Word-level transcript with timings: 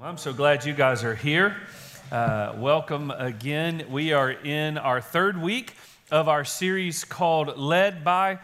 Well, 0.00 0.08
I'm 0.08 0.16
so 0.16 0.32
glad 0.32 0.64
you 0.64 0.72
guys 0.72 1.04
are 1.04 1.14
here. 1.14 1.54
Uh, 2.10 2.54
welcome 2.56 3.10
again. 3.10 3.84
We 3.90 4.14
are 4.14 4.30
in 4.30 4.78
our 4.78 5.02
third 5.02 5.36
week 5.42 5.74
of 6.10 6.26
our 6.26 6.42
series 6.42 7.04
called 7.04 7.58
Led 7.58 8.02
by 8.02 8.38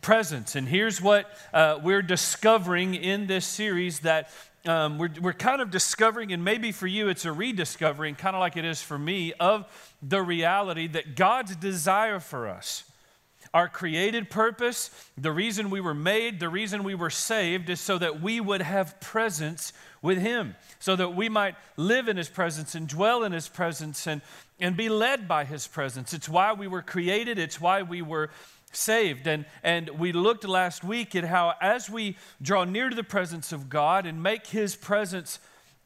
Presence. 0.00 0.56
And 0.56 0.66
here's 0.66 1.02
what 1.02 1.30
uh, 1.52 1.80
we're 1.82 2.00
discovering 2.00 2.94
in 2.94 3.26
this 3.26 3.44
series 3.44 4.00
that 4.00 4.30
um, 4.64 4.96
we're, 4.96 5.10
we're 5.20 5.34
kind 5.34 5.60
of 5.60 5.70
discovering, 5.70 6.32
and 6.32 6.42
maybe 6.42 6.72
for 6.72 6.86
you 6.86 7.10
it's 7.10 7.26
a 7.26 7.32
rediscovering, 7.32 8.14
kind 8.14 8.34
of 8.34 8.40
like 8.40 8.56
it 8.56 8.64
is 8.64 8.80
for 8.80 8.98
me, 8.98 9.34
of 9.34 9.66
the 10.02 10.22
reality 10.22 10.86
that 10.86 11.14
God's 11.14 11.54
desire 11.56 12.20
for 12.20 12.48
us 12.48 12.84
our 13.54 13.68
created 13.68 14.30
purpose, 14.30 14.90
the 15.18 15.32
reason 15.32 15.68
we 15.68 15.80
were 15.80 15.94
made, 15.94 16.40
the 16.40 16.48
reason 16.48 16.84
we 16.84 16.94
were 16.94 17.10
saved 17.10 17.68
is 17.68 17.80
so 17.80 17.98
that 17.98 18.20
we 18.20 18.40
would 18.40 18.62
have 18.62 18.98
presence 19.00 19.72
with 20.00 20.18
Him, 20.18 20.56
so 20.78 20.96
that 20.96 21.14
we 21.14 21.28
might 21.28 21.54
live 21.76 22.08
in 22.08 22.16
His 22.16 22.28
presence 22.28 22.74
and 22.74 22.88
dwell 22.88 23.24
in 23.24 23.32
His 23.32 23.48
presence 23.48 24.06
and, 24.06 24.22
and 24.58 24.76
be 24.76 24.88
led 24.88 25.28
by 25.28 25.44
His 25.44 25.66
presence. 25.66 26.14
It's 26.14 26.28
why 26.28 26.52
we 26.54 26.66
were 26.66 26.82
created, 26.82 27.38
it's 27.38 27.60
why 27.60 27.82
we 27.82 28.00
were 28.00 28.30
saved. 28.72 29.26
And, 29.26 29.44
and 29.62 29.90
we 29.90 30.12
looked 30.12 30.48
last 30.48 30.82
week 30.82 31.14
at 31.14 31.24
how, 31.24 31.54
as 31.60 31.90
we 31.90 32.16
draw 32.40 32.64
near 32.64 32.88
to 32.88 32.96
the 32.96 33.04
presence 33.04 33.52
of 33.52 33.68
God 33.68 34.06
and 34.06 34.22
make 34.22 34.46
His 34.46 34.74
presence 34.74 35.38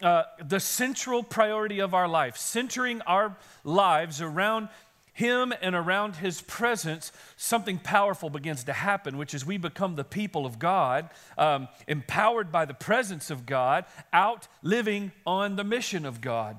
uh, 0.03 0.25
the 0.45 0.61
central 0.61 1.23
priority 1.23 1.81
of 1.81 1.95
our 1.95 2.07
life, 2.07 2.37
centering 2.37 3.01
our 3.03 3.37
lives 3.65 4.21
around 4.21 4.69
him 5.17 5.51
and 5.63 5.75
around 5.75 6.17
his 6.17 6.43
presence, 6.43 7.11
something 7.39 7.79
powerful 7.79 8.29
begins 8.29 8.65
to 8.65 8.75
happen, 8.75 9.17
which 9.17 9.33
is 9.33 9.47
we 9.47 9.57
become 9.57 9.97
the 9.97 10.05
people 10.05 10.45
of 10.45 10.59
God, 10.59 11.09
um, 11.39 11.69
empowered 11.89 12.53
by 12.53 12.67
the 12.67 12.75
presence 12.75 13.31
of 13.31 13.47
God, 13.47 13.87
out 14.13 14.47
living 14.63 15.13
on 15.27 15.57
the 15.57 15.65
mission 15.65 16.05
of 16.05 16.21
God. 16.21 16.59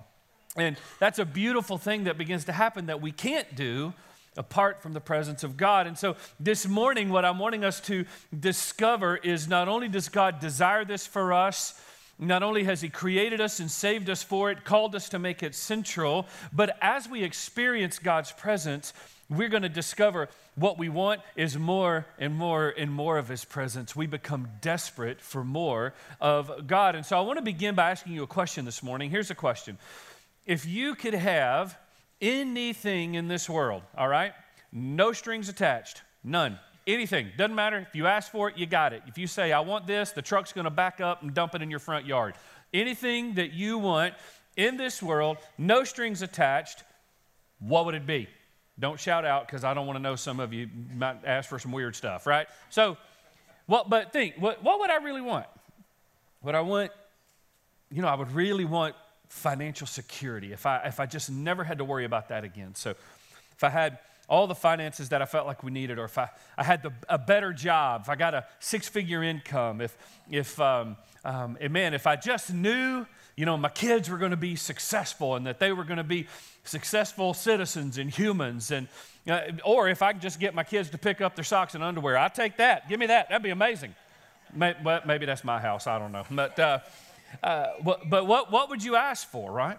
And 0.55 0.75
that's 0.97 1.19
a 1.19 1.25
beautiful 1.25 1.77
thing 1.77 2.05
that 2.05 2.17
begins 2.17 2.45
to 2.45 2.51
happen 2.51 2.87
that 2.87 2.99
we 2.99 3.11
can't 3.11 3.55
do 3.55 3.93
apart 4.35 4.81
from 4.81 4.93
the 4.93 5.01
presence 5.01 5.43
of 5.43 5.55
God. 5.55 5.85
And 5.85 5.95
so 5.95 6.15
this 6.39 6.67
morning, 6.67 7.09
what 7.09 7.25
I'm 7.25 7.37
wanting 7.37 7.63
us 7.63 7.79
to 7.81 8.05
discover 8.37 9.17
is 9.17 9.47
not 9.47 9.67
only 9.67 9.87
does 9.87 10.09
God 10.09 10.39
desire 10.39 10.83
this 10.83 11.05
for 11.05 11.31
us, 11.31 11.79
not 12.19 12.43
only 12.43 12.63
has 12.63 12.81
He 12.81 12.89
created 12.89 13.41
us 13.41 13.59
and 13.59 13.69
saved 13.69 14.09
us 14.09 14.23
for 14.23 14.51
it, 14.51 14.63
called 14.63 14.95
us 14.95 15.09
to 15.09 15.19
make 15.19 15.43
it 15.43 15.53
central, 15.55 16.27
but 16.51 16.77
as 16.81 17.07
we 17.07 17.23
experience 17.23 17.99
God's 17.99 18.31
presence, 18.31 18.93
we're 19.29 19.49
going 19.49 19.63
to 19.63 19.69
discover 19.69 20.29
what 20.55 20.77
we 20.77 20.89
want 20.89 21.21
is 21.35 21.57
more 21.57 22.05
and 22.17 22.33
more 22.33 22.73
and 22.77 22.91
more 22.91 23.17
of 23.17 23.27
His 23.27 23.45
presence. 23.45 23.95
We 23.95 24.07
become 24.07 24.47
desperate 24.61 25.21
for 25.21 25.43
more 25.43 25.93
of 26.21 26.65
God. 26.65 26.95
And 26.95 27.05
so 27.05 27.17
I 27.17 27.21
want 27.21 27.37
to 27.37 27.43
begin 27.43 27.75
by 27.75 27.91
asking 27.91 28.13
you 28.13 28.23
a 28.23 28.27
question 28.27 28.65
this 28.65 28.81
morning. 28.81 29.09
Here's 29.09 29.31
a 29.31 29.35
question 29.35 29.77
If 30.45 30.65
you 30.65 30.95
could 30.95 31.13
have 31.13 31.77
anything 32.21 33.15
in 33.15 33.27
this 33.27 33.49
world, 33.49 33.83
all 33.97 34.07
right, 34.07 34.33
no 34.71 35.11
strings 35.11 35.49
attached, 35.49 36.01
none, 36.23 36.57
Anything, 36.87 37.31
doesn't 37.37 37.53
matter. 37.53 37.79
If 37.79 37.93
you 37.95 38.07
ask 38.07 38.31
for 38.31 38.49
it, 38.49 38.57
you 38.57 38.65
got 38.65 38.93
it. 38.93 39.03
If 39.07 39.17
you 39.17 39.27
say, 39.27 39.51
I 39.51 39.59
want 39.59 39.85
this, 39.85 40.11
the 40.11 40.21
truck's 40.21 40.53
gonna 40.53 40.71
back 40.71 41.01
up 41.01 41.21
and 41.21 41.33
dump 41.33 41.53
it 41.53 41.61
in 41.61 41.69
your 41.69 41.79
front 41.79 42.05
yard. 42.05 42.35
Anything 42.73 43.33
that 43.35 43.51
you 43.51 43.77
want 43.77 44.13
in 44.55 44.77
this 44.77 45.03
world, 45.03 45.37
no 45.57 45.83
strings 45.83 46.21
attached, 46.21 46.83
what 47.59 47.85
would 47.85 47.95
it 47.95 48.05
be? 48.05 48.27
Don't 48.79 48.99
shout 48.99 49.25
out 49.25 49.47
because 49.47 49.63
I 49.63 49.73
don't 49.73 49.85
want 49.85 49.97
to 49.97 50.01
know 50.01 50.15
some 50.15 50.39
of 50.39 50.53
you 50.53 50.69
might 50.95 51.25
ask 51.25 51.49
for 51.49 51.59
some 51.59 51.71
weird 51.71 51.95
stuff, 51.95 52.25
right? 52.25 52.47
So, 52.69 52.97
what, 53.65 53.89
but 53.89 54.13
think, 54.13 54.35
what, 54.37 54.63
what 54.63 54.79
would 54.79 54.89
I 54.89 54.97
really 54.97 55.21
want? 55.21 55.47
What 56.41 56.55
I 56.55 56.61
want, 56.61 56.91
you 57.91 58.01
know, 58.01 58.07
I 58.07 58.15
would 58.15 58.31
really 58.31 58.65
want 58.65 58.95
financial 59.29 59.87
security 59.87 60.53
if 60.53 60.65
I, 60.65 60.83
if 60.85 60.99
I 60.99 61.05
just 61.05 61.29
never 61.29 61.63
had 61.63 61.79
to 61.79 61.83
worry 61.83 62.05
about 62.05 62.29
that 62.29 62.43
again. 62.43 62.75
So, 62.75 62.91
if 62.91 63.63
I 63.63 63.69
had 63.69 63.97
all 64.29 64.47
the 64.47 64.55
finances 64.55 65.09
that 65.09 65.21
I 65.21 65.25
felt 65.25 65.47
like 65.47 65.63
we 65.63 65.71
needed, 65.71 65.97
or 65.97 66.05
if 66.05 66.17
I, 66.17 66.29
I 66.57 66.63
had 66.63 66.83
the, 66.83 66.91
a 67.07 67.17
better 67.17 67.53
job, 67.53 68.01
if 68.03 68.09
I 68.09 68.15
got 68.15 68.33
a 68.33 68.45
six 68.59 68.87
figure 68.87 69.23
income, 69.23 69.79
if, 69.79 69.97
if 70.29 70.59
um, 70.59 70.97
um, 71.23 71.57
and 71.61 71.71
man, 71.71 71.93
if 71.93 72.05
I 72.05 72.17
just 72.17 72.53
knew, 72.53 73.05
you 73.35 73.45
know, 73.45 73.55
my 73.55 73.69
kids 73.69 74.09
were 74.09 74.17
going 74.17 74.31
to 74.31 74.37
be 74.37 74.55
successful 74.55 75.35
and 75.35 75.47
that 75.47 75.59
they 75.59 75.71
were 75.71 75.83
going 75.83 75.97
to 75.97 76.03
be 76.03 76.27
successful 76.63 77.33
citizens 77.33 77.97
and 77.97 78.09
humans, 78.09 78.71
and, 78.71 78.87
uh, 79.29 79.41
or 79.63 79.87
if 79.87 80.01
I 80.01 80.13
could 80.13 80.21
just 80.21 80.39
get 80.39 80.53
my 80.53 80.63
kids 80.63 80.89
to 80.89 80.97
pick 80.97 81.21
up 81.21 81.35
their 81.35 81.45
socks 81.45 81.75
and 81.75 81.83
underwear, 81.83 82.17
I'd 82.17 82.35
take 82.35 82.57
that. 82.57 82.89
Give 82.89 82.99
me 82.99 83.05
that. 83.05 83.29
That'd 83.29 83.43
be 83.43 83.51
amazing. 83.51 83.95
Maybe, 84.53 84.79
well, 84.83 85.01
maybe 85.05 85.25
that's 85.25 85.43
my 85.43 85.59
house. 85.59 85.87
I 85.87 85.99
don't 85.99 86.11
know. 86.11 86.23
But, 86.29 86.59
uh, 86.59 86.79
uh, 87.43 87.67
but 87.83 88.25
what, 88.25 88.51
what 88.51 88.69
would 88.69 88.83
you 88.83 88.95
ask 88.95 89.29
for, 89.29 89.51
right? 89.51 89.77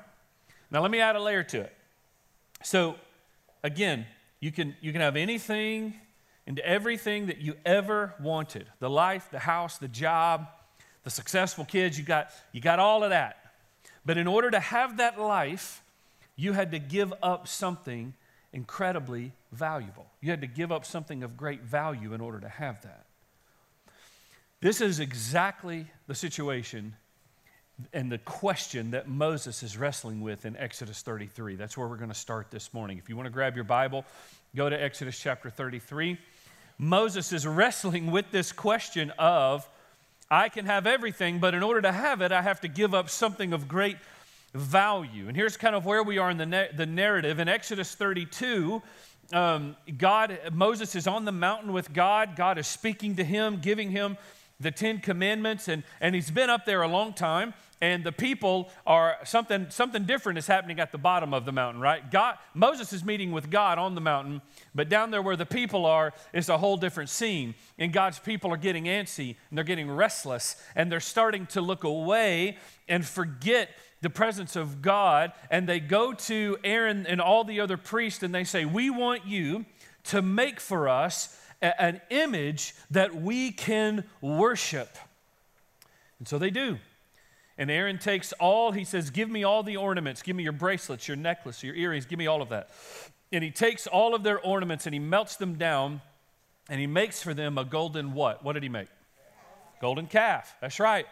Now, 0.70 0.82
let 0.82 0.90
me 0.90 1.00
add 1.00 1.16
a 1.16 1.20
layer 1.20 1.42
to 1.44 1.60
it. 1.60 1.74
So, 2.62 2.96
again, 3.62 4.06
you 4.40 4.52
can, 4.52 4.76
you 4.80 4.92
can 4.92 5.00
have 5.00 5.16
anything 5.16 5.94
and 6.46 6.58
everything 6.60 7.26
that 7.26 7.40
you 7.40 7.54
ever 7.66 8.14
wanted 8.20 8.66
the 8.80 8.88
life, 8.88 9.28
the 9.30 9.38
house, 9.38 9.78
the 9.78 9.88
job, 9.88 10.48
the 11.04 11.10
successful 11.10 11.64
kids. 11.64 11.98
You 11.98 12.04
got, 12.04 12.30
you 12.52 12.60
got 12.60 12.78
all 12.78 13.04
of 13.04 13.10
that. 13.10 13.36
But 14.04 14.16
in 14.16 14.26
order 14.26 14.50
to 14.50 14.60
have 14.60 14.98
that 14.98 15.20
life, 15.20 15.82
you 16.36 16.52
had 16.52 16.70
to 16.70 16.78
give 16.78 17.12
up 17.22 17.48
something 17.48 18.14
incredibly 18.52 19.32
valuable. 19.52 20.06
You 20.20 20.30
had 20.30 20.40
to 20.40 20.46
give 20.46 20.72
up 20.72 20.84
something 20.84 21.22
of 21.22 21.36
great 21.36 21.62
value 21.62 22.14
in 22.14 22.20
order 22.20 22.40
to 22.40 22.48
have 22.48 22.80
that. 22.82 23.04
This 24.60 24.80
is 24.80 25.00
exactly 25.00 25.86
the 26.06 26.14
situation 26.14 26.96
and 27.92 28.10
the 28.10 28.18
question 28.18 28.90
that 28.90 29.08
Moses 29.08 29.62
is 29.62 29.76
wrestling 29.76 30.20
with 30.20 30.44
in 30.44 30.56
Exodus 30.56 31.02
33. 31.02 31.56
That's 31.56 31.76
where 31.76 31.86
we're 31.86 31.96
going 31.96 32.10
to 32.10 32.14
start 32.14 32.50
this 32.50 32.74
morning. 32.74 32.98
If 32.98 33.08
you 33.08 33.16
want 33.16 33.26
to 33.26 33.30
grab 33.30 33.54
your 33.54 33.64
Bible, 33.64 34.04
go 34.56 34.68
to 34.68 34.80
Exodus 34.80 35.18
chapter 35.18 35.48
33. 35.48 36.18
Moses 36.78 37.32
is 37.32 37.46
wrestling 37.46 38.10
with 38.10 38.30
this 38.30 38.52
question 38.52 39.12
of, 39.18 39.68
I 40.30 40.48
can 40.48 40.66
have 40.66 40.86
everything, 40.86 41.38
but 41.38 41.54
in 41.54 41.62
order 41.62 41.82
to 41.82 41.92
have 41.92 42.20
it, 42.20 42.32
I 42.32 42.42
have 42.42 42.60
to 42.62 42.68
give 42.68 42.94
up 42.94 43.08
something 43.08 43.52
of 43.52 43.68
great 43.68 43.96
value. 44.54 45.28
And 45.28 45.36
here's 45.36 45.56
kind 45.56 45.74
of 45.74 45.86
where 45.86 46.02
we 46.02 46.18
are 46.18 46.30
in 46.30 46.36
the, 46.36 46.46
na- 46.46 46.66
the 46.74 46.86
narrative. 46.86 47.38
In 47.38 47.48
Exodus 47.48 47.94
32, 47.94 48.82
um, 49.32 49.76
God, 49.96 50.38
Moses 50.52 50.96
is 50.96 51.06
on 51.06 51.24
the 51.24 51.32
mountain 51.32 51.72
with 51.72 51.92
God. 51.92 52.34
God 52.34 52.58
is 52.58 52.66
speaking 52.66 53.16
to 53.16 53.24
him, 53.24 53.60
giving 53.60 53.90
him 53.90 54.16
the 54.60 54.70
Ten 54.72 54.98
Commandments, 54.98 55.68
and, 55.68 55.84
and 56.00 56.14
he's 56.14 56.30
been 56.32 56.50
up 56.50 56.64
there 56.64 56.82
a 56.82 56.88
long 56.88 57.12
time 57.12 57.54
and 57.80 58.04
the 58.04 58.12
people 58.12 58.70
are 58.86 59.16
something 59.24 59.66
something 59.70 60.04
different 60.04 60.38
is 60.38 60.46
happening 60.46 60.80
at 60.80 60.92
the 60.92 60.98
bottom 60.98 61.32
of 61.32 61.44
the 61.44 61.52
mountain 61.52 61.80
right? 61.80 62.10
God 62.10 62.36
moses 62.54 62.92
is 62.92 63.04
meeting 63.04 63.32
with 63.32 63.50
god 63.50 63.78
on 63.78 63.94
the 63.94 64.00
mountain 64.00 64.42
but 64.74 64.88
down 64.88 65.10
there 65.10 65.22
where 65.22 65.36
the 65.36 65.46
people 65.46 65.86
are 65.86 66.12
is 66.32 66.48
a 66.48 66.58
whole 66.58 66.76
different 66.76 67.10
scene. 67.10 67.54
And 67.78 67.92
god's 67.92 68.18
people 68.18 68.52
are 68.52 68.56
getting 68.56 68.84
antsy 68.84 69.36
and 69.48 69.56
they're 69.58 69.64
getting 69.64 69.90
restless 69.90 70.62
and 70.74 70.90
they're 70.90 71.00
starting 71.00 71.46
to 71.46 71.60
look 71.60 71.84
away 71.84 72.58
and 72.88 73.06
forget 73.06 73.70
the 74.00 74.10
presence 74.10 74.56
of 74.56 74.82
god. 74.82 75.32
And 75.50 75.68
they 75.68 75.80
go 75.80 76.12
to 76.12 76.56
aaron 76.64 77.06
and 77.06 77.20
all 77.20 77.44
the 77.44 77.60
other 77.60 77.76
priests 77.76 78.22
and 78.22 78.34
they 78.34 78.44
say 78.44 78.64
we 78.64 78.90
want 78.90 79.26
you 79.26 79.64
to 80.04 80.22
make 80.22 80.60
for 80.60 80.88
us 80.88 81.38
a, 81.60 81.80
an 81.80 82.00
image 82.10 82.74
that 82.90 83.14
we 83.14 83.50
can 83.52 84.04
worship. 84.20 84.96
And 86.18 86.26
so 86.26 86.38
they 86.38 86.50
do 86.50 86.78
and 87.58 87.72
Aaron 87.72 87.98
takes 87.98 88.32
all, 88.34 88.70
he 88.70 88.84
says, 88.84 89.10
Give 89.10 89.28
me 89.28 89.42
all 89.42 89.64
the 89.64 89.76
ornaments. 89.76 90.22
Give 90.22 90.36
me 90.36 90.44
your 90.44 90.52
bracelets, 90.52 91.08
your 91.08 91.16
necklace, 91.16 91.64
your 91.64 91.74
earrings. 91.74 92.06
Give 92.06 92.18
me 92.18 92.28
all 92.28 92.40
of 92.40 92.50
that. 92.50 92.70
And 93.32 93.42
he 93.42 93.50
takes 93.50 93.88
all 93.88 94.14
of 94.14 94.22
their 94.22 94.40
ornaments 94.40 94.86
and 94.86 94.94
he 94.94 95.00
melts 95.00 95.36
them 95.36 95.56
down 95.56 96.00
and 96.70 96.80
he 96.80 96.86
makes 96.86 97.20
for 97.20 97.34
them 97.34 97.58
a 97.58 97.64
golden 97.64 98.14
what? 98.14 98.44
What 98.44 98.52
did 98.52 98.62
he 98.62 98.68
make? 98.68 98.88
Golden 99.80 100.06
calf. 100.06 100.54
That's 100.60 100.78
right. 100.78 101.06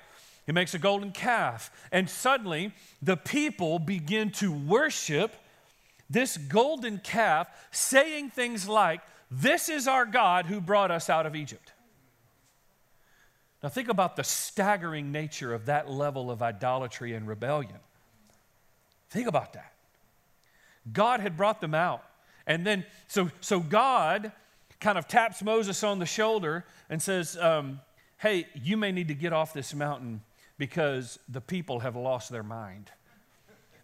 He 0.46 0.52
makes 0.52 0.72
a 0.74 0.78
golden 0.78 1.10
calf. 1.10 1.70
And 1.90 2.08
suddenly 2.08 2.72
the 3.02 3.16
people 3.16 3.80
begin 3.80 4.30
to 4.32 4.52
worship 4.52 5.34
this 6.08 6.36
golden 6.36 6.98
calf, 6.98 7.48
saying 7.72 8.30
things 8.30 8.68
like, 8.68 9.00
This 9.30 9.68
is 9.68 9.88
our 9.88 10.06
God 10.06 10.46
who 10.46 10.60
brought 10.60 10.92
us 10.92 11.10
out 11.10 11.26
of 11.26 11.34
Egypt. 11.34 11.72
Now, 13.62 13.68
think 13.68 13.88
about 13.88 14.16
the 14.16 14.24
staggering 14.24 15.12
nature 15.12 15.54
of 15.54 15.66
that 15.66 15.90
level 15.90 16.30
of 16.30 16.42
idolatry 16.42 17.14
and 17.14 17.26
rebellion. 17.26 17.78
Think 19.10 19.28
about 19.28 19.54
that. 19.54 19.72
God 20.92 21.20
had 21.20 21.36
brought 21.36 21.60
them 21.60 21.74
out. 21.74 22.04
And 22.46 22.66
then, 22.66 22.84
so, 23.08 23.30
so 23.40 23.60
God 23.60 24.30
kind 24.78 24.98
of 24.98 25.08
taps 25.08 25.42
Moses 25.42 25.82
on 25.82 25.98
the 25.98 26.06
shoulder 26.06 26.64
and 26.88 27.02
says, 27.02 27.36
um, 27.38 27.80
Hey, 28.18 28.46
you 28.54 28.76
may 28.76 28.92
need 28.92 29.08
to 29.08 29.14
get 29.14 29.32
off 29.32 29.52
this 29.52 29.74
mountain 29.74 30.22
because 30.58 31.18
the 31.28 31.40
people 31.40 31.80
have 31.80 31.96
lost 31.96 32.30
their 32.30 32.42
mind. 32.42 32.90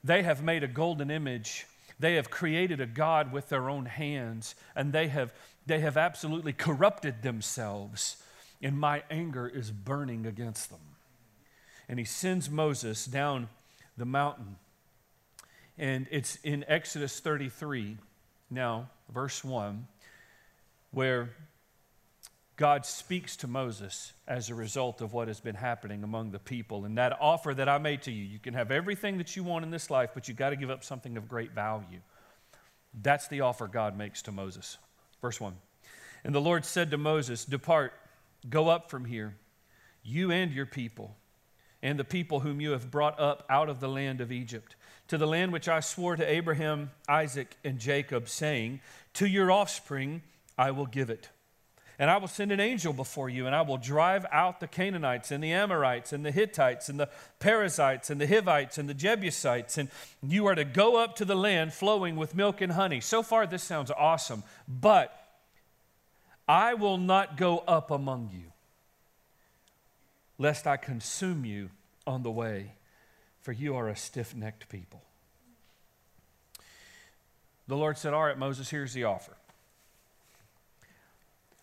They 0.03 0.23
have 0.23 0.43
made 0.43 0.65
a 0.65 0.69
golden 0.69 1.11
image. 1.11 1.67
They 2.01 2.15
have 2.15 2.31
created 2.31 2.81
a 2.81 2.87
God 2.87 3.31
with 3.31 3.49
their 3.51 3.69
own 3.69 3.85
hands, 3.85 4.55
and 4.75 4.93
they 4.93 5.09
have, 5.09 5.33
they 5.67 5.81
have 5.81 5.97
absolutely 5.97 6.53
corrupted 6.53 7.23
themselves 7.23 8.22
and 8.63 8.79
my 8.79 9.03
anger 9.11 9.49
is 9.49 9.71
burning 9.71 10.27
against 10.27 10.71
them. 10.71 10.81
And 11.89 11.99
he 11.99 12.05
sends 12.05 12.49
Moses 12.49 13.05
down 13.05 13.49
the 13.97 14.05
mountain. 14.05 14.57
And 15.77 16.07
it's 16.11 16.37
in 16.37 16.65
Exodus 16.69 17.19
33, 17.21 17.97
now, 18.51 18.89
verse 19.13 19.43
1, 19.43 19.87
where 20.93 21.31
God 22.57 22.87
speaks 22.87 23.37
to 23.39 23.47
Moses 23.47 24.13
as 24.29 24.49
a 24.51 24.55
result 24.55 25.01
of 25.01 25.13
what 25.13 25.27
has 25.29 25.41
been 25.41 25.55
happening 25.55 26.05
among 26.05 26.31
the 26.31 26.39
people. 26.39 26.85
And 26.85 26.99
that 26.99 27.17
offer 27.21 27.55
that 27.55 27.69
I 27.69 27.79
made 27.79 28.03
to 28.03 28.13
you, 28.13 28.25
you 28.25 28.39
can 28.39 28.55
have 28.55 28.71
everything 28.71 29.19
that 29.19 29.35
you 29.35 29.43
want 29.43 29.65
in 29.65 29.71
this 29.71 29.91
life, 29.91 30.11
but 30.15 30.29
you've 30.29 30.37
got 30.37 30.51
to 30.51 30.57
give 30.57 30.71
up 30.71 30.85
something 30.85 31.17
of 31.17 31.29
great 31.29 31.53
value. 31.53 32.01
That's 33.03 33.27
the 33.29 33.41
offer 33.41 33.67
God 33.67 33.97
makes 33.97 34.23
to 34.23 34.33
Moses. 34.33 34.79
Verse 35.21 35.41
1. 35.41 35.55
And 36.25 36.35
the 36.35 36.41
Lord 36.41 36.65
said 36.65 36.91
to 36.91 36.99
Moses, 36.99 37.45
Depart, 37.45 37.95
go 38.49 38.69
up 38.69 38.91
from 38.91 39.05
here, 39.05 39.37
you 40.03 40.31
and 40.31 40.53
your 40.53 40.67
people, 40.67 41.17
and 41.83 41.99
the 41.99 42.05
people 42.05 42.41
whom 42.41 42.61
you 42.61 42.73
have 42.73 42.91
brought 42.91 43.19
up 43.19 43.45
out 43.49 43.69
of 43.69 43.81
the 43.81 43.89
land 43.89 44.21
of 44.21 44.31
Egypt, 44.31 44.77
to 45.09 45.19
the 45.19 45.27
land 45.27 45.53
which 45.53 45.69
I 45.69 45.81
swore 45.81 46.17
to 46.17 46.31
Abraham, 46.31 46.91
Isaac, 47.09 47.57
and 47.65 47.79
Jacob, 47.79 48.29
saying, 48.29 48.81
To 49.15 49.27
your 49.27 49.51
offspring 49.51 50.23
I 50.57 50.71
will 50.71 50.87
give 50.87 51.11
it. 51.11 51.29
And 51.99 52.11
I 52.11 52.17
will 52.17 52.29
send 52.29 52.51
an 52.51 52.59
angel 52.59 52.93
before 52.93 53.29
you, 53.29 53.47
and 53.47 53.55
I 53.55 53.63
will 53.63 53.77
drive 53.77 54.27
out 54.33 54.61
the 54.61 54.67
Canaanites 54.67 55.31
and 55.31 55.45
the 55.45 55.53
Amorites 55.53 56.13
and 56.13 56.25
the 56.25 56.33
Hittites 56.33 56.89
and 56.89 56.99
the 56.99 57.09
Perizzites 57.39 58.11
and 58.11 58.21
the 58.21 58.27
Hivites 58.27 58.79
and 58.79 58.89
the 58.89 58.95
Jebusites. 58.95 59.79
And 59.79 59.89
you 60.23 60.47
are 60.47 60.55
to 60.55 60.65
go 60.65 60.97
up 60.97 61.15
to 61.17 61.25
the 61.25 61.37
land 61.37 61.73
flowing 61.73 62.17
with 62.17 62.35
milk 62.35 62.61
and 62.61 62.73
honey. 62.73 63.01
So 63.01 63.23
far, 63.23 63.47
this 63.47 63.63
sounds 63.63 63.91
awesome. 63.91 64.43
But 64.67 65.15
I 66.49 66.75
will 66.75 66.99
not 66.99 67.37
go 67.37 67.59
up 67.59 67.91
among 67.91 68.31
you, 68.33 68.53
lest 70.39 70.67
I 70.67 70.77
consume 70.77 71.45
you 71.45 71.71
on 72.07 72.23
the 72.23 72.31
way, 72.31 72.73
for 73.41 73.53
you 73.53 73.77
are 73.77 73.89
a 73.89 73.97
stiff 73.97 74.35
necked 74.35 74.69
people. 74.69 75.03
The 77.69 77.77
Lord 77.77 77.97
said, 77.97 78.13
All 78.13 78.25
right, 78.25 78.39
Moses, 78.39 78.69
here's 78.69 78.93
the 78.93 79.05
offer. 79.05 79.37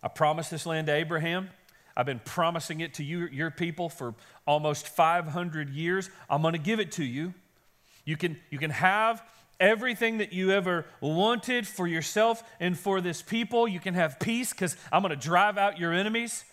I 0.02 0.08
promised 0.08 0.50
this 0.50 0.66
land 0.66 0.88
to 0.88 0.94
Abraham. 0.94 1.50
I've 1.96 2.06
been 2.06 2.22
promising 2.24 2.80
it 2.80 2.94
to 2.96 3.04
you, 3.04 3.28
your 3.28 3.52
people 3.52 3.90
for 3.90 4.16
almost 4.48 4.88
500 4.88 5.70
years. 5.70 6.10
I'm 6.30 6.42
going 6.42 6.54
to 6.54 6.60
give 6.60 6.80
it 6.80 6.94
to 6.94 7.04
you. 7.04 7.34
You 8.06 8.16
can, 8.16 8.38
you 8.50 8.58
can 8.58 8.72
have 8.72 9.22
everything 9.59 10.19
that 10.19 10.33
you 10.33 10.51
ever 10.51 10.85
wanted 11.01 11.67
for 11.67 11.88
yourself 11.88 12.44
and 12.59 12.77
for 12.77 13.01
this 13.01 13.21
people. 13.21 13.67
You 13.67 13.79
can 13.79 13.94
have 13.94 14.19
peace 14.19 14.51
because 14.51 14.77
I'm 14.91 15.01
going 15.01 15.11
to 15.11 15.15
drive 15.15 15.57
out 15.57 15.77
your 15.77 15.94
enemies. 15.94 16.45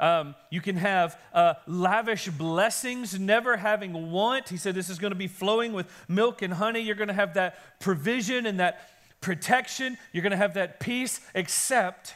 Um, 0.00 0.34
you 0.50 0.60
can 0.60 0.76
have 0.76 1.18
uh, 1.32 1.54
lavish 1.66 2.28
blessings, 2.28 3.18
never 3.18 3.56
having 3.56 4.10
want. 4.10 4.48
He 4.48 4.56
said 4.56 4.74
this 4.74 4.90
is 4.90 4.98
going 4.98 5.12
to 5.12 5.18
be 5.18 5.28
flowing 5.28 5.72
with 5.72 5.86
milk 6.08 6.42
and 6.42 6.54
honey. 6.54 6.80
You're 6.80 6.96
going 6.96 7.08
to 7.08 7.14
have 7.14 7.34
that 7.34 7.78
provision 7.80 8.46
and 8.46 8.58
that 8.58 8.90
protection. 9.20 9.96
You're 10.12 10.22
going 10.22 10.32
to 10.32 10.36
have 10.36 10.54
that 10.54 10.80
peace, 10.80 11.20
except 11.34 12.14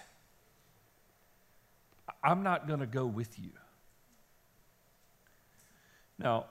I'm 2.24 2.42
not 2.42 2.66
going 2.66 2.80
to 2.80 2.86
go 2.86 3.06
with 3.06 3.38
you. 3.38 3.50
Now, 6.18 6.46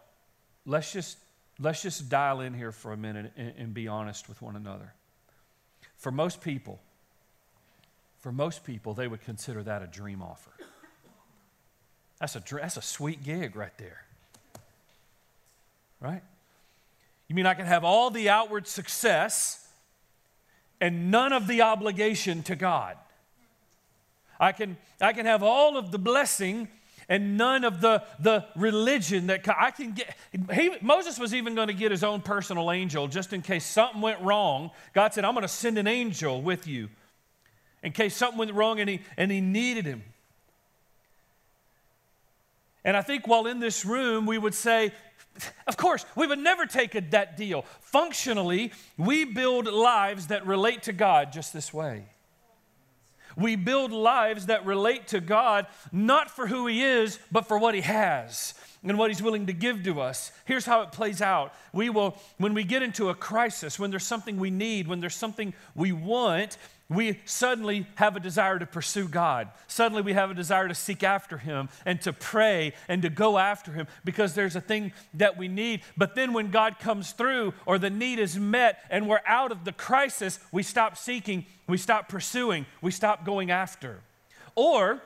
let's 0.65 0.93
just, 0.93 1.17
let's 1.59 1.81
just 1.81 2.09
dial 2.09 2.41
in 2.41 2.53
here 2.53 2.71
for 2.71 2.91
a 2.91 2.97
minute 2.97 3.31
and, 3.37 3.53
and 3.57 3.73
be 3.73 3.87
honest 3.87 4.27
with 4.27 4.41
one 4.41 4.55
another. 4.55 4.93
For 5.97 6.11
most 6.11 6.41
people, 6.41 6.79
for 8.19 8.31
most 8.31 8.63
people, 8.63 8.93
they 8.93 9.07
would 9.07 9.21
consider 9.21 9.63
that 9.63 9.81
a 9.81 9.87
dream 9.87 10.21
offer. 10.21 10.51
That's 12.19 12.35
a, 12.35 12.43
that's 12.51 12.77
a 12.77 12.81
sweet 12.81 13.23
gig 13.23 13.55
right 13.55 13.77
there. 13.77 14.03
Right? 15.99 16.23
You 17.27 17.35
mean 17.35 17.45
I 17.45 17.53
can 17.53 17.65
have 17.65 17.83
all 17.83 18.09
the 18.09 18.29
outward 18.29 18.67
success 18.67 19.67
and 20.79 21.09
none 21.09 21.33
of 21.33 21.47
the 21.47 21.61
obligation 21.61 22.43
to 22.43 22.55
God? 22.55 22.97
I 24.39 24.51
can, 24.51 24.77
I 25.01 25.13
can 25.13 25.25
have 25.25 25.41
all 25.41 25.77
of 25.77 25.91
the 25.91 25.97
blessing 25.97 26.67
and 27.07 27.37
none 27.37 27.63
of 27.63 27.81
the, 27.81 28.03
the 28.19 28.45
religion 28.55 29.27
that 29.27 29.47
I 29.47 29.71
can 29.71 29.93
get. 29.93 30.15
He, 30.53 30.71
Moses 30.81 31.19
was 31.19 31.33
even 31.33 31.55
going 31.55 31.67
to 31.67 31.73
get 31.73 31.91
his 31.91 32.03
own 32.03 32.21
personal 32.21 32.71
angel 32.71 33.07
just 33.07 33.33
in 33.33 33.41
case 33.41 33.65
something 33.65 34.01
went 34.01 34.21
wrong. 34.21 34.71
God 34.93 35.13
said, 35.13 35.25
I'm 35.25 35.33
going 35.33 35.43
to 35.43 35.47
send 35.47 35.77
an 35.77 35.87
angel 35.87 36.41
with 36.41 36.67
you 36.67 36.89
in 37.83 37.91
case 37.91 38.15
something 38.15 38.39
went 38.39 38.53
wrong 38.53 38.79
and 38.79 38.89
he, 38.89 39.01
and 39.17 39.31
he 39.31 39.41
needed 39.41 39.85
him. 39.85 40.03
And 42.83 42.95
I 42.95 43.01
think 43.01 43.27
while 43.27 43.47
in 43.47 43.59
this 43.59 43.85
room, 43.85 44.25
we 44.25 44.37
would 44.37 44.53
say, 44.53 44.91
of 45.67 45.75
course, 45.75 46.05
we 46.15 46.27
would 46.27 46.39
never 46.39 46.65
take 46.65 46.95
a, 46.95 47.01
that 47.01 47.35
deal. 47.35 47.65
Functionally, 47.81 48.71
we 48.97 49.25
build 49.25 49.65
lives 49.65 50.27
that 50.27 50.45
relate 50.45 50.83
to 50.83 50.93
God 50.93 51.33
just 51.33 51.51
this 51.51 51.73
way. 51.73 52.05
We 53.35 53.55
build 53.55 53.91
lives 53.91 54.45
that 54.45 54.65
relate 54.65 55.07
to 55.09 55.19
God 55.19 55.67
not 55.91 56.29
for 56.29 56.47
who 56.47 56.67
He 56.67 56.83
is, 56.83 57.19
but 57.31 57.47
for 57.47 57.57
what 57.57 57.75
He 57.75 57.81
has 57.81 58.53
and 58.83 58.97
what 58.97 59.09
He's 59.09 59.21
willing 59.21 59.47
to 59.47 59.53
give 59.53 59.83
to 59.83 60.01
us. 60.01 60.31
Here's 60.45 60.65
how 60.65 60.81
it 60.81 60.91
plays 60.91 61.21
out. 61.21 61.53
We 61.73 61.89
will, 61.89 62.17
when 62.37 62.53
we 62.53 62.63
get 62.63 62.83
into 62.83 63.09
a 63.09 63.15
crisis, 63.15 63.79
when 63.79 63.89
there's 63.91 64.05
something 64.05 64.37
we 64.37 64.51
need, 64.51 64.87
when 64.87 64.99
there's 64.99 65.15
something 65.15 65.53
we 65.75 65.91
want, 65.91 66.57
we 66.87 67.19
suddenly 67.25 67.87
have 67.95 68.15
a 68.15 68.19
desire 68.19 68.59
to 68.59 68.65
pursue 68.65 69.07
God. 69.07 69.49
Suddenly 69.67 70.03
we 70.03 70.13
have 70.13 70.29
a 70.29 70.35
desire 70.35 70.67
to 70.67 70.75
seek 70.75 71.03
after 71.03 71.39
Him 71.39 71.69
and 71.83 71.99
to 72.01 72.13
pray 72.13 72.73
and 72.87 73.01
to 73.01 73.09
go 73.09 73.39
after 73.39 73.71
Him 73.71 73.87
because 74.03 74.35
there's 74.35 74.55
a 74.55 74.61
thing 74.61 74.93
that 75.15 75.35
we 75.35 75.47
need. 75.47 75.81
But 75.97 76.13
then 76.13 76.31
when 76.33 76.51
God 76.51 76.77
comes 76.79 77.11
through 77.11 77.55
or 77.65 77.79
the 77.79 77.89
need 77.89 78.19
is 78.19 78.37
met 78.37 78.83
and 78.91 79.09
we're 79.09 79.21
out 79.25 79.51
of 79.51 79.65
the 79.65 79.71
crisis, 79.71 80.39
we 80.51 80.61
stop 80.61 80.95
seeking, 80.95 81.47
we 81.67 81.77
stop 81.77 82.07
pursuing, 82.07 82.67
we 82.81 82.91
stop 82.91 83.25
going 83.25 83.49
after. 83.49 84.01
Or 84.53 85.01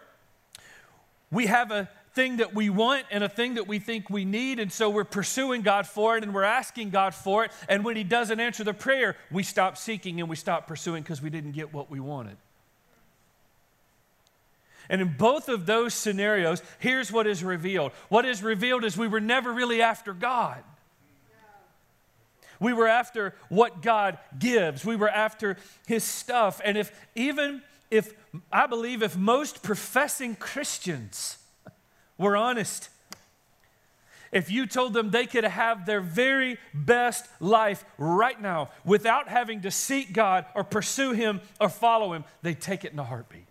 we 1.32 1.46
have 1.46 1.72
a 1.72 1.90
thing 2.14 2.38
that 2.38 2.54
we 2.54 2.70
want 2.70 3.06
and 3.12 3.24
a 3.24 3.30
thing 3.30 3.56
that 3.56 3.68
we 3.68 3.80
think 3.80 4.10
we 4.10 4.26
need. 4.26 4.60
And 4.60 4.72
so 4.72 4.90
we're 4.90 5.04
pursuing 5.04 5.62
God 5.62 5.88
for 5.88 6.18
it 6.18 6.24
and 6.24 6.34
we're 6.34 6.44
asking 6.44 6.90
God 6.90 7.14
for 7.14 7.46
it. 7.46 7.52
And 7.68 7.84
when 7.84 7.96
He 7.96 8.04
doesn't 8.04 8.40
answer 8.40 8.64
the 8.64 8.74
prayer, 8.74 9.16
we 9.32 9.44
stop 9.44 9.78
seeking 9.78 10.20
and 10.20 10.30
we 10.30 10.36
stop 10.36 10.68
pursuing 10.68 11.04
because 11.04 11.22
we 11.22 11.30
didn't 11.30 11.52
get 11.52 11.74
what 11.74 11.90
we 11.90 12.00
wanted. 12.00 12.38
And 14.90 15.02
in 15.02 15.16
both 15.18 15.50
of 15.50 15.68
those 15.68 15.94
scenarios, 15.94 16.64
here's 16.80 17.12
what 17.12 17.28
is 17.28 17.44
revealed. 17.44 17.92
What 18.10 18.26
is 18.26 18.42
revealed 18.42 18.84
is 18.84 18.98
we 18.98 19.08
were 19.08 19.20
never 19.20 19.54
really 19.54 19.82
after 19.82 20.14
God. 20.14 20.64
We 22.60 22.74
were 22.74 22.88
after 22.88 23.36
what 23.48 23.82
God 23.82 24.18
gives. 24.38 24.84
We 24.84 24.96
were 24.96 25.10
after 25.10 25.58
His 25.88 26.04
stuff. 26.04 26.60
And 26.66 26.78
if 26.78 26.92
even 27.16 27.62
if, 27.90 28.14
I 28.52 28.68
believe, 28.68 29.02
if 29.02 29.18
most 29.18 29.64
professing 29.64 30.36
Christians 30.36 31.39
we're 32.20 32.36
honest. 32.38 32.90
If 34.32 34.52
you 34.52 34.68
told 34.68 34.94
them 34.94 35.10
they 35.10 35.26
could 35.26 35.44
have 35.44 35.88
their 35.88 36.02
very 36.02 36.60
best 36.72 37.26
life 37.40 37.84
right 37.98 38.40
now 38.40 38.70
without 38.86 39.28
having 39.28 39.62
to 39.62 39.72
seek 39.72 40.14
God 40.14 40.46
or 40.54 40.64
pursue 40.64 41.14
Him 41.14 41.42
or 41.60 41.70
follow 41.70 42.14
Him, 42.14 42.24
they'd 42.44 42.62
take 42.62 42.86
it 42.86 42.94
in 42.94 43.00
a 43.00 43.04
heartbeat. 43.04 43.48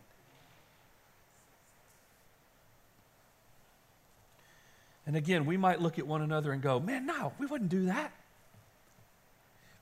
And 5.04 5.16
again, 5.16 5.46
we 5.46 5.56
might 5.56 5.80
look 5.80 5.98
at 5.98 6.06
one 6.06 6.20
another 6.20 6.52
and 6.52 6.60
go, 6.60 6.78
man, 6.78 7.06
no, 7.06 7.32
we 7.38 7.46
wouldn't 7.46 7.70
do 7.70 7.86
that. 7.86 8.12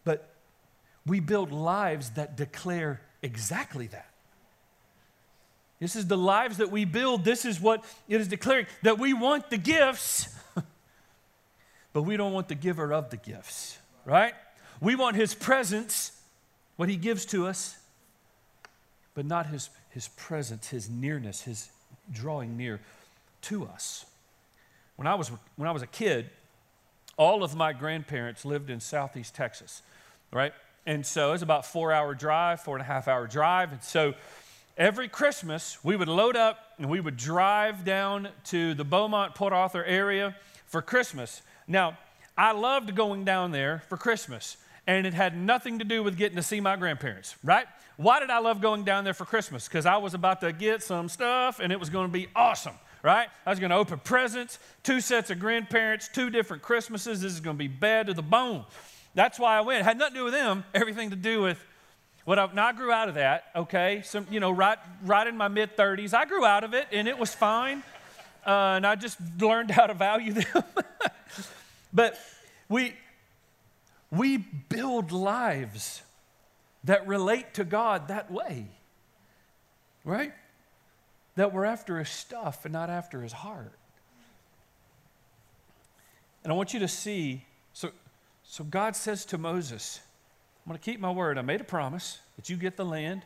But 0.05 0.33
we 1.05 1.19
build 1.19 1.51
lives 1.51 2.11
that 2.11 2.37
declare 2.37 3.01
exactly 3.23 3.89
that. 3.89 4.09
This 5.79 5.95
is 5.95 6.07
the 6.07 6.17
lives 6.17 6.57
that 6.59 6.71
we 6.71 6.85
build. 6.85 7.25
This 7.25 7.45
is 7.45 7.61
what 7.61 7.85
it 8.09 8.21
is 8.21 8.29
declaring 8.29 8.67
that 8.83 8.99
we 8.99 9.13
want 9.13 9.51
the 9.51 9.59
gifts, 9.59 10.29
but 11.93 12.03
we 12.03 12.17
don't 12.17 12.33
want 12.33 12.49
the 12.49 12.55
giver 12.55 12.93
of 12.93 13.11
the 13.11 13.17
gifts, 13.17 13.79
right? 14.05 14.35
We 14.81 14.95
want 14.95 15.17
his 15.17 15.35
presents, 15.35 16.13
what 16.77 16.89
he 16.89 16.97
gives 16.97 17.27
to 17.27 17.47
us, 17.47 17.77
but 19.15 19.27
not 19.27 19.47
his, 19.47 19.71
his 19.91 20.09
presence, 20.09 20.69
his 20.69 20.89
nearness, 20.89 21.43
his 21.43 21.71
drawing 22.13 22.57
near 22.57 22.81
to 23.43 23.67
us. 23.67 24.07
When 24.97 25.07
I, 25.07 25.15
was, 25.15 25.31
when 25.57 25.69
I 25.69 25.73
was 25.73 25.83
a 25.83 25.87
kid, 25.87 26.31
all 27.17 27.43
of 27.43 27.55
my 27.55 27.73
grandparents 27.73 28.45
lived 28.45 28.71
in 28.71 28.81
southeast 28.81 29.35
Texas, 29.35 29.83
right? 30.33 30.53
And 30.87 31.05
so 31.05 31.31
it 31.31 31.33
was 31.33 31.43
about 31.43 31.67
four 31.67 31.93
hour 31.93 32.15
drive, 32.15 32.61
four 32.61 32.77
and 32.77 32.83
a 32.83 32.87
half 32.87 33.09
hour 33.09 33.27
drive. 33.27 33.73
And 33.73 33.83
so 33.83 34.15
every 34.77 35.09
Christmas, 35.09 35.79
we 35.83 35.97
would 35.97 36.09
load 36.09 36.37
up 36.37 36.59
and 36.79 36.89
we 36.89 37.01
would 37.01 37.17
drive 37.17 37.85
down 37.85 38.29
to 38.45 38.75
the 38.75 38.85
Beaumont, 38.85 39.35
Port 39.35 39.53
Arthur 39.53 39.85
area 39.85 40.37
for 40.67 40.83
Christmas. 40.83 41.43
Now, 41.67 41.99
I 42.37 42.53
loved 42.53 42.95
going 42.95 43.25
down 43.25 43.51
there 43.51 43.83
for 43.89 43.97
Christmas, 43.97 44.59
and 44.87 45.07
it 45.07 45.15
had 45.15 45.37
nothing 45.37 45.79
to 45.79 45.85
do 45.85 46.03
with 46.03 46.17
getting 46.17 46.37
to 46.37 46.43
see 46.43 46.61
my 46.61 46.77
grandparents, 46.77 47.35
right? 47.43 47.67
Why 47.97 48.21
did 48.21 48.29
I 48.29 48.39
love 48.39 48.61
going 48.61 48.85
down 48.85 49.05
there 49.05 49.15
for 49.15 49.25
Christmas? 49.25 49.67
Because 49.67 49.87
I 49.87 49.97
was 49.97 50.13
about 50.13 50.43
to 50.43 50.53
get 50.53 50.83
some 50.83 51.09
stuff 51.09 51.61
and 51.61 51.73
it 51.73 51.81
was 51.81 51.89
going 51.89 52.09
to 52.09 52.13
be 52.13 52.29
awesome, 52.37 52.75
right? 53.03 53.29
I 53.47 53.51
was 53.51 53.59
going 53.59 53.71
to 53.71 53.77
open 53.77 53.99
presents, 54.01 54.59
two 54.83 55.01
sets 55.01 55.31
of 55.31 55.39
grandparents, 55.39 56.09
two 56.09 56.29
different 56.29 56.63
Christmases. 56.63 57.23
This 57.23 57.33
is 57.33 57.41
going 57.41 57.57
to 57.57 57.59
be 57.59 57.69
bad 57.69 58.09
to 58.09 58.15
the 58.15 58.23
bone. 58.23 58.67
That's 59.15 59.39
why 59.39 59.57
I 59.57 59.63
went. 59.63 59.81
It 59.81 59.85
had 59.85 59.97
nothing 59.99 60.13
to 60.15 60.21
do 60.21 60.25
with 60.25 60.35
them, 60.35 60.65
everything 60.75 61.09
to 61.09 61.17
do 61.17 61.41
with 61.41 61.65
what 62.27 62.41
I, 62.41 62.49
now 62.53 62.67
I 62.67 62.73
grew 62.73 62.91
out 62.91 63.09
of 63.09 63.15
that, 63.15 63.45
okay? 63.55 64.03
Some, 64.05 64.27
you 64.29 64.41
know, 64.41 64.51
right, 64.51 64.79
right 65.05 65.27
in 65.27 65.37
my 65.37 65.47
mid 65.47 65.77
30s. 65.77 66.13
I 66.13 66.25
grew 66.25 66.45
out 66.45 66.65
of 66.65 66.75
it 66.75 66.89
and 66.91 67.07
it 67.07 67.17
was 67.17 67.33
fine. 67.33 67.85
Uh, 68.45 68.75
and 68.77 68.87
I 68.87 68.97
just 68.97 69.17
learned 69.41 69.71
how 69.71 69.87
to 69.87 69.95
value 69.95 70.33
them. 70.33 70.65
but 71.93 72.19
we, 72.69 72.95
we 74.11 74.39
build 74.39 75.13
lives 75.13 76.03
that 76.83 77.07
relate 77.07 77.55
to 77.55 77.65
God 77.65 78.09
that 78.09 78.29
way, 78.29 78.67
right? 80.05 80.33
That 81.37 81.55
we're 81.55 81.65
after 81.65 82.01
his 82.01 82.09
stuff 82.09 82.65
and 82.65 82.73
not 82.73 82.91
after 82.91 83.23
his 83.23 83.33
heart. 83.33 83.73
And 86.43 86.53
I 86.53 86.57
want 86.57 86.75
you 86.75 86.81
to 86.81 86.89
see 86.89 87.45
so, 87.73 87.91
so 88.43 88.65
God 88.65 88.97
says 88.97 89.25
to 89.27 89.39
Moses, 89.39 90.01
I'm 90.67 90.71
going 90.71 90.81
to 90.81 90.85
keep 90.85 90.99
my 90.99 91.13
word. 91.13 91.39
I 91.39 91.43
made 91.43 91.61
a 91.61 91.65
promise 91.65 92.19
that 92.35 92.51
you 92.51 92.57
get 92.57 92.77
the 92.77 92.85
land, 92.85 93.23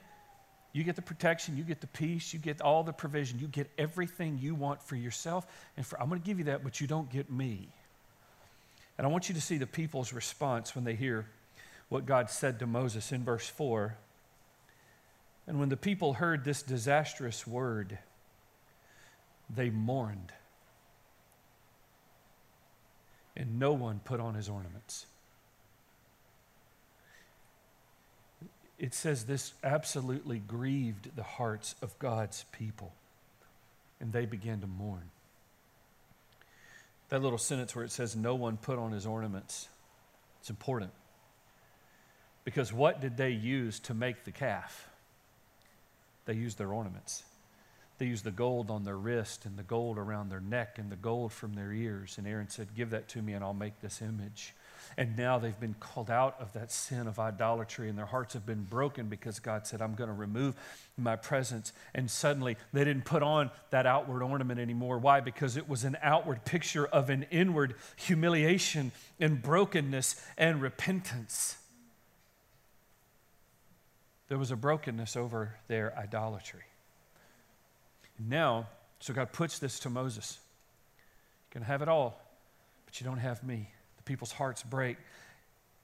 you 0.75 0.85
get 0.85 0.95
the 0.95 1.03
protection, 1.03 1.57
you 1.57 1.65
get 1.65 1.81
the 1.81 1.87
peace, 1.87 2.35
you 2.35 2.39
get 2.39 2.61
all 2.61 2.83
the 2.85 2.93
provision, 2.93 3.39
you 3.39 3.47
get 3.47 3.71
everything 3.79 4.39
you 4.39 4.55
want 4.55 4.83
for 4.83 4.95
yourself. 4.95 5.47
And 5.79 5.87
for, 5.87 5.99
I'm 5.99 6.11
going 6.11 6.21
to 6.21 6.27
give 6.27 6.39
you 6.39 6.45
that, 6.45 6.63
but 6.63 6.83
you 6.83 6.87
don't 6.87 7.11
get 7.11 7.31
me. 7.31 7.69
And 8.99 9.07
I 9.07 9.11
want 9.11 9.31
you 9.31 9.35
to 9.35 9.41
see 9.41 9.57
the 9.57 9.67
people's 9.67 10.13
response 10.13 10.75
when 10.75 10.85
they 10.85 10.95
hear 10.95 11.25
what 11.89 12.05
God 12.05 12.29
said 12.29 12.59
to 12.59 12.67
Moses 12.67 13.11
in 13.11 13.25
verse 13.25 13.49
4. 13.49 13.97
And 15.47 15.59
when 15.59 15.71
the 15.71 15.79
people 15.79 16.13
heard 16.13 16.45
this 16.45 16.61
disastrous 16.63 17.47
word, 17.47 17.99
they 19.49 19.71
mourned. 19.71 20.33
And 23.35 23.59
no 23.59 23.73
one 23.73 24.01
put 24.05 24.21
on 24.21 24.35
his 24.35 24.51
ornaments. 24.51 25.07
It 28.81 28.95
says 28.95 29.25
this 29.25 29.53
absolutely 29.63 30.39
grieved 30.39 31.15
the 31.15 31.23
hearts 31.23 31.75
of 31.83 31.97
God's 31.99 32.47
people, 32.51 32.95
and 34.01 34.11
they 34.11 34.25
began 34.25 34.63
to 34.63 34.67
mourn. 34.67 35.11
That 37.11 37.21
little 37.21 37.39
sentence 37.39 37.77
where 37.77 37.85
it 37.85 37.91
says, 37.91 38.17
No 38.17 38.35
one 38.35 38.57
put 38.57 38.79
on 38.79 38.93
his 38.93 39.05
ornaments, 39.05 39.69
it's 40.41 40.49
important. 40.49 40.93
Because 42.43 42.73
what 42.73 43.03
did 43.03 43.19
they 43.19 43.31
use 43.31 43.81
to 43.81 43.93
make 43.93 44.25
the 44.25 44.33
calf? 44.33 44.89
They 46.25 46.33
used 46.33 46.57
their 46.57 46.73
ornaments. 46.73 47.23
They 47.99 48.07
used 48.07 48.25
the 48.25 48.31
gold 48.31 48.71
on 48.71 48.85
their 48.85 48.97
wrist 48.97 49.45
and 49.45 49.59
the 49.59 49.63
gold 49.63 49.99
around 49.99 50.31
their 50.31 50.41
neck 50.41 50.79
and 50.79 50.91
the 50.91 50.97
gold 50.97 51.35
from 51.35 51.53
their 51.53 51.71
ears. 51.71 52.15
And 52.17 52.27
Aaron 52.27 52.49
said, 52.49 52.69
Give 52.75 52.89
that 52.91 53.09
to 53.09 53.21
me 53.21 53.35
and 53.35 53.45
I'll 53.45 53.53
make 53.53 53.83
this 53.83 54.01
image. 54.01 54.55
And 54.97 55.17
now 55.17 55.39
they've 55.39 55.59
been 55.59 55.75
called 55.79 56.11
out 56.11 56.37
of 56.41 56.53
that 56.55 56.71
sin 56.73 57.07
of 57.07 57.19
idolatry, 57.19 57.89
and 57.89 57.97
their 57.97 58.07
hearts 58.07 58.35
have 58.35 58.47
been 58.47 58.65
broken 58.65 59.09
because 59.09 59.39
God 59.39 59.67
said, 59.67 59.81
I'm 59.81 59.95
going 59.95 60.09
to 60.09 60.15
remove 60.15 60.55
my 60.97 61.17
presence. 61.17 61.73
And 61.95 62.11
suddenly 62.11 62.57
they 62.73 62.85
didn't 62.85 63.05
put 63.05 63.23
on 63.23 63.51
that 63.71 63.87
outward 63.87 64.23
ornament 64.23 64.61
anymore. 64.61 64.99
Why? 64.99 65.21
Because 65.21 65.57
it 65.57 65.69
was 65.69 65.85
an 65.85 65.97
outward 66.03 66.45
picture 66.45 66.87
of 66.87 67.11
an 67.11 67.27
inward 67.31 67.75
humiliation 67.97 68.93
and 69.19 69.41
brokenness 69.41 70.23
and 70.37 70.61
repentance. 70.61 71.57
There 74.29 74.39
was 74.39 74.51
a 74.51 74.57
brokenness 74.57 75.17
over 75.17 75.57
their 75.67 75.97
idolatry. 75.99 76.63
Now, 78.19 78.69
so 79.01 79.13
God 79.13 79.33
puts 79.33 79.59
this 79.59 79.81
to 79.81 79.91
Moses. 79.91 80.39
You 81.49 81.53
can 81.53 81.63
have 81.63 81.83
it 81.83 81.89
all, 81.89 82.21
but 82.87 83.01
you 83.01 83.07
don't 83.07 83.19
have 83.19 83.43
me 83.43 83.71
people's 84.11 84.33
hearts 84.33 84.65
break. 84.65 84.97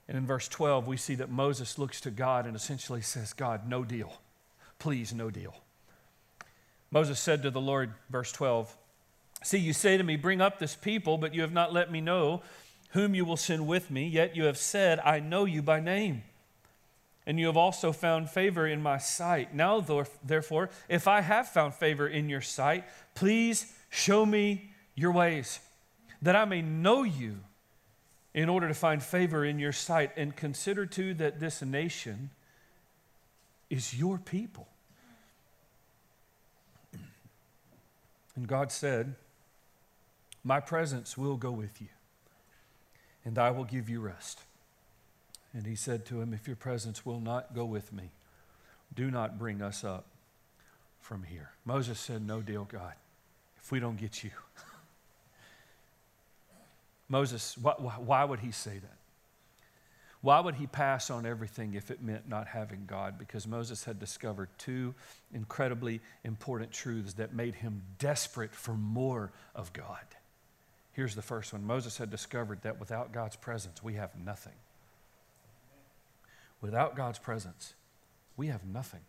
And 0.09 0.17
in 0.17 0.25
verse 0.25 0.49
12, 0.49 0.85
we 0.85 0.97
see 0.97 1.15
that 1.15 1.29
Moses 1.29 1.77
looks 1.77 2.01
to 2.01 2.11
God 2.11 2.45
and 2.45 2.57
essentially 2.57 3.01
says, 3.01 3.31
God, 3.31 3.69
no 3.69 3.85
deal. 3.85 4.19
Please, 4.79 5.13
no 5.13 5.29
deal. 5.29 5.55
Moses 6.91 7.21
said 7.21 7.41
to 7.43 7.51
the 7.51 7.61
Lord, 7.61 7.93
verse 8.09 8.33
12, 8.33 8.75
See, 9.43 9.59
you 9.59 9.71
say 9.71 9.95
to 9.95 10.03
me, 10.03 10.17
Bring 10.17 10.41
up 10.41 10.59
this 10.59 10.75
people, 10.75 11.17
but 11.17 11.33
you 11.33 11.39
have 11.41 11.53
not 11.53 11.71
let 11.71 11.89
me 11.89 12.01
know 12.01 12.41
whom 12.89 13.15
you 13.15 13.23
will 13.23 13.37
send 13.37 13.65
with 13.65 13.89
me, 13.89 14.05
yet 14.07 14.35
you 14.35 14.43
have 14.43 14.57
said, 14.57 14.99
I 15.05 15.21
know 15.21 15.45
you 15.45 15.61
by 15.61 15.79
name. 15.79 16.23
And 17.25 17.39
you 17.39 17.45
have 17.45 17.57
also 17.57 17.93
found 17.93 18.29
favor 18.29 18.67
in 18.67 18.81
my 18.81 18.97
sight. 18.97 19.53
Now, 19.53 19.85
therefore, 20.23 20.69
if 20.89 21.07
I 21.07 21.21
have 21.21 21.47
found 21.47 21.75
favor 21.75 22.07
in 22.07 22.27
your 22.27 22.41
sight, 22.41 22.85
please 23.15 23.73
show 23.89 24.25
me 24.25 24.71
your 24.95 25.11
ways, 25.11 25.59
that 26.21 26.35
I 26.35 26.45
may 26.45 26.61
know 26.61 27.03
you 27.03 27.39
in 28.37 28.49
order 28.49 28.67
to 28.67 28.73
find 28.75 29.01
favor 29.01 29.43
in 29.43 29.57
your 29.57 29.71
sight. 29.71 30.11
And 30.15 30.35
consider 30.35 30.85
too 30.85 31.15
that 31.15 31.39
this 31.39 31.63
nation 31.63 32.29
is 33.67 33.97
your 33.97 34.19
people. 34.19 34.67
And 38.35 38.47
God 38.47 38.71
said, 38.71 39.15
My 40.43 40.59
presence 40.59 41.17
will 41.17 41.35
go 41.35 41.49
with 41.49 41.81
you, 41.81 41.87
and 43.25 43.39
I 43.39 43.49
will 43.49 43.63
give 43.63 43.89
you 43.89 44.01
rest. 44.01 44.41
And 45.51 45.65
he 45.65 45.75
said 45.75 46.05
to 46.05 46.21
him, 46.21 46.31
If 46.31 46.45
your 46.45 46.55
presence 46.55 47.03
will 47.03 47.19
not 47.19 47.55
go 47.55 47.65
with 47.65 47.91
me, 47.91 48.11
do 48.93 49.09
not 49.09 49.39
bring 49.39 49.63
us 49.63 49.83
up 49.83 50.05
from 51.01 51.23
here. 51.23 51.49
Moses 51.65 51.99
said, 51.99 52.21
No 52.21 52.41
deal, 52.41 52.65
God, 52.65 52.93
if 53.59 53.71
we 53.71 53.79
don't 53.79 53.97
get 53.97 54.23
you. 54.23 54.29
Moses, 57.09 57.57
why, 57.57 57.73
why 57.73 58.23
would 58.23 58.39
he 58.39 58.51
say 58.51 58.79
that? 58.79 58.97
Why 60.21 60.39
would 60.39 60.55
he 60.55 60.67
pass 60.67 61.09
on 61.09 61.25
everything 61.25 61.75
if 61.75 61.91
it 61.91 62.01
meant 62.01 62.27
not 62.27 62.47
having 62.47 62.85
God? 62.87 63.19
Because 63.19 63.47
Moses 63.47 63.83
had 63.83 63.99
discovered 63.99 64.49
two 64.57 64.95
incredibly 65.33 66.01
important 66.23 66.71
truths 66.71 67.13
that 67.13 67.33
made 67.33 67.55
him 67.55 67.83
desperate 67.99 68.53
for 68.53 68.73
more 68.73 69.31
of 69.55 69.71
God. 69.73 70.03
Here's 70.93 71.13
the 71.13 71.21
first 71.21 71.53
one 71.53 71.63
Moses 71.63 71.97
had 71.97 72.09
discovered 72.09 72.63
that 72.63 72.79
without 72.79 73.11
God's 73.11 73.35
presence, 73.35 73.83
we 73.83 73.93
have 73.93 74.09
nothing. 74.25 74.53
Without 76.59 76.95
God's 76.95 77.19
presence, 77.19 77.75
we 78.35 78.47
have 78.47 78.65
nothing. 78.65 79.01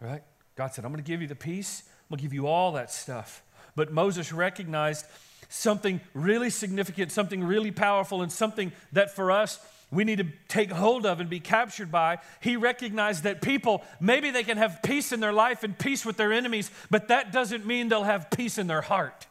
Right? 0.00 0.24
God 0.56 0.74
said, 0.74 0.84
I'm 0.84 0.90
going 0.90 1.02
to 1.02 1.08
give 1.08 1.22
you 1.22 1.28
the 1.28 1.36
peace, 1.36 1.84
I'm 1.86 2.16
going 2.16 2.18
to 2.18 2.22
give 2.22 2.34
you 2.34 2.48
all 2.48 2.72
that 2.72 2.90
stuff. 2.90 3.44
But 3.76 3.92
Moses 3.92 4.32
recognized 4.32 5.06
something 5.48 6.00
really 6.14 6.50
significant, 6.50 7.12
something 7.12 7.44
really 7.44 7.70
powerful, 7.70 8.22
and 8.22 8.30
something 8.30 8.72
that 8.92 9.14
for 9.14 9.30
us 9.30 9.58
we 9.92 10.04
need 10.04 10.18
to 10.18 10.26
take 10.48 10.72
hold 10.72 11.04
of 11.04 11.20
and 11.20 11.28
be 11.28 11.38
captured 11.38 11.92
by. 11.92 12.18
He 12.40 12.56
recognized 12.56 13.24
that 13.24 13.42
people, 13.42 13.82
maybe 14.00 14.30
they 14.30 14.42
can 14.42 14.56
have 14.56 14.80
peace 14.82 15.12
in 15.12 15.20
their 15.20 15.34
life 15.34 15.62
and 15.62 15.78
peace 15.78 16.06
with 16.06 16.16
their 16.16 16.32
enemies, 16.32 16.70
but 16.90 17.08
that 17.08 17.30
doesn't 17.30 17.66
mean 17.66 17.88
they'll 17.88 18.02
have 18.02 18.30
peace 18.30 18.56
in 18.56 18.66
their 18.66 18.80
heart. 18.80 19.26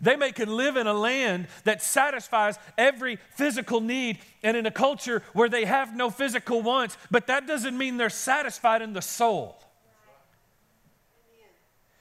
They 0.00 0.14
may 0.14 0.30
can 0.32 0.54
live 0.54 0.76
in 0.76 0.86
a 0.86 0.92
land 0.92 1.48
that 1.64 1.82
satisfies 1.82 2.58
every 2.76 3.18
physical 3.34 3.80
need 3.80 4.18
and 4.42 4.56
in 4.56 4.66
a 4.66 4.70
culture 4.70 5.22
where 5.32 5.48
they 5.48 5.64
have 5.64 5.96
no 5.96 6.10
physical 6.10 6.62
wants, 6.62 6.96
but 7.10 7.26
that 7.28 7.46
doesn't 7.46 7.76
mean 7.76 7.96
they're 7.96 8.10
satisfied 8.10 8.82
in 8.82 8.92
the 8.92 9.02
soul. 9.02 9.56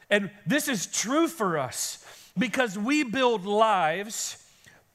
And 0.09 0.29
this 0.45 0.67
is 0.67 0.85
true 0.87 1.27
for 1.27 1.57
us 1.57 2.03
because 2.37 2.77
we 2.77 3.03
build 3.03 3.45
lives 3.45 4.43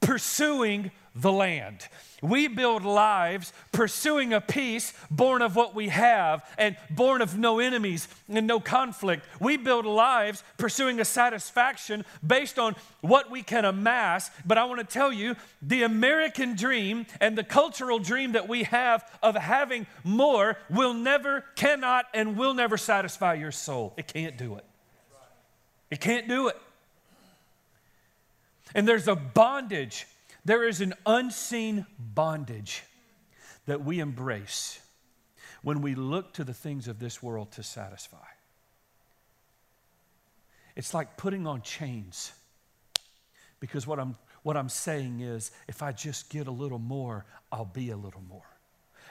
pursuing 0.01 0.91
the 1.15 1.31
land. 1.31 1.87
We 2.21 2.47
build 2.47 2.83
lives 2.85 3.51
pursuing 3.73 4.33
a 4.33 4.39
peace 4.39 4.93
born 5.11 5.41
of 5.41 5.55
what 5.55 5.75
we 5.75 5.89
have 5.89 6.43
and 6.57 6.77
born 6.89 7.21
of 7.21 7.37
no 7.37 7.59
enemies 7.59 8.07
and 8.29 8.47
no 8.47 8.61
conflict. 8.61 9.25
We 9.41 9.57
build 9.57 9.85
lives 9.85 10.41
pursuing 10.57 11.01
a 11.01 11.05
satisfaction 11.05 12.05
based 12.25 12.57
on 12.57 12.75
what 13.01 13.29
we 13.29 13.43
can 13.43 13.65
amass. 13.65 14.31
But 14.45 14.57
I 14.57 14.63
want 14.63 14.79
to 14.79 14.85
tell 14.85 15.11
you 15.11 15.35
the 15.61 15.83
American 15.83 16.55
dream 16.55 17.05
and 17.19 17.37
the 17.37 17.43
cultural 17.43 17.99
dream 17.99 18.31
that 18.31 18.47
we 18.47 18.63
have 18.63 19.03
of 19.21 19.35
having 19.35 19.85
more 20.05 20.57
will 20.69 20.93
never, 20.93 21.43
cannot, 21.55 22.05
and 22.13 22.37
will 22.37 22.53
never 22.53 22.77
satisfy 22.77 23.33
your 23.33 23.51
soul. 23.51 23.93
It 23.97 24.07
can't 24.07 24.37
do 24.37 24.55
it. 24.55 24.65
It 25.91 25.99
can't 25.99 26.27
do 26.27 26.47
it. 26.47 26.57
And 28.75 28.87
there's 28.87 29.07
a 29.07 29.15
bondage, 29.15 30.07
there 30.45 30.67
is 30.67 30.81
an 30.81 30.93
unseen 31.05 31.85
bondage 31.97 32.83
that 33.65 33.83
we 33.83 33.99
embrace 33.99 34.79
when 35.61 35.81
we 35.81 35.95
look 35.95 36.33
to 36.33 36.43
the 36.43 36.53
things 36.53 36.87
of 36.87 36.99
this 36.99 37.23
world 37.23 37.51
to 37.53 37.63
satisfy. 37.63 38.17
It's 40.75 40.93
like 40.93 41.17
putting 41.17 41.47
on 41.47 41.61
chains. 41.61 42.33
Because 43.59 43.87
what 43.87 43.99
I'm, 43.99 44.17
what 44.41 44.57
I'm 44.57 44.69
saying 44.69 45.21
is, 45.21 45.51
if 45.67 45.81
I 45.81 45.91
just 45.91 46.29
get 46.29 46.47
a 46.47 46.51
little 46.51 46.79
more, 46.79 47.25
I'll 47.51 47.63
be 47.63 47.91
a 47.91 47.97
little 47.97 48.23
more. 48.27 48.43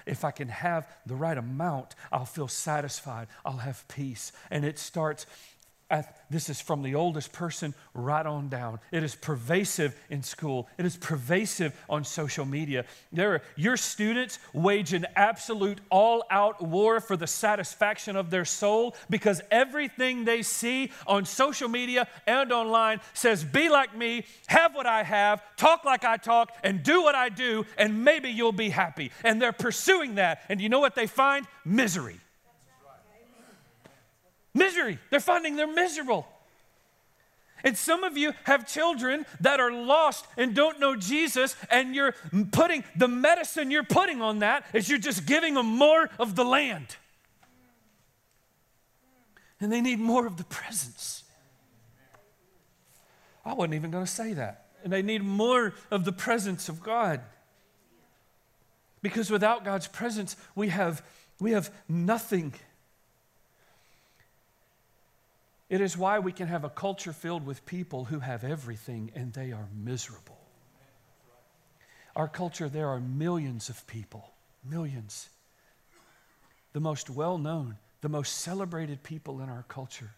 If 0.05 0.25
I 0.25 0.31
can 0.31 0.49
have 0.49 0.87
the 1.07 1.15
right 1.15 1.39
amount, 1.39 1.95
I'll 2.11 2.25
feel 2.25 2.49
satisfied, 2.49 3.29
I'll 3.45 3.59
have 3.59 3.87
peace. 3.89 4.33
And 4.51 4.65
it 4.65 4.79
starts 4.79 5.27
this 6.31 6.49
is 6.49 6.61
from 6.61 6.83
the 6.83 6.95
oldest 6.95 7.33
person 7.33 7.75
right 7.93 8.25
on 8.25 8.49
down. 8.49 8.81
It 8.91 9.03
is 9.03 9.15
pervasive 9.15 9.95
in 10.09 10.23
school. 10.23 10.69
It 10.79 10.87
is 10.87 10.97
pervasive 10.97 11.79
on 11.89 12.05
social 12.05 12.47
media. 12.47 12.87
There 13.13 13.35
are, 13.35 13.43
your 13.57 13.77
students 13.77 14.39
wage 14.55 14.95
an 14.95 15.07
absolute 15.15 15.81
all 15.91 16.25
out 16.31 16.63
war 16.63 17.01
for 17.01 17.17
the 17.19 17.27
satisfaction 17.27 18.17
of 18.17 18.31
their 18.31 18.47
soul 18.47 18.97
because 19.11 19.43
everything 19.51 20.25
they 20.25 20.41
see 20.43 20.91
on 21.07 21.27
social 21.27 21.69
media 21.69 22.09
and 22.27 22.51
online 22.53 23.01
says, 23.13 23.45
Be 23.45 23.69
like 23.69 23.95
me, 23.95 24.25
have 24.47 24.75
what 24.75 24.87
I 24.87 25.03
have, 25.03 25.43
talk 25.57 25.85
like 25.85 26.05
I 26.05 26.17
talk, 26.17 26.53
and 26.65 26.83
do 26.83 27.03
what 27.03 27.15
I 27.15 27.29
do, 27.29 27.67
and 27.77 28.03
maybe 28.03 28.31
you'll 28.31 28.53
be 28.53 28.71
happy. 28.71 29.11
And 29.23 29.43
they're 29.43 29.53
pursuing 29.53 30.15
that. 30.15 30.43
And 30.49 30.59
you 30.59 30.71
know 30.71 30.81
what 30.81 30.95
they 30.95 31.07
find? 31.07 31.47
Misery. 31.67 32.22
Misery. 34.55 34.99
They're 35.11 35.21
finding 35.21 35.57
they're 35.57 35.67
miserable. 35.67 36.27
And 37.65 37.77
some 37.77 38.03
of 38.03 38.17
you 38.17 38.33
have 38.45 38.67
children 38.67 39.25
that 39.41 39.61
are 39.61 39.71
lost 39.71 40.27
and 40.37 40.55
don't 40.55 40.81
know 40.81 40.97
Jesus, 40.97 41.55
and 41.71 41.95
you're 41.95 42.15
putting 42.51 42.83
the 42.97 43.07
medicine 43.07 43.71
you're 43.71 43.85
putting 43.85 44.21
on 44.21 44.41
that 44.41 44.65
is 44.73 44.89
you're 44.89 44.99
just 44.99 45.27
giving 45.27 45.55
them 45.55 45.67
more 45.67 46.11
of 46.19 46.35
the 46.35 46.45
land. 46.45 46.97
And 49.61 49.71
they 49.71 49.81
need 49.81 50.01
more 50.01 50.27
of 50.27 50.39
the 50.39 50.45
presence. 50.45 51.23
I 53.45 53.55
wasn't 53.55 53.75
even 53.75 53.93
going 53.93 54.05
to 54.05 54.11
say 54.11 54.33
that. 54.35 54.67
And 54.83 54.93
they 54.93 55.03
need 55.03 55.23
more 55.23 55.75
of 55.93 56.05
the 56.05 56.13
presence 56.13 56.69
of 56.69 56.83
God. 56.83 57.21
Because 59.03 59.31
without 59.31 59.65
God's 59.65 59.87
presence, 59.87 60.37
we 60.57 60.69
have, 60.69 61.05
we 61.41 61.53
have 61.53 61.73
nothing. 61.89 62.55
It 65.73 65.81
is 65.81 65.97
why 65.97 66.19
we 66.19 66.33
can 66.33 66.49
have 66.49 66.65
a 66.65 66.69
culture 66.69 67.15
filled 67.15 67.47
with 67.47 67.65
people 67.65 68.05
who 68.05 68.19
have 68.19 68.45
everything 68.45 69.11
and 69.15 69.33
they 69.33 69.53
are 69.53 69.71
miserable. 69.75 70.39
Our 72.15 72.29
culture, 72.29 72.69
there 72.69 72.91
are 72.91 73.01
millions 73.01 73.71
of 73.71 73.87
people, 73.87 74.35
millions. 74.63 75.31
The 76.75 76.81
most 76.81 77.09
well 77.09 77.39
known, 77.39 77.79
the 78.03 78.11
most 78.11 78.41
celebrated 78.41 79.03
people 79.03 79.41
in 79.41 79.49
our 79.49 79.65
culture 79.67 80.11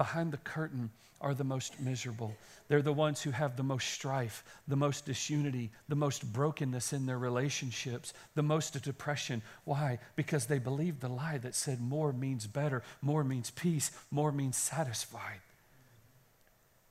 behind 0.00 0.32
the 0.32 0.38
curtain 0.38 0.88
are 1.20 1.34
the 1.34 1.44
most 1.44 1.78
miserable. 1.78 2.34
They're 2.68 2.80
the 2.80 2.90
ones 2.90 3.20
who 3.20 3.32
have 3.32 3.58
the 3.58 3.62
most 3.62 3.86
strife, 3.90 4.42
the 4.66 4.74
most 4.74 5.04
disunity, 5.04 5.68
the 5.90 5.94
most 5.94 6.32
brokenness 6.32 6.94
in 6.94 7.04
their 7.04 7.18
relationships, 7.18 8.14
the 8.34 8.42
most 8.42 8.82
depression. 8.82 9.42
Why? 9.64 9.98
Because 10.16 10.46
they 10.46 10.58
believed 10.58 11.02
the 11.02 11.10
lie 11.10 11.36
that 11.36 11.54
said 11.54 11.82
more 11.82 12.14
means 12.14 12.46
better, 12.46 12.82
more 13.02 13.22
means 13.22 13.50
peace, 13.50 13.90
more 14.10 14.32
means 14.32 14.56
satisfied. 14.56 15.40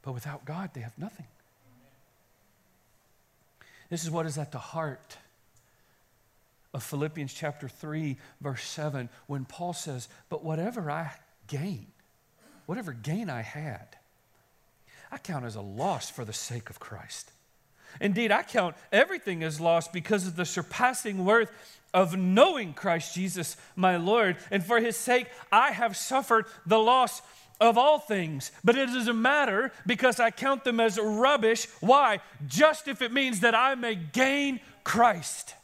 But 0.04 0.12
without 0.12 0.46
God, 0.46 0.70
they 0.76 0.82
have 0.82 1.00
nothing. 1.00 1.26
This 3.90 4.04
is 4.04 4.12
what 4.12 4.28
is 4.28 4.38
at 4.38 4.52
the 4.52 4.60
heart 4.60 5.18
of 6.76 6.84
Philippians 6.84 7.34
chapter 7.34 7.68
3, 7.68 8.18
verse 8.40 8.64
7, 8.66 9.10
when 9.26 9.46
Paul 9.46 9.74
says, 9.74 10.10
But 10.30 10.44
whatever 10.44 10.92
I 10.92 11.10
gain, 11.48 11.88
whatever 12.70 12.94
gain 12.94 13.32
I 13.32 13.42
had, 13.42 13.98
I 15.12 15.18
count 15.18 15.44
as 15.44 15.56
a 15.56 15.62
loss 15.62 16.12
for 16.12 16.24
the 16.24 16.32
sake 16.32 16.70
of 16.70 16.80
Christ. 16.80 17.32
Indeed, 18.00 18.32
I 18.32 18.44
count 18.44 18.76
everything 18.92 19.42
as 19.42 19.60
loss 19.60 19.88
because 19.88 20.28
of 20.28 20.36
the 20.36 20.46
surpassing 20.46 21.26
worth 21.26 21.52
of 21.96 22.16
knowing 22.16 22.74
Christ 22.74 23.16
Jesus, 23.16 23.58
my 23.76 23.98
Lord. 23.98 24.38
And 24.52 24.64
for 24.64 24.80
his 24.80 24.96
sake, 24.96 25.26
I 25.52 25.72
have 25.72 25.98
suffered 25.98 26.46
the 26.64 26.78
loss 26.78 27.24
of 27.60 27.76
all 27.76 27.98
things. 27.98 28.52
But 28.64 28.78
it 28.78 28.86
doesn't 28.86 29.20
matter 29.20 29.72
because 29.88 30.20
I 30.20 30.30
count 30.30 30.64
them 30.64 30.80
as 30.80 31.00
rubbish. 31.00 31.68
Why? 31.80 32.20
Just 32.46 32.88
if 32.88 33.02
it 33.02 33.12
means 33.12 33.40
that 33.40 33.56
I 33.56 33.74
may 33.74 33.96
gain 33.96 34.60
Christ. 34.84 35.56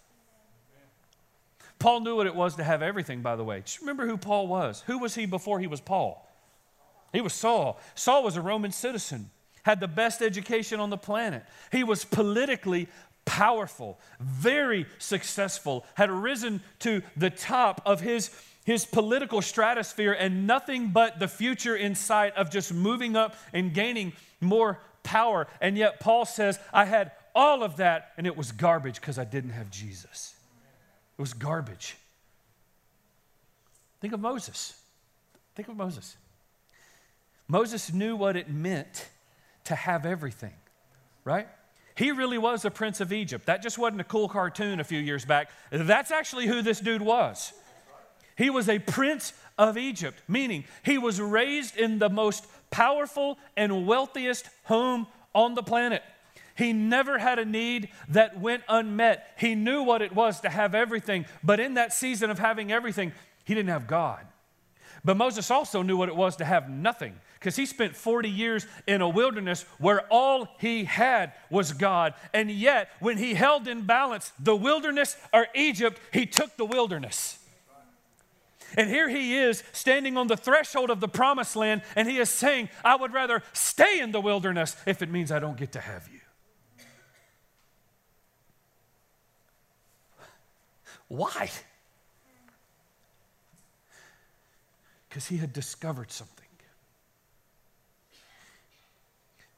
Paul 1.77 1.99
knew 1.99 2.15
what 2.15 2.25
it 2.25 2.33
was 2.33 2.55
to 2.55 2.63
have 2.63 2.81
everything, 2.81 3.21
by 3.21 3.35
the 3.35 3.43
way. 3.43 3.61
Just 3.61 3.81
remember 3.81 4.07
who 4.07 4.17
Paul 4.17 4.47
was. 4.47 4.81
Who 4.87 4.97
was 4.97 5.13
he 5.13 5.27
before 5.27 5.59
he 5.59 5.67
was 5.67 5.79
Paul? 5.79 6.24
He 7.15 7.21
was 7.21 7.33
Saul. 7.33 7.79
Saul 7.95 8.23
was 8.23 8.35
a 8.35 8.41
Roman 8.41 8.71
citizen, 8.71 9.29
had 9.63 9.79
the 9.79 9.87
best 9.87 10.21
education 10.21 10.81
on 10.81 10.89
the 10.89 10.97
planet. 10.97 11.45
He 11.71 11.83
was 11.83 12.03
politically 12.03 12.89
powerful, 13.23 13.99
very 14.19 14.85
successful, 14.99 15.85
had 15.95 16.11
risen 16.11 16.61
to 16.79 17.01
the 17.15 17.29
top 17.29 17.81
of 17.85 18.01
his, 18.01 18.29
his 18.65 18.85
political 18.85 19.41
stratosphere, 19.41 20.11
and 20.11 20.45
nothing 20.45 20.89
but 20.89 21.17
the 21.19 21.29
future 21.29 21.75
in 21.75 21.95
sight 21.95 22.35
of 22.35 22.51
just 22.51 22.73
moving 22.73 23.15
up 23.15 23.35
and 23.53 23.73
gaining 23.73 24.11
more 24.41 24.79
power. 25.03 25.47
And 25.61 25.77
yet, 25.77 26.01
Paul 26.01 26.25
says, 26.25 26.59
I 26.73 26.83
had 26.83 27.11
all 27.33 27.63
of 27.63 27.77
that, 27.77 28.11
and 28.17 28.27
it 28.27 28.35
was 28.35 28.51
garbage 28.51 28.99
because 28.99 29.17
I 29.17 29.23
didn't 29.23 29.51
have 29.51 29.71
Jesus. 29.71 30.35
It 31.17 31.21
was 31.21 31.33
garbage. 31.33 31.95
Think 34.01 34.13
of 34.13 34.19
Moses. 34.19 34.77
Think 35.55 35.69
of 35.69 35.77
Moses. 35.77 36.17
Moses 37.47 37.93
knew 37.93 38.15
what 38.15 38.35
it 38.35 38.49
meant 38.49 39.09
to 39.65 39.75
have 39.75 40.05
everything, 40.05 40.53
right? 41.23 41.47
He 41.95 42.11
really 42.11 42.37
was 42.37 42.65
a 42.65 42.71
prince 42.71 42.99
of 42.99 43.13
Egypt. 43.13 43.45
That 43.45 43.61
just 43.61 43.77
wasn't 43.77 44.01
a 44.01 44.05
cool 44.05 44.27
cartoon 44.27 44.79
a 44.79 44.83
few 44.83 44.99
years 44.99 45.25
back. 45.25 45.49
That's 45.71 46.11
actually 46.11 46.47
who 46.47 46.61
this 46.61 46.79
dude 46.79 47.01
was. 47.01 47.53
He 48.37 48.49
was 48.49 48.67
a 48.67 48.79
prince 48.79 49.33
of 49.57 49.77
Egypt, 49.77 50.21
meaning 50.27 50.65
he 50.83 50.97
was 50.97 51.21
raised 51.21 51.77
in 51.77 51.99
the 51.99 52.09
most 52.09 52.45
powerful 52.69 53.37
and 53.55 53.87
wealthiest 53.87 54.49
home 54.65 55.07
on 55.33 55.53
the 55.53 55.63
planet. 55.63 56.03
He 56.57 56.73
never 56.73 57.17
had 57.17 57.39
a 57.39 57.45
need 57.45 57.89
that 58.09 58.39
went 58.39 58.63
unmet. 58.67 59.33
He 59.37 59.55
knew 59.55 59.83
what 59.83 60.01
it 60.01 60.13
was 60.13 60.41
to 60.41 60.49
have 60.49 60.75
everything, 60.75 61.25
but 61.43 61.59
in 61.59 61.75
that 61.75 61.93
season 61.93 62.29
of 62.29 62.39
having 62.39 62.71
everything, 62.71 63.13
he 63.45 63.53
didn't 63.53 63.69
have 63.69 63.87
God. 63.87 64.25
But 65.03 65.17
Moses 65.17 65.51
also 65.51 65.81
knew 65.81 65.97
what 65.97 66.09
it 66.09 66.15
was 66.15 66.37
to 66.37 66.45
have 66.45 66.69
nothing 66.69 67.15
because 67.45 67.57
he 67.57 67.67
spent 67.67 67.95
40 67.95 68.27
years 68.27 68.65
in 68.87 69.01
a 69.01 69.07
wilderness 69.07 69.67
where 69.77 70.01
all 70.09 70.47
he 70.57 70.85
had 70.85 71.31
was 71.51 71.73
God. 71.73 72.15
And 72.33 72.49
yet, 72.49 72.89
when 72.99 73.19
he 73.19 73.35
held 73.35 73.67
in 73.67 73.85
balance 73.85 74.33
the 74.39 74.55
wilderness 74.55 75.15
or 75.31 75.45
Egypt, 75.53 76.01
he 76.11 76.25
took 76.25 76.57
the 76.57 76.65
wilderness. 76.65 77.37
And 78.75 78.89
here 78.89 79.07
he 79.07 79.37
is 79.37 79.61
standing 79.73 80.17
on 80.17 80.25
the 80.25 80.35
threshold 80.35 80.89
of 80.89 80.99
the 80.99 81.07
promised 81.07 81.55
land, 81.55 81.83
and 81.95 82.09
he 82.09 82.17
is 82.17 82.31
saying, 82.31 82.67
I 82.83 82.95
would 82.95 83.13
rather 83.13 83.43
stay 83.53 83.99
in 83.99 84.11
the 84.11 84.19
wilderness 84.19 84.75
if 84.87 85.03
it 85.03 85.11
means 85.11 85.31
I 85.31 85.37
don't 85.37 85.55
get 85.55 85.73
to 85.73 85.79
have 85.79 86.09
you. 86.11 86.21
Why? 91.09 91.51
Because 95.07 95.27
he 95.27 95.37
had 95.37 95.53
discovered 95.53 96.11
something. 96.11 96.44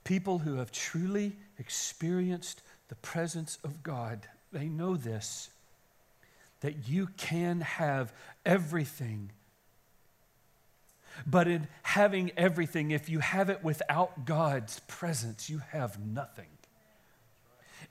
People 0.07 0.39
who 0.39 0.55
have 0.55 0.71
truly 0.71 1.35
experienced 1.59 2.61
the 2.87 2.95
presence 2.95 3.57
of 3.61 3.83
God, 3.83 4.25
they 4.53 4.69
know 4.69 4.95
this 4.95 5.49
that 6.61 6.87
you 6.87 7.09
can 7.17 7.59
have 7.59 8.13
everything. 8.45 9.31
But 11.25 11.49
in 11.49 11.67
having 11.83 12.31
everything, 12.37 12.91
if 12.91 13.09
you 13.09 13.19
have 13.19 13.49
it 13.49 13.65
without 13.65 14.25
God's 14.25 14.79
presence, 14.87 15.49
you 15.49 15.61
have 15.71 15.99
nothing. 15.99 16.47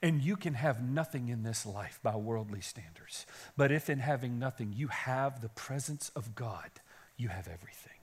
And 0.00 0.22
you 0.22 0.36
can 0.36 0.54
have 0.54 0.82
nothing 0.82 1.28
in 1.28 1.42
this 1.42 1.66
life 1.66 2.00
by 2.02 2.16
worldly 2.16 2.62
standards. 2.62 3.26
But 3.58 3.70
if 3.70 3.90
in 3.90 3.98
having 3.98 4.38
nothing, 4.38 4.72
you 4.74 4.88
have 4.88 5.42
the 5.42 5.50
presence 5.50 6.10
of 6.16 6.34
God, 6.34 6.70
you 7.18 7.28
have 7.28 7.46
everything. 7.46 7.95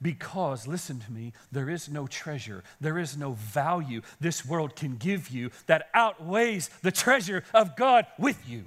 Because, 0.00 0.66
listen 0.66 1.00
to 1.00 1.12
me, 1.12 1.32
there 1.52 1.68
is 1.68 1.88
no 1.88 2.06
treasure, 2.06 2.62
there 2.80 2.98
is 2.98 3.16
no 3.16 3.32
value 3.32 4.02
this 4.20 4.44
world 4.44 4.76
can 4.76 4.96
give 4.96 5.30
you 5.30 5.50
that 5.66 5.88
outweighs 5.94 6.68
the 6.82 6.92
treasure 6.92 7.44
of 7.54 7.76
God 7.76 8.06
with 8.18 8.48
you. 8.48 8.64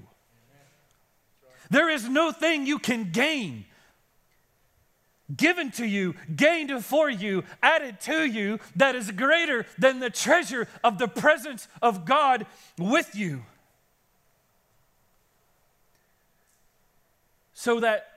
There 1.69 1.89
is 1.89 2.07
no 2.07 2.31
thing 2.31 2.65
you 2.65 2.79
can 2.79 3.11
gain 3.11 3.65
given 5.35 5.71
to 5.71 5.85
you, 5.85 6.15
gained 6.35 6.83
for 6.83 7.09
you, 7.09 7.43
added 7.61 7.99
to 8.01 8.25
you 8.25 8.59
that 8.75 8.95
is 8.95 9.11
greater 9.11 9.65
than 9.77 9.99
the 9.99 10.09
treasure 10.09 10.67
of 10.83 10.97
the 10.97 11.07
presence 11.07 11.67
of 11.81 12.05
God 12.05 12.45
with 12.77 13.15
you. 13.15 13.43
So 17.53 17.79
that 17.79 18.10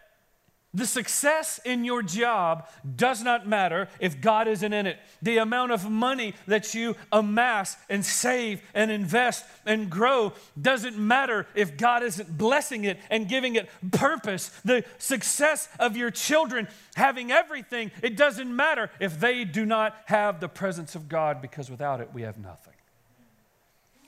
The 0.75 0.87
success 0.87 1.61
in 1.65 1.85
your 1.85 2.03
job 2.03 2.69
does 2.97 3.23
not 3.23 3.47
matter 3.47 3.89
if 4.01 4.21
God 4.21 4.49
isn't 4.49 4.73
in 4.73 4.87
it. 4.87 4.99
The 5.23 5.39
amount 5.39 5.71
of 5.71 5.89
money 5.89 6.35
that 6.49 6.75
you 6.75 6.97
amass 7.13 7.77
and 7.89 8.05
save 8.05 8.61
and 8.75 8.91
invest 8.91 9.45
and 9.65 9.89
grow 9.89 10.33
doesn't 10.61 10.99
matter 10.99 11.47
if 11.55 11.77
God 11.77 12.03
isn't 12.03 12.37
blessing 12.37 12.85
it 12.85 12.99
and 13.09 13.29
giving 13.29 13.55
it 13.55 13.69
purpose. 13.93 14.49
The 14.65 14.85
success 14.99 15.69
of 15.79 15.97
your 15.97 16.11
children 16.11 16.67
having 16.97 17.31
everything, 17.31 17.93
it 18.03 18.17
doesn't 18.17 18.55
matter 18.55 18.91
if 18.99 19.21
they 19.21 19.45
do 19.45 19.65
not 19.65 19.97
have 20.07 20.41
the 20.41 20.49
presence 20.49 20.97
of 20.97 21.09
God 21.09 21.41
because 21.41 21.71
without 21.71 22.01
it, 22.01 22.11
we 22.13 22.23
have 22.23 22.37
nothing. 22.37 22.75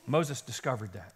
Moses 0.09 0.41
discovered 0.41 0.93
that. 0.95 1.13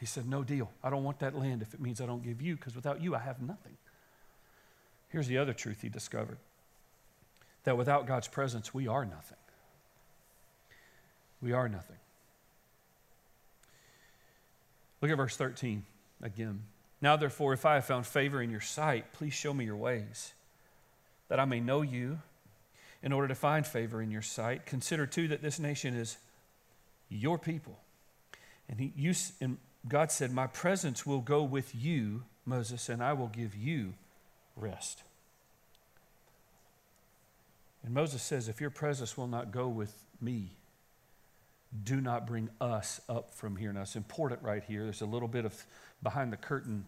He 0.00 0.06
said, 0.06 0.28
No 0.28 0.42
deal. 0.42 0.70
I 0.82 0.90
don't 0.90 1.04
want 1.04 1.20
that 1.20 1.38
land 1.38 1.62
if 1.62 1.74
it 1.74 1.80
means 1.80 2.00
I 2.00 2.06
don't 2.06 2.24
give 2.24 2.42
you 2.42 2.56
because 2.56 2.74
without 2.74 3.00
you, 3.00 3.14
I 3.14 3.18
have 3.18 3.40
nothing. 3.40 3.76
Here's 5.10 5.26
the 5.26 5.38
other 5.38 5.52
truth 5.52 5.82
he 5.82 5.88
discovered 5.88 6.38
that 7.64 7.76
without 7.76 8.06
God's 8.06 8.28
presence, 8.28 8.72
we 8.72 8.88
are 8.88 9.04
nothing. 9.04 9.36
We 11.42 11.52
are 11.52 11.68
nothing. 11.68 11.96
Look 15.00 15.10
at 15.10 15.16
verse 15.16 15.36
13 15.36 15.84
again. 16.22 16.62
Now, 17.02 17.16
therefore, 17.16 17.52
if 17.52 17.64
I 17.64 17.74
have 17.74 17.86
found 17.86 18.06
favor 18.06 18.42
in 18.42 18.50
your 18.50 18.60
sight, 18.60 19.12
please 19.12 19.32
show 19.32 19.54
me 19.54 19.64
your 19.64 19.76
ways, 19.76 20.32
that 21.28 21.40
I 21.40 21.44
may 21.44 21.60
know 21.60 21.82
you. 21.82 22.20
In 23.02 23.12
order 23.12 23.28
to 23.28 23.34
find 23.34 23.66
favor 23.66 24.02
in 24.02 24.10
your 24.10 24.20
sight, 24.20 24.66
consider 24.66 25.06
too 25.06 25.28
that 25.28 25.40
this 25.40 25.58
nation 25.58 25.94
is 25.94 26.18
your 27.08 27.38
people. 27.38 27.78
And, 28.68 28.78
he, 28.78 28.92
you, 28.94 29.14
and 29.40 29.56
God 29.88 30.12
said, 30.12 30.32
My 30.32 30.46
presence 30.46 31.06
will 31.06 31.20
go 31.22 31.42
with 31.42 31.74
you, 31.74 32.24
Moses, 32.44 32.90
and 32.90 33.02
I 33.02 33.14
will 33.14 33.28
give 33.28 33.56
you 33.56 33.94
rest. 34.60 35.02
And 37.84 37.94
Moses 37.94 38.22
says, 38.22 38.48
If 38.48 38.60
your 38.60 38.70
presence 38.70 39.16
will 39.16 39.26
not 39.26 39.50
go 39.50 39.68
with 39.68 39.94
me, 40.20 40.50
do 41.84 42.00
not 42.00 42.26
bring 42.26 42.50
us 42.60 43.00
up 43.08 43.32
from 43.32 43.56
here. 43.56 43.72
Now, 43.72 43.82
it's 43.82 43.96
important 43.96 44.42
right 44.42 44.62
here. 44.62 44.84
There's 44.84 45.00
a 45.00 45.06
little 45.06 45.28
bit 45.28 45.44
of 45.44 45.64
behind 46.02 46.32
the 46.32 46.36
curtain 46.36 46.84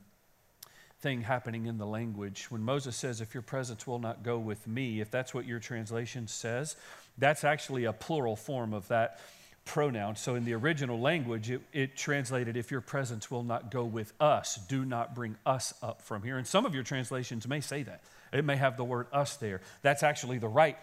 thing 1.01 1.23
happening 1.23 1.67
in 1.67 1.79
the 1.79 1.87
language. 1.87 2.47
When 2.51 2.63
Moses 2.63 2.97
says, 2.97 3.21
If 3.21 3.35
your 3.35 3.43
presence 3.43 3.87
will 3.87 3.99
not 3.99 4.23
go 4.23 4.39
with 4.39 4.67
me, 4.67 5.01
if 5.01 5.11
that's 5.11 5.33
what 5.35 5.47
your 5.47 5.59
translation 5.59 6.29
says, 6.29 6.77
that's 7.19 7.45
actually 7.45 7.85
a 7.85 7.93
plural 7.93 8.37
form 8.37 8.73
of 8.73 8.89
that 8.89 9.21
pronoun. 9.65 10.17
So 10.17 10.35
in 10.35 10.45
the 10.45 10.55
original 10.55 11.01
language, 11.01 11.51
it, 11.51 11.63
it, 11.73 11.97
translated, 11.97 12.57
If 12.57 12.71
your 12.71 12.81
presence 12.81 13.31
will 13.31 13.43
not 13.43 13.71
go 13.71 13.85
with 13.85 14.13
us, 14.21 14.57
do 14.69 14.85
not 14.85 15.15
bring 15.15 15.37
us 15.47 15.75
up 15.83 16.03
from 16.03 16.23
here. 16.23 16.39
And 16.39 16.47
some 16.47 16.67
of 16.67 16.75
your 16.75 16.85
translations 16.85 17.47
may 17.47 17.61
say 17.61 17.83
that. 17.83 18.03
It 18.33 18.45
may 18.45 18.57
have 18.57 18.77
the 18.77 18.85
word 18.85 19.07
us 19.13 19.37
there. 19.37 19.61
That's 19.83 20.03
actually 20.03 20.39
the 20.39 20.49
right 20.49 20.77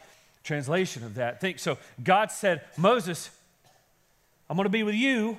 translation 0.43 1.03
of 1.03 1.15
that. 1.15 1.41
Think 1.41 1.59
so. 1.59 1.77
God 2.03 2.31
said, 2.31 2.61
Moses, 2.77 3.29
I'm 4.49 4.55
going 4.55 4.65
to 4.65 4.69
be 4.69 4.83
with 4.83 4.95
you 4.95 5.37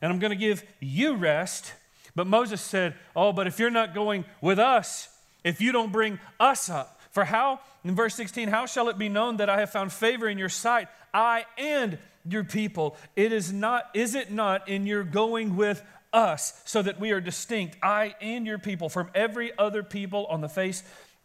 and 0.00 0.12
I'm 0.12 0.18
going 0.18 0.30
to 0.30 0.36
give 0.36 0.62
you 0.80 1.14
rest. 1.14 1.72
But 2.14 2.26
Moses 2.26 2.60
said, 2.60 2.94
Oh, 3.14 3.32
but 3.32 3.46
if 3.46 3.58
you're 3.58 3.70
not 3.70 3.94
going 3.94 4.24
with 4.40 4.58
us, 4.58 5.08
if 5.44 5.60
you 5.60 5.72
don't 5.72 5.92
bring 5.92 6.18
us 6.40 6.68
up, 6.68 6.95
for 7.16 7.24
how, 7.24 7.60
in 7.82 7.94
verse 7.94 8.14
16, 8.14 8.48
how 8.48 8.66
shall 8.66 8.90
it 8.90 8.98
be 8.98 9.08
known 9.08 9.38
that 9.38 9.48
I 9.48 9.60
have 9.60 9.70
found 9.70 9.90
favor 9.90 10.28
in 10.28 10.36
your 10.36 10.50
sight, 10.50 10.88
I 11.14 11.46
and 11.56 11.96
your 12.28 12.44
people? 12.44 12.94
It 13.16 13.32
is 13.32 13.50
not, 13.50 13.88
is 13.94 14.14
it 14.14 14.30
not 14.30 14.68
in 14.68 14.84
your 14.84 15.02
going 15.02 15.56
with 15.56 15.82
us, 16.12 16.60
so 16.66 16.82
that 16.82 17.00
we 17.00 17.12
are 17.12 17.20
distinct, 17.22 17.78
I 17.82 18.16
and 18.20 18.46
your 18.46 18.58
people, 18.58 18.90
from 18.90 19.08
every 19.14 19.56
other 19.56 19.82
people 19.82 20.26
on 20.26 20.42
the 20.42 20.48
face 20.50 20.82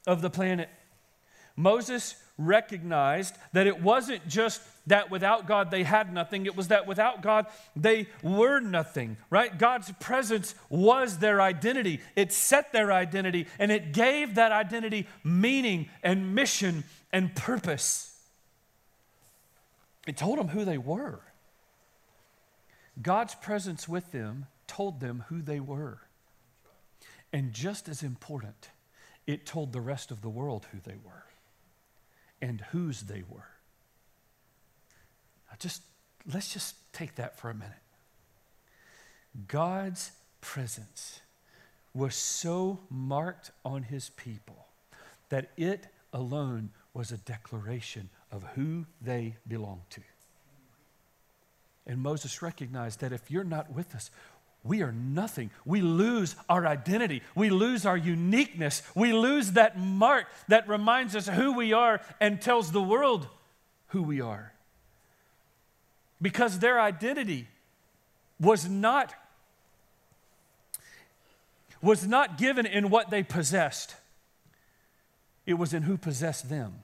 of 0.08 0.22
the 0.22 0.30
planet. 0.30 0.70
Moses 1.58 2.16
recognized 2.48 3.36
that 3.54 3.68
it 3.68 3.82
wasn't 3.82 4.28
just 4.28 4.62
that 4.88 5.12
without 5.12 5.48
God 5.48 5.72
they 5.72 5.84
had 5.84 6.14
nothing, 6.14 6.46
it 6.46 6.56
was 6.56 6.70
that 6.70 6.88
without 6.88 7.22
God 7.22 7.46
they 7.76 8.08
were 8.24 8.60
nothing, 8.60 9.18
right? 9.30 9.58
God's 9.58 9.92
presence 10.00 10.56
was 10.70 11.20
their 11.20 11.42
identity. 11.42 12.02
It 12.16 12.32
set 12.32 12.74
their 12.74 12.92
identity 12.92 13.48
and 13.60 13.72
it 13.72 13.94
gave 13.94 14.36
that 14.36 14.52
identity 14.52 15.08
meaning 15.24 15.90
and 16.04 16.36
mission 16.36 16.84
and 17.12 17.36
purpose. 17.36 18.18
It 20.08 20.18
told 20.18 20.40
them 20.40 20.50
who 20.50 20.66
they 20.66 20.78
were. 20.78 21.22
God's 23.02 23.36
presence 23.36 23.88
with 23.88 24.12
them 24.12 24.48
told 24.68 25.00
them 25.00 25.26
who 25.30 25.42
they 25.42 25.60
were. 25.60 26.00
And 27.32 27.54
just 27.54 27.88
as 27.88 28.04
important, 28.04 28.70
it 29.28 29.46
told 29.46 29.72
the 29.72 29.82
rest 29.82 30.12
of 30.12 30.22
the 30.22 30.30
world 30.30 30.68
who 30.72 30.80
they 30.84 30.98
were 31.04 31.31
and 32.42 32.62
whose 32.72 33.02
they 33.02 33.24
were. 33.30 33.48
Now, 35.50 35.58
just 35.60 35.84
let's 36.34 36.54
just 36.54 36.76
take 36.94 37.16
that 37.16 37.38
for 37.38 37.50
a 37.50 37.54
minute. 37.54 37.74
God's 39.48 40.12
presence 40.42 41.22
was 41.94 42.16
so 42.16 42.80
marked 42.90 43.52
on 43.64 43.84
his 43.84 44.10
people 44.10 44.68
that 45.30 45.52
it 45.58 45.88
alone 46.14 46.70
was 46.94 47.12
a 47.12 47.18
declaration 47.18 48.10
of 48.32 48.44
who 48.56 48.86
they 49.02 49.36
belonged 49.48 49.90
to. 49.92 50.02
And 51.86 52.02
Moses 52.02 52.42
recognized 52.42 53.00
that 53.00 53.14
if 53.14 53.32
you're 53.32 53.44
not 53.44 53.72
with 53.72 53.96
us, 53.96 54.12
we 54.64 54.84
are 54.84 54.92
nothing. 54.92 55.50
We 55.66 55.82
lose 55.82 56.36
our 56.48 56.68
identity. 56.68 57.24
We 57.34 57.50
lose 57.50 57.86
our 57.86 57.98
uniqueness. 57.98 58.84
We 58.94 59.12
lose 59.12 59.54
that 59.54 59.80
mark 59.80 60.28
that 60.50 60.68
reminds 60.70 61.16
us 61.16 61.28
who 61.28 61.54
we 61.54 61.74
are 61.74 62.00
and 62.20 62.40
tells 62.40 62.72
the 62.72 62.82
world 62.82 63.28
who 63.88 64.04
we 64.04 64.22
are. 64.22 64.54
Because 66.22 66.60
their 66.60 66.80
identity 66.80 67.48
was 68.40 68.70
not 68.70 69.14
was 71.82 72.06
not 72.08 72.38
given 72.38 72.68
in 72.68 72.92
what 72.92 73.10
they 73.10 73.24
possessed. 73.24 73.96
It 75.48 75.56
was 75.56 75.74
in 75.74 75.82
who 75.82 75.98
possessed 75.98 76.48
them. 76.48 76.84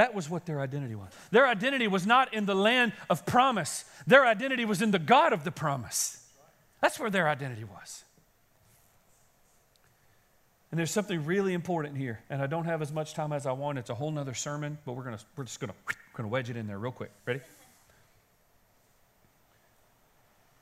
That 0.00 0.14
was 0.14 0.30
what 0.30 0.46
their 0.46 0.62
identity 0.62 0.94
was. 0.94 1.10
Their 1.30 1.46
identity 1.46 1.86
was 1.86 2.06
not 2.06 2.32
in 2.32 2.46
the 2.46 2.54
land 2.54 2.94
of 3.10 3.26
promise, 3.26 3.84
their 4.06 4.24
identity 4.24 4.64
was 4.64 4.80
in 4.80 4.92
the 4.92 4.98
God 4.98 5.34
of 5.34 5.44
the 5.44 5.50
promise. 5.50 6.26
That's 6.80 6.98
where 6.98 7.10
their 7.10 7.28
identity 7.28 7.64
was. 7.64 8.02
And 10.70 10.78
there's 10.78 10.90
something 10.90 11.26
really 11.26 11.52
important 11.52 11.98
here, 11.98 12.20
and 12.30 12.40
I 12.40 12.46
don't 12.46 12.64
have 12.64 12.80
as 12.80 12.90
much 12.90 13.12
time 13.12 13.30
as 13.30 13.44
I 13.44 13.52
want. 13.52 13.76
It's 13.76 13.90
a 13.90 13.94
whole 13.94 14.10
nother 14.10 14.32
sermon, 14.32 14.78
but 14.86 14.94
we're, 14.94 15.02
gonna, 15.02 15.18
we're 15.36 15.44
just 15.44 15.60
going 15.60 15.70
to 15.70 15.94
gonna 16.14 16.30
wedge 16.30 16.48
it 16.48 16.56
in 16.56 16.66
there 16.66 16.78
real 16.78 16.92
quick. 16.92 17.10
Ready? 17.26 17.40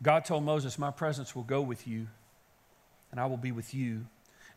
God 0.02 0.24
told 0.24 0.42
Moses, 0.42 0.80
My 0.80 0.90
presence 0.90 1.36
will 1.36 1.44
go 1.44 1.62
with 1.62 1.86
you, 1.86 2.08
and 3.12 3.20
I 3.20 3.26
will 3.26 3.36
be 3.36 3.52
with 3.52 3.72
you, 3.72 4.06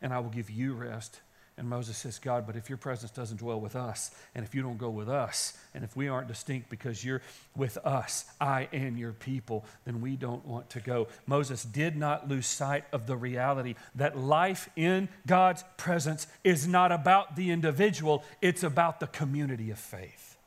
and 0.00 0.12
I 0.12 0.18
will 0.18 0.30
give 0.30 0.50
you 0.50 0.74
rest 0.74 1.20
and 1.58 1.68
Moses 1.68 1.98
says, 1.98 2.18
God, 2.18 2.46
but 2.46 2.56
if 2.56 2.70
your 2.70 2.78
presence 2.78 3.10
doesn't 3.10 3.36
dwell 3.36 3.60
with 3.60 3.76
us, 3.76 4.10
and 4.34 4.44
if 4.44 4.54
you 4.54 4.62
don't 4.62 4.78
go 4.78 4.88
with 4.88 5.08
us, 5.08 5.52
and 5.74 5.84
if 5.84 5.94
we 5.94 6.08
aren't 6.08 6.26
distinct 6.26 6.70
because 6.70 7.04
you're 7.04 7.20
with 7.54 7.76
us, 7.78 8.24
I 8.40 8.68
and 8.72 8.98
your 8.98 9.12
people, 9.12 9.66
then 9.84 10.00
we 10.00 10.16
don't 10.16 10.44
want 10.46 10.70
to 10.70 10.80
go. 10.80 11.08
Moses 11.26 11.62
did 11.62 11.94
not 11.94 12.26
lose 12.26 12.46
sight 12.46 12.84
of 12.90 13.06
the 13.06 13.16
reality 13.16 13.74
that 13.94 14.16
life 14.16 14.70
in 14.76 15.10
God's 15.26 15.62
presence 15.76 16.26
is 16.42 16.66
not 16.66 16.90
about 16.90 17.36
the 17.36 17.50
individual, 17.50 18.24
it's 18.40 18.62
about 18.62 18.98
the 18.98 19.06
community 19.06 19.70
of 19.70 19.78
faith. 19.78 20.38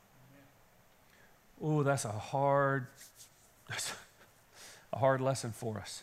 Oh, 1.62 1.84
that's 1.84 2.04
a 2.04 2.10
hard, 2.10 2.88
that's 3.68 3.94
a 4.92 4.98
hard 4.98 5.20
lesson 5.20 5.52
for 5.52 5.78
us. 5.78 6.02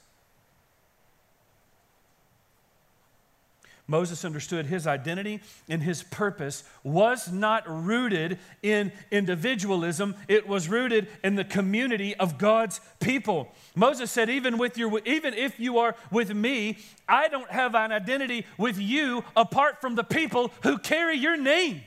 Moses 3.87 4.23
understood 4.23 4.65
his 4.65 4.87
identity 4.87 5.41
and 5.67 5.83
his 5.83 6.03
purpose 6.03 6.63
was 6.83 7.31
not 7.31 7.63
rooted 7.67 8.39
in 8.61 8.91
individualism, 9.11 10.15
it 10.27 10.47
was 10.47 10.69
rooted 10.69 11.07
in 11.23 11.35
the 11.35 11.43
community 11.43 12.15
of 12.15 12.37
God's 12.37 12.79
people. 12.99 13.51
Moses 13.75 14.09
said, 14.09 14.29
even, 14.29 14.57
with 14.57 14.77
your, 14.77 14.99
even 15.05 15.33
if 15.33 15.59
you 15.59 15.79
are 15.79 15.95
with 16.11 16.33
me, 16.33 16.77
I 17.07 17.27
don't 17.27 17.51
have 17.51 17.75
an 17.75 17.91
identity 17.91 18.45
with 18.57 18.77
you 18.77 19.23
apart 19.35 19.81
from 19.81 19.95
the 19.95 20.03
people 20.03 20.51
who 20.63 20.77
carry 20.77 21.17
your 21.17 21.35
name. 21.35 21.81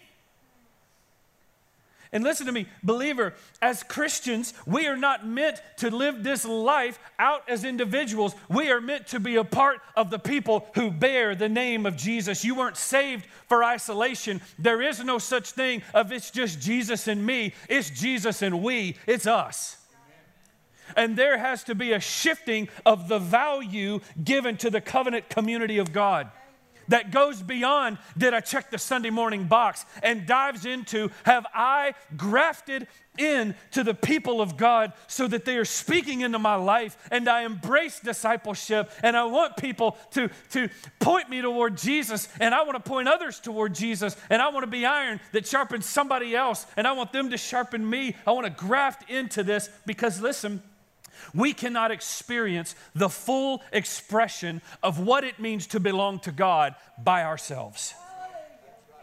And 2.12 2.22
listen 2.22 2.46
to 2.46 2.52
me, 2.52 2.66
believer, 2.82 3.34
as 3.60 3.82
Christians, 3.82 4.54
we 4.66 4.86
are 4.86 4.96
not 4.96 5.26
meant 5.26 5.60
to 5.78 5.90
live 5.90 6.22
this 6.22 6.44
life 6.44 6.98
out 7.18 7.48
as 7.48 7.64
individuals. 7.64 8.34
We 8.48 8.70
are 8.70 8.80
meant 8.80 9.08
to 9.08 9.20
be 9.20 9.36
a 9.36 9.44
part 9.44 9.80
of 9.96 10.10
the 10.10 10.18
people 10.18 10.66
who 10.74 10.90
bear 10.90 11.34
the 11.34 11.48
name 11.48 11.86
of 11.86 11.96
Jesus. 11.96 12.44
You 12.44 12.54
weren't 12.54 12.76
saved 12.76 13.26
for 13.48 13.64
isolation. 13.64 14.40
There 14.58 14.82
is 14.82 15.02
no 15.02 15.18
such 15.18 15.52
thing 15.52 15.82
of 15.94 16.12
it's 16.12 16.30
just 16.30 16.60
Jesus 16.60 17.08
and 17.08 17.24
me, 17.24 17.54
it's 17.68 17.90
Jesus 17.90 18.42
and 18.42 18.62
we, 18.62 18.96
it's 19.06 19.26
us. 19.26 19.76
And 20.96 21.16
there 21.16 21.38
has 21.38 21.64
to 21.64 21.74
be 21.74 21.92
a 21.92 22.00
shifting 22.00 22.68
of 22.84 23.08
the 23.08 23.18
value 23.18 24.00
given 24.22 24.56
to 24.58 24.70
the 24.70 24.80
covenant 24.80 25.28
community 25.28 25.78
of 25.78 25.92
God. 25.92 26.30
That 26.88 27.10
goes 27.10 27.42
beyond 27.42 27.98
did 28.16 28.34
I 28.34 28.40
check 28.40 28.70
the 28.70 28.78
Sunday 28.78 29.10
morning 29.10 29.44
box 29.44 29.84
and 30.02 30.26
dives 30.26 30.66
into 30.66 31.10
have 31.24 31.46
I 31.54 31.94
grafted 32.16 32.86
in 33.18 33.54
to 33.72 33.82
the 33.82 33.94
people 33.94 34.40
of 34.40 34.56
God 34.56 34.92
so 35.06 35.26
that 35.28 35.44
they 35.44 35.56
are 35.56 35.64
speaking 35.64 36.20
into 36.20 36.38
my 36.38 36.54
life 36.54 36.96
and 37.10 37.28
I 37.28 37.42
embrace 37.42 38.00
discipleship 38.00 38.90
and 39.02 39.16
I 39.16 39.24
want 39.24 39.56
people 39.56 39.96
to, 40.12 40.28
to 40.50 40.68
point 40.98 41.30
me 41.30 41.40
toward 41.40 41.76
Jesus 41.76 42.28
and 42.40 42.54
I 42.54 42.62
want 42.62 42.82
to 42.82 42.88
point 42.88 43.08
others 43.08 43.40
toward 43.40 43.74
Jesus 43.74 44.16
and 44.30 44.40
I 44.42 44.48
want 44.48 44.64
to 44.64 44.70
be 44.70 44.86
iron 44.86 45.20
that 45.32 45.46
sharpens 45.46 45.86
somebody 45.86 46.34
else 46.34 46.66
and 46.76 46.86
I 46.86 46.92
want 46.92 47.12
them 47.12 47.30
to 47.30 47.38
sharpen 47.38 47.88
me. 47.88 48.16
I 48.26 48.32
want 48.32 48.46
to 48.46 48.50
graft 48.50 49.10
into 49.10 49.42
this 49.42 49.70
because 49.86 50.20
listen, 50.20 50.62
we 51.34 51.52
cannot 51.52 51.90
experience 51.90 52.74
the 52.94 53.08
full 53.08 53.62
expression 53.72 54.62
of 54.82 54.98
what 54.98 55.24
it 55.24 55.38
means 55.38 55.66
to 55.68 55.80
belong 55.80 56.20
to 56.20 56.32
God 56.32 56.74
by 57.02 57.24
ourselves. 57.24 57.94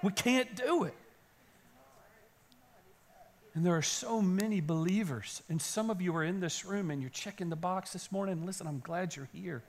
We 0.01 0.11
can't 0.11 0.55
do 0.55 0.83
it. 0.83 0.95
And 3.55 3.65
there 3.65 3.75
are 3.75 3.83
so 3.83 4.21
many 4.21 4.61
believers, 4.61 5.43
and 5.47 5.61
some 5.61 5.91
of 5.91 6.01
you 6.01 6.15
are 6.15 6.23
in 6.23 6.39
this 6.39 6.65
room 6.65 6.89
and 6.89 7.01
you're 7.01 7.11
checking 7.11 7.49
the 7.49 7.55
box 7.55 7.93
this 7.93 8.11
morning. 8.11 8.45
Listen, 8.45 8.65
I'm 8.65 8.79
glad 8.79 9.15
you're 9.15 9.29
here. 9.31 9.63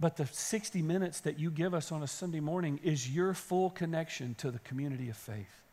But 0.00 0.16
the 0.16 0.26
60 0.26 0.82
minutes 0.82 1.20
that 1.20 1.38
you 1.38 1.50
give 1.50 1.74
us 1.74 1.92
on 1.92 2.02
a 2.02 2.06
Sunday 2.06 2.40
morning 2.40 2.80
is 2.82 3.08
your 3.08 3.34
full 3.34 3.70
connection 3.70 4.34
to 4.36 4.50
the 4.50 4.58
community 4.60 5.08
of 5.08 5.16
faith. 5.16 5.63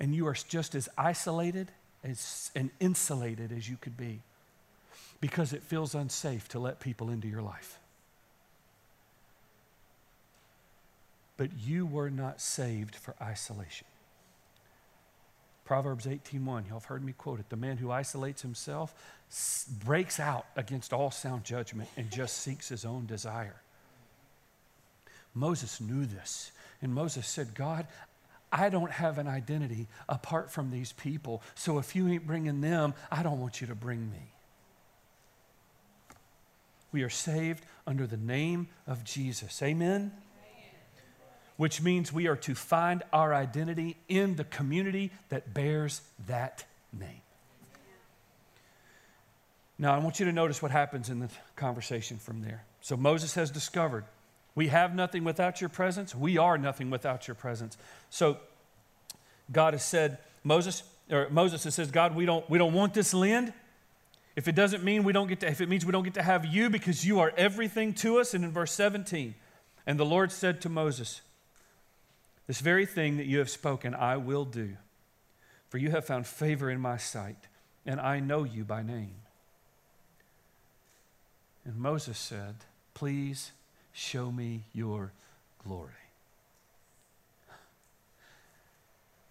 And 0.00 0.14
you 0.14 0.26
are 0.26 0.34
just 0.34 0.74
as 0.74 0.88
isolated 0.96 1.70
as, 2.02 2.50
and 2.56 2.70
insulated 2.80 3.52
as 3.52 3.68
you 3.68 3.76
could 3.80 3.96
be 3.96 4.20
because 5.20 5.52
it 5.52 5.62
feels 5.62 5.94
unsafe 5.94 6.48
to 6.48 6.58
let 6.58 6.80
people 6.80 7.10
into 7.10 7.28
your 7.28 7.42
life. 7.42 7.78
But 11.36 11.50
you 11.58 11.86
were 11.86 12.10
not 12.10 12.40
saved 12.40 12.96
for 12.96 13.14
isolation. 13.20 13.86
Proverbs 15.64 16.06
18:1, 16.06 16.66
y'all 16.66 16.80
have 16.80 16.86
heard 16.86 17.04
me 17.04 17.12
quote 17.12 17.38
it. 17.38 17.48
The 17.48 17.56
man 17.56 17.76
who 17.76 17.90
isolates 17.92 18.42
himself 18.42 18.92
breaks 19.84 20.18
out 20.18 20.46
against 20.56 20.92
all 20.92 21.10
sound 21.10 21.44
judgment 21.44 21.88
and 21.96 22.10
just 22.10 22.38
seeks 22.38 22.68
his 22.68 22.84
own 22.84 23.06
desire. 23.06 23.60
Moses 25.34 25.80
knew 25.80 26.06
this. 26.06 26.50
And 26.82 26.94
Moses 26.94 27.26
said, 27.26 27.54
God, 27.54 27.86
I 28.52 28.68
don't 28.68 28.90
have 28.90 29.18
an 29.18 29.28
identity 29.28 29.88
apart 30.08 30.50
from 30.50 30.70
these 30.70 30.92
people. 30.92 31.42
So 31.54 31.78
if 31.78 31.94
you 31.94 32.08
ain't 32.08 32.26
bringing 32.26 32.60
them, 32.60 32.94
I 33.10 33.22
don't 33.22 33.40
want 33.40 33.60
you 33.60 33.66
to 33.68 33.74
bring 33.74 34.10
me. 34.10 34.32
We 36.92 37.02
are 37.02 37.10
saved 37.10 37.64
under 37.86 38.06
the 38.06 38.16
name 38.16 38.68
of 38.86 39.04
Jesus. 39.04 39.62
Amen? 39.62 40.12
Which 41.56 41.80
means 41.82 42.12
we 42.12 42.26
are 42.26 42.36
to 42.36 42.54
find 42.54 43.02
our 43.12 43.34
identity 43.34 43.96
in 44.08 44.36
the 44.36 44.44
community 44.44 45.12
that 45.28 45.54
bears 45.54 46.00
that 46.26 46.64
name. 46.92 47.20
Now, 49.78 49.94
I 49.94 49.98
want 49.98 50.20
you 50.20 50.26
to 50.26 50.32
notice 50.32 50.60
what 50.60 50.70
happens 50.70 51.08
in 51.08 51.20
the 51.20 51.28
conversation 51.56 52.18
from 52.18 52.42
there. 52.42 52.64
So, 52.82 52.96
Moses 52.96 53.34
has 53.34 53.50
discovered 53.50 54.04
we 54.54 54.68
have 54.68 54.94
nothing 54.94 55.24
without 55.24 55.60
your 55.60 55.70
presence. 55.70 56.14
We 56.14 56.38
are 56.38 56.58
nothing 56.58 56.90
without 56.90 57.28
your 57.28 57.34
presence. 57.34 57.76
So 58.10 58.38
God 59.52 59.74
has 59.74 59.84
said, 59.84 60.18
Moses, 60.44 60.82
or 61.10 61.28
Moses 61.30 61.64
has 61.64 61.74
says, 61.74 61.90
God, 61.90 62.14
we 62.14 62.26
don't, 62.26 62.48
we 62.50 62.58
don't 62.58 62.72
want 62.72 62.94
this 62.94 63.14
land. 63.14 63.52
If 64.36 64.48
it 64.48 64.54
doesn't 64.54 64.84
mean 64.84 65.04
we 65.04 65.12
don't 65.12 65.28
get 65.28 65.40
to, 65.40 65.48
if 65.48 65.60
it 65.60 65.68
means 65.68 65.84
we 65.84 65.92
don't 65.92 66.04
get 66.04 66.14
to 66.14 66.22
have 66.22 66.46
you 66.46 66.70
because 66.70 67.04
you 67.04 67.20
are 67.20 67.32
everything 67.36 67.94
to 67.94 68.20
us. 68.20 68.34
And 68.34 68.44
in 68.44 68.52
verse 68.52 68.72
17, 68.72 69.34
and 69.86 69.98
the 69.98 70.06
Lord 70.06 70.32
said 70.32 70.60
to 70.62 70.68
Moses, 70.68 71.20
This 72.46 72.60
very 72.60 72.86
thing 72.86 73.16
that 73.16 73.26
you 73.26 73.38
have 73.38 73.50
spoken, 73.50 73.94
I 73.94 74.16
will 74.16 74.44
do, 74.44 74.76
for 75.68 75.78
you 75.78 75.90
have 75.90 76.04
found 76.04 76.26
favor 76.26 76.70
in 76.70 76.80
my 76.80 76.96
sight, 76.96 77.48
and 77.84 78.00
I 78.00 78.20
know 78.20 78.44
you 78.44 78.64
by 78.64 78.82
name. 78.82 79.14
And 81.64 81.76
Moses 81.76 82.18
said, 82.18 82.56
Please 82.94 83.52
Show 84.00 84.32
me 84.32 84.62
your 84.72 85.12
glory. 85.62 85.92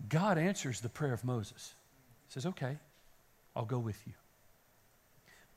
God 0.08 0.38
answers 0.38 0.80
the 0.80 0.90
prayer 0.90 1.12
of 1.12 1.26
Moses. 1.26 1.74
He 2.28 2.34
says, 2.34 2.46
Okay, 2.46 2.78
I'll 3.56 3.66
go 3.66 3.80
with 3.80 4.00
you. 4.06 4.14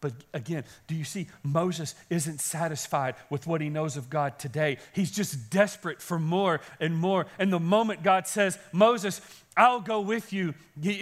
But 0.00 0.14
again, 0.32 0.64
do 0.86 0.94
you 0.94 1.04
see? 1.04 1.28
Moses 1.42 1.94
isn't 2.08 2.40
satisfied 2.40 3.16
with 3.28 3.46
what 3.46 3.60
he 3.60 3.68
knows 3.68 3.98
of 3.98 4.08
God 4.08 4.38
today. 4.38 4.78
He's 4.94 5.10
just 5.10 5.50
desperate 5.50 6.00
for 6.00 6.18
more 6.18 6.62
and 6.80 6.96
more. 6.96 7.26
And 7.38 7.52
the 7.52 7.60
moment 7.60 8.02
God 8.02 8.26
says, 8.26 8.58
Moses, 8.72 9.20
I'll 9.58 9.80
go 9.80 10.00
with 10.00 10.32
you, 10.32 10.54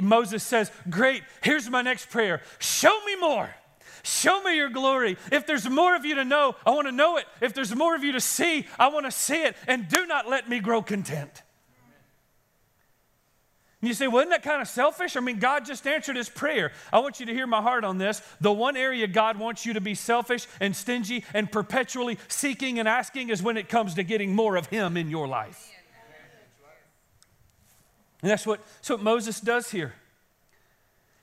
Moses 0.02 0.42
says, 0.42 0.72
Great, 0.90 1.22
here's 1.44 1.70
my 1.70 1.82
next 1.82 2.10
prayer 2.10 2.42
show 2.58 3.04
me 3.04 3.14
more. 3.20 3.54
Show 4.02 4.42
me 4.42 4.56
your 4.56 4.70
glory. 4.70 5.16
If 5.30 5.46
there's 5.46 5.68
more 5.68 5.94
of 5.96 6.04
you 6.04 6.16
to 6.16 6.24
know, 6.24 6.56
I 6.66 6.70
want 6.70 6.86
to 6.86 6.92
know 6.92 7.16
it. 7.16 7.26
If 7.40 7.54
there's 7.54 7.74
more 7.74 7.94
of 7.94 8.04
you 8.04 8.12
to 8.12 8.20
see, 8.20 8.66
I 8.78 8.88
want 8.88 9.06
to 9.06 9.12
see 9.12 9.42
it. 9.42 9.56
And 9.66 9.88
do 9.88 10.06
not 10.06 10.28
let 10.28 10.48
me 10.48 10.60
grow 10.60 10.82
content. 10.82 11.42
And 13.80 13.88
you 13.88 13.94
say, 13.94 14.08
well, 14.08 14.18
isn't 14.18 14.30
that 14.30 14.42
kind 14.42 14.60
of 14.60 14.68
selfish? 14.68 15.16
I 15.16 15.20
mean, 15.20 15.38
God 15.38 15.64
just 15.64 15.86
answered 15.86 16.16
his 16.16 16.28
prayer. 16.28 16.72
I 16.92 16.98
want 16.98 17.18
you 17.18 17.26
to 17.26 17.32
hear 17.32 17.46
my 17.46 17.62
heart 17.62 17.82
on 17.82 17.96
this. 17.96 18.20
The 18.40 18.52
one 18.52 18.76
area 18.76 19.06
God 19.06 19.38
wants 19.38 19.64
you 19.64 19.72
to 19.72 19.80
be 19.80 19.94
selfish 19.94 20.46
and 20.60 20.76
stingy 20.76 21.24
and 21.32 21.50
perpetually 21.50 22.18
seeking 22.28 22.78
and 22.78 22.86
asking 22.86 23.30
is 23.30 23.42
when 23.42 23.56
it 23.56 23.70
comes 23.70 23.94
to 23.94 24.02
getting 24.02 24.34
more 24.34 24.56
of 24.56 24.66
him 24.66 24.98
in 24.98 25.08
your 25.08 25.26
life. 25.26 25.70
And 28.20 28.30
that's 28.30 28.46
what, 28.46 28.60
that's 28.76 28.90
what 28.90 29.02
Moses 29.02 29.40
does 29.40 29.70
here. 29.70 29.94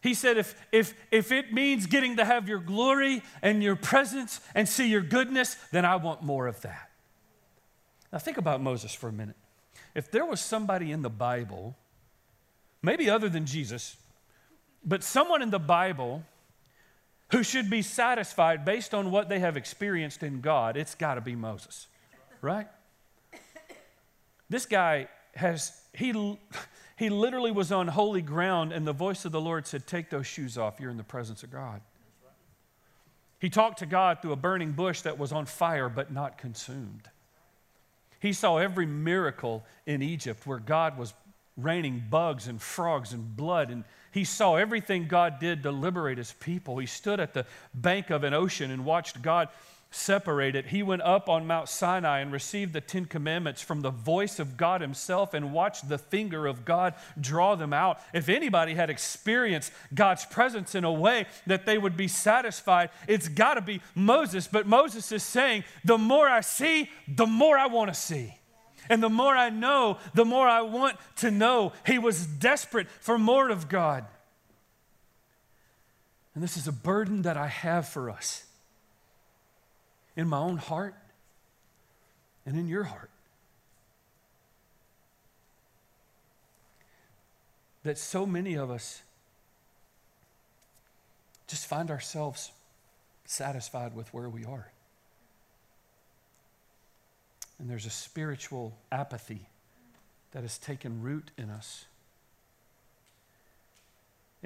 He 0.02 0.14
said, 0.14 0.38
if, 0.38 0.56
if, 0.72 0.94
if 1.12 1.32
it 1.32 1.52
means 1.52 1.86
getting 1.88 2.18
to 2.18 2.26
have 2.26 2.48
your 2.48 2.60
glory 2.60 3.24
and 3.42 3.64
your 3.64 3.76
presence 3.76 4.40
and 4.54 4.70
see 4.70 4.88
your 4.88 5.02
goodness, 5.02 5.56
then 5.72 5.86
I 5.86 5.96
want 5.96 6.22
more 6.22 6.48
of 6.48 6.62
that. 6.62 6.90
Now, 8.12 8.20
think 8.20 8.38
about 8.38 8.62
Moses 8.62 8.94
for 8.94 9.10
a 9.10 9.12
minute. 9.12 9.36
If 9.96 10.12
there 10.12 10.26
was 10.26 10.40
somebody 10.40 10.92
in 10.92 11.02
the 11.02 11.10
Bible, 11.10 11.76
maybe 12.82 13.10
other 13.10 13.28
than 13.28 13.46
Jesus, 13.46 13.98
but 14.86 15.04
someone 15.04 15.42
in 15.42 15.50
the 15.50 15.60
Bible 15.60 16.24
who 17.32 17.44
should 17.44 17.70
be 17.70 17.82
satisfied 17.82 18.64
based 18.64 18.94
on 18.94 19.12
what 19.12 19.28
they 19.28 19.40
have 19.40 19.58
experienced 19.58 20.24
in 20.24 20.40
God, 20.40 20.78
it's 20.78 20.96
got 20.96 21.16
to 21.16 21.22
be 21.22 21.36
Moses, 21.36 21.88
right? 22.42 22.68
This 24.50 24.66
guy 24.66 25.10
has, 25.36 25.82
he 25.94 26.14
he 26.98 27.10
literally 27.10 27.52
was 27.52 27.72
on 27.72 27.88
holy 27.88 28.24
ground, 28.24 28.74
and 28.74 28.86
the 28.86 28.92
voice 28.92 29.24
of 29.24 29.32
the 29.32 29.40
Lord 29.40 29.68
said, 29.68 29.86
Take 29.86 30.10
those 30.10 30.26
shoes 30.26 30.58
off. 30.58 30.80
You're 30.80 30.90
in 30.90 30.98
the 30.98 31.04
presence 31.04 31.44
of 31.44 31.52
God. 31.52 31.82
He 33.40 33.52
talked 33.52 33.80
to 33.80 33.86
God 33.86 34.20
through 34.22 34.32
a 34.32 34.38
burning 34.38 34.72
bush 34.72 35.02
that 35.02 35.20
was 35.20 35.32
on 35.32 35.46
fire 35.46 35.90
but 35.90 36.12
not 36.12 36.40
consumed. 36.40 37.08
He 38.20 38.34
saw 38.34 38.58
every 38.58 38.88
miracle 38.88 39.64
in 39.86 40.02
Egypt 40.02 40.48
where 40.48 40.58
God 40.58 40.98
was 40.98 41.14
raining 41.56 42.04
bugs 42.10 42.48
and 42.48 42.60
frogs 42.60 43.14
and 43.14 43.36
blood, 43.36 43.70
and 43.70 43.84
he 44.12 44.24
saw 44.24 44.56
everything 44.56 45.08
God 45.08 45.38
did 45.40 45.62
to 45.64 45.72
liberate 45.72 46.18
his 46.18 46.34
people. 46.40 46.80
He 46.80 46.88
stood 46.88 47.20
at 47.20 47.36
the 47.36 47.46
bank 47.76 48.10
of 48.10 48.24
an 48.24 48.34
ocean 48.34 48.72
and 48.72 48.86
watched 48.86 49.22
God 49.22 49.50
separated, 49.89 50.67
he 50.67 50.84
went 50.84 51.02
up 51.02 51.30
on 51.30 51.47
Mount 51.47 51.69
Sinai 51.69 52.19
and 52.19 52.32
received 52.32 52.73
the 52.73 52.82
Ten 52.82 53.06
Commandments 53.06 53.62
from 53.62 53.82
the 53.82 53.89
voice 53.89 54.39
of 54.39 54.58
God 54.58 54.82
Himself 54.82 55.34
and 55.34 55.54
watched 55.54 55.88
the 55.88 55.97
finger 55.97 56.45
of 56.45 56.65
God 56.65 56.93
draw 57.19 57.56
them 57.56 57.73
out. 57.73 58.00
If 58.13 58.30
anybody 58.30 58.73
had 58.73 58.89
experienced 58.89 59.71
God's 59.93 60.26
presence 60.26 60.76
in 60.76 60.84
a 60.84 60.91
way 60.91 61.26
that 61.45 61.65
they 61.65 61.78
would 61.78 61.95
be 61.95 62.08
satisfied, 62.08 62.89
it's 63.08 63.30
got 63.30 63.56
to 63.56 63.62
be 63.62 63.82
Moses. 63.95 64.47
But 64.47 64.67
Moses 64.67 65.12
is 65.12 65.23
saying, 65.23 65.63
the 65.86 65.97
more 65.97 66.28
I 66.28 66.41
see, 66.41 66.89
the 67.08 67.28
more 67.28 67.58
I 67.58 67.67
want 67.67 67.93
to 67.93 68.00
see. 68.00 68.34
And 68.89 69.04
the 69.04 69.10
more 69.10 69.36
I 69.36 69.50
know, 69.50 69.97
the 70.13 70.26
more 70.26 70.47
I 70.47 70.62
want 70.62 70.97
to 71.17 71.32
know. 71.32 71.73
He 71.86 72.00
was 72.00 72.26
desperate 72.26 72.88
for 73.02 73.17
more 73.17 73.50
of 73.50 73.67
God. 73.67 74.06
And 76.34 76.43
this 76.43 76.56
is 76.56 76.67
a 76.67 76.71
burden 76.71 77.23
that 77.23 77.36
I 77.36 77.47
have 77.47 77.88
for 77.88 78.10
us 78.10 78.47
in 80.18 80.28
my 80.28 80.40
own 80.40 80.58
heart 80.58 80.96
and 82.46 82.58
in 82.58 82.68
your 82.68 82.84
heart. 82.84 83.12
That 87.84 87.98
so 87.98 88.26
many 88.26 88.56
of 88.56 88.70
us 88.70 89.02
just 91.46 91.68
find 91.68 91.90
ourselves 91.90 92.52
satisfied 93.24 93.96
with 93.96 94.14
where 94.14 94.28
we 94.28 94.44
are. 94.44 94.72
And 97.60 97.70
there's 97.70 97.86
a 97.86 97.92
spiritual 97.92 98.76
apathy 98.92 99.46
that 100.32 100.42
has 100.42 100.58
taken 100.58 101.02
root 101.02 101.32
in 101.38 101.50
us. 101.50 101.86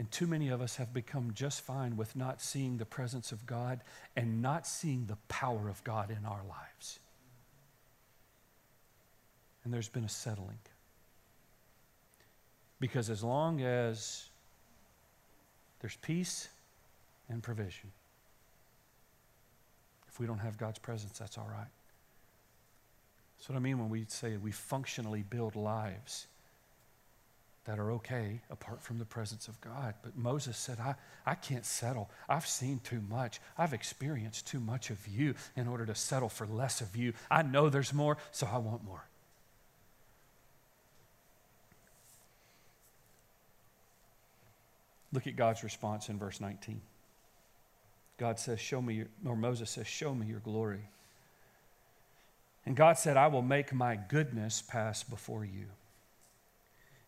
And 0.01 0.09
too 0.09 0.25
many 0.25 0.49
of 0.49 0.63
us 0.63 0.77
have 0.77 0.95
become 0.95 1.29
just 1.35 1.61
fine 1.61 1.95
with 1.95 2.15
not 2.15 2.41
seeing 2.41 2.77
the 2.77 2.87
presence 2.87 3.31
of 3.31 3.45
God 3.45 3.81
and 4.15 4.41
not 4.41 4.65
seeing 4.65 5.05
the 5.05 5.17
power 5.27 5.69
of 5.69 5.83
God 5.83 6.09
in 6.09 6.25
our 6.25 6.41
lives. 6.49 6.97
And 9.63 9.71
there's 9.71 9.89
been 9.89 10.03
a 10.03 10.09
settling. 10.09 10.57
Because 12.79 13.11
as 13.11 13.23
long 13.23 13.61
as 13.61 14.25
there's 15.81 15.97
peace 15.97 16.49
and 17.29 17.43
provision, 17.43 17.91
if 20.09 20.19
we 20.19 20.25
don't 20.25 20.39
have 20.39 20.57
God's 20.57 20.79
presence, 20.79 21.19
that's 21.19 21.37
all 21.37 21.47
right. 21.47 21.69
That's 23.37 23.49
what 23.49 23.55
I 23.55 23.59
mean 23.59 23.77
when 23.77 23.89
we 23.89 24.05
say 24.07 24.35
we 24.37 24.51
functionally 24.51 25.21
build 25.21 25.55
lives 25.55 26.25
that 27.65 27.77
are 27.77 27.91
okay 27.91 28.41
apart 28.49 28.81
from 28.81 28.97
the 28.97 29.05
presence 29.05 29.47
of 29.47 29.59
God. 29.61 29.93
But 30.01 30.17
Moses 30.17 30.57
said, 30.57 30.79
I, 30.79 30.95
I 31.25 31.35
can't 31.35 31.65
settle. 31.65 32.09
I've 32.27 32.47
seen 32.47 32.79
too 32.83 33.01
much. 33.07 33.39
I've 33.57 33.73
experienced 33.73 34.47
too 34.47 34.59
much 34.59 34.89
of 34.89 35.07
you 35.07 35.35
in 35.55 35.67
order 35.67 35.85
to 35.85 35.93
settle 35.93 36.29
for 36.29 36.47
less 36.47 36.81
of 36.81 36.95
you. 36.95 37.13
I 37.29 37.43
know 37.43 37.69
there's 37.69 37.93
more, 37.93 38.17
so 38.31 38.47
I 38.51 38.57
want 38.57 38.83
more. 38.83 39.05
Look 45.13 45.27
at 45.27 45.35
God's 45.35 45.63
response 45.63 46.09
in 46.09 46.17
verse 46.17 46.41
19. 46.41 46.81
God 48.17 48.39
says, 48.39 48.59
Show 48.59 48.81
me, 48.81 48.95
your, 48.95 49.07
or 49.25 49.35
Moses 49.35 49.69
says, 49.69 49.85
Show 49.85 50.15
me 50.15 50.25
your 50.25 50.39
glory. 50.39 50.89
And 52.65 52.75
God 52.75 52.97
said, 52.97 53.17
I 53.17 53.27
will 53.27 53.41
make 53.41 53.73
my 53.73 53.97
goodness 54.07 54.61
pass 54.61 55.03
before 55.03 55.43
you 55.43 55.65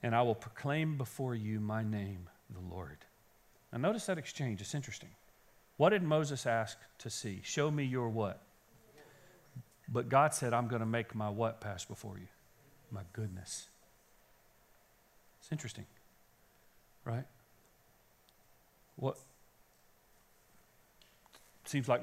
and 0.03 0.13
I 0.13 0.21
will 0.21 0.35
proclaim 0.35 0.97
before 0.97 1.33
you 1.33 1.59
my 1.59 1.81
name, 1.81 2.29
the 2.49 2.75
Lord. 2.75 2.97
Now, 3.71 3.79
notice 3.79 4.05
that 4.05 4.17
exchange. 4.17 4.61
It's 4.61 4.75
interesting. 4.75 5.09
What 5.77 5.89
did 5.89 6.03
Moses 6.03 6.45
ask 6.45 6.77
to 6.99 7.09
see? 7.09 7.39
Show 7.43 7.71
me 7.71 7.85
your 7.85 8.09
what? 8.09 8.41
But 9.87 10.09
God 10.09 10.33
said, 10.33 10.53
I'm 10.53 10.67
going 10.67 10.81
to 10.81 10.85
make 10.85 11.15
my 11.15 11.29
what 11.29 11.61
pass 11.61 11.85
before 11.85 12.17
you? 12.17 12.27
My 12.91 13.01
goodness. 13.13 13.67
It's 15.39 15.51
interesting, 15.51 15.85
right? 17.05 17.25
What 18.95 19.17
seems 21.65 21.87
like 21.87 22.01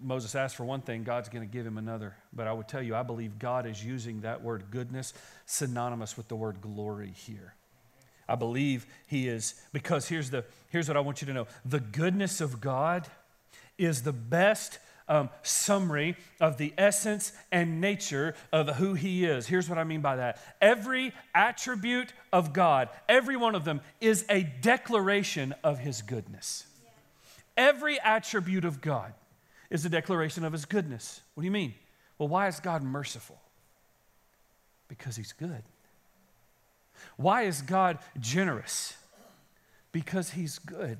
Moses 0.00 0.34
asked 0.34 0.56
for 0.56 0.64
one 0.64 0.80
thing, 0.80 1.04
God's 1.04 1.28
going 1.28 1.46
to 1.46 1.52
give 1.52 1.66
him 1.66 1.78
another. 1.78 2.16
But 2.32 2.46
I 2.46 2.52
would 2.52 2.68
tell 2.68 2.82
you, 2.82 2.94
I 2.94 3.02
believe 3.02 3.38
God 3.38 3.66
is 3.66 3.84
using 3.84 4.22
that 4.22 4.42
word 4.42 4.64
goodness 4.70 5.14
synonymous 5.46 6.16
with 6.16 6.28
the 6.28 6.36
word 6.36 6.60
glory 6.60 7.12
here. 7.14 7.54
I 8.28 8.34
believe 8.34 8.86
he 9.06 9.28
is, 9.28 9.54
because 9.72 10.08
here's, 10.08 10.30
the, 10.30 10.44
here's 10.70 10.88
what 10.88 10.96
I 10.96 11.00
want 11.00 11.20
you 11.20 11.26
to 11.26 11.34
know 11.34 11.46
the 11.64 11.80
goodness 11.80 12.40
of 12.40 12.60
God 12.60 13.06
is 13.78 14.02
the 14.02 14.12
best 14.12 14.78
um, 15.08 15.28
summary 15.42 16.16
of 16.40 16.56
the 16.56 16.72
essence 16.78 17.32
and 17.50 17.80
nature 17.80 18.34
of 18.52 18.76
who 18.76 18.94
he 18.94 19.24
is. 19.24 19.46
Here's 19.46 19.68
what 19.68 19.78
I 19.78 19.84
mean 19.84 20.00
by 20.00 20.16
that 20.16 20.40
every 20.60 21.12
attribute 21.34 22.12
of 22.32 22.52
God, 22.52 22.88
every 23.08 23.36
one 23.36 23.54
of 23.54 23.64
them, 23.64 23.80
is 24.00 24.24
a 24.30 24.42
declaration 24.42 25.54
of 25.62 25.78
his 25.78 26.02
goodness. 26.02 26.66
Every 27.56 28.00
attribute 28.00 28.64
of 28.64 28.80
God 28.80 29.12
is 29.70 29.84
a 29.84 29.88
declaration 29.88 30.44
of 30.44 30.52
his 30.52 30.64
goodness. 30.64 31.20
What 31.34 31.42
do 31.42 31.44
you 31.46 31.50
mean? 31.50 31.74
Well, 32.18 32.28
why 32.28 32.48
is 32.48 32.60
God 32.60 32.82
merciful? 32.82 33.40
Because 34.88 35.16
he's 35.16 35.32
good. 35.32 35.62
Why 37.16 37.42
is 37.42 37.62
God 37.62 37.98
generous? 38.20 38.96
Because 39.92 40.30
he's 40.30 40.58
good. 40.58 40.98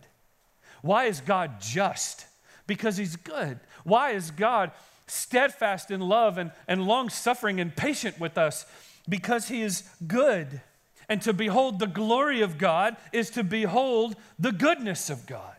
Why 0.82 1.04
is 1.04 1.20
God 1.20 1.60
just? 1.60 2.26
Because 2.66 2.96
he's 2.96 3.16
good. 3.16 3.60
Why 3.84 4.10
is 4.10 4.30
God 4.30 4.72
steadfast 5.06 5.90
in 5.90 6.00
love 6.00 6.38
and, 6.38 6.50
and 6.66 6.86
long 6.86 7.08
suffering 7.08 7.60
and 7.60 7.74
patient 7.74 8.18
with 8.18 8.36
us? 8.36 8.66
Because 9.08 9.48
he 9.48 9.62
is 9.62 9.84
good. 10.06 10.60
And 11.08 11.20
to 11.22 11.32
behold 11.32 11.78
the 11.78 11.86
glory 11.86 12.40
of 12.40 12.58
God 12.58 12.96
is 13.12 13.30
to 13.30 13.44
behold 13.44 14.16
the 14.38 14.52
goodness 14.52 15.10
of 15.10 15.26
God. 15.26 15.56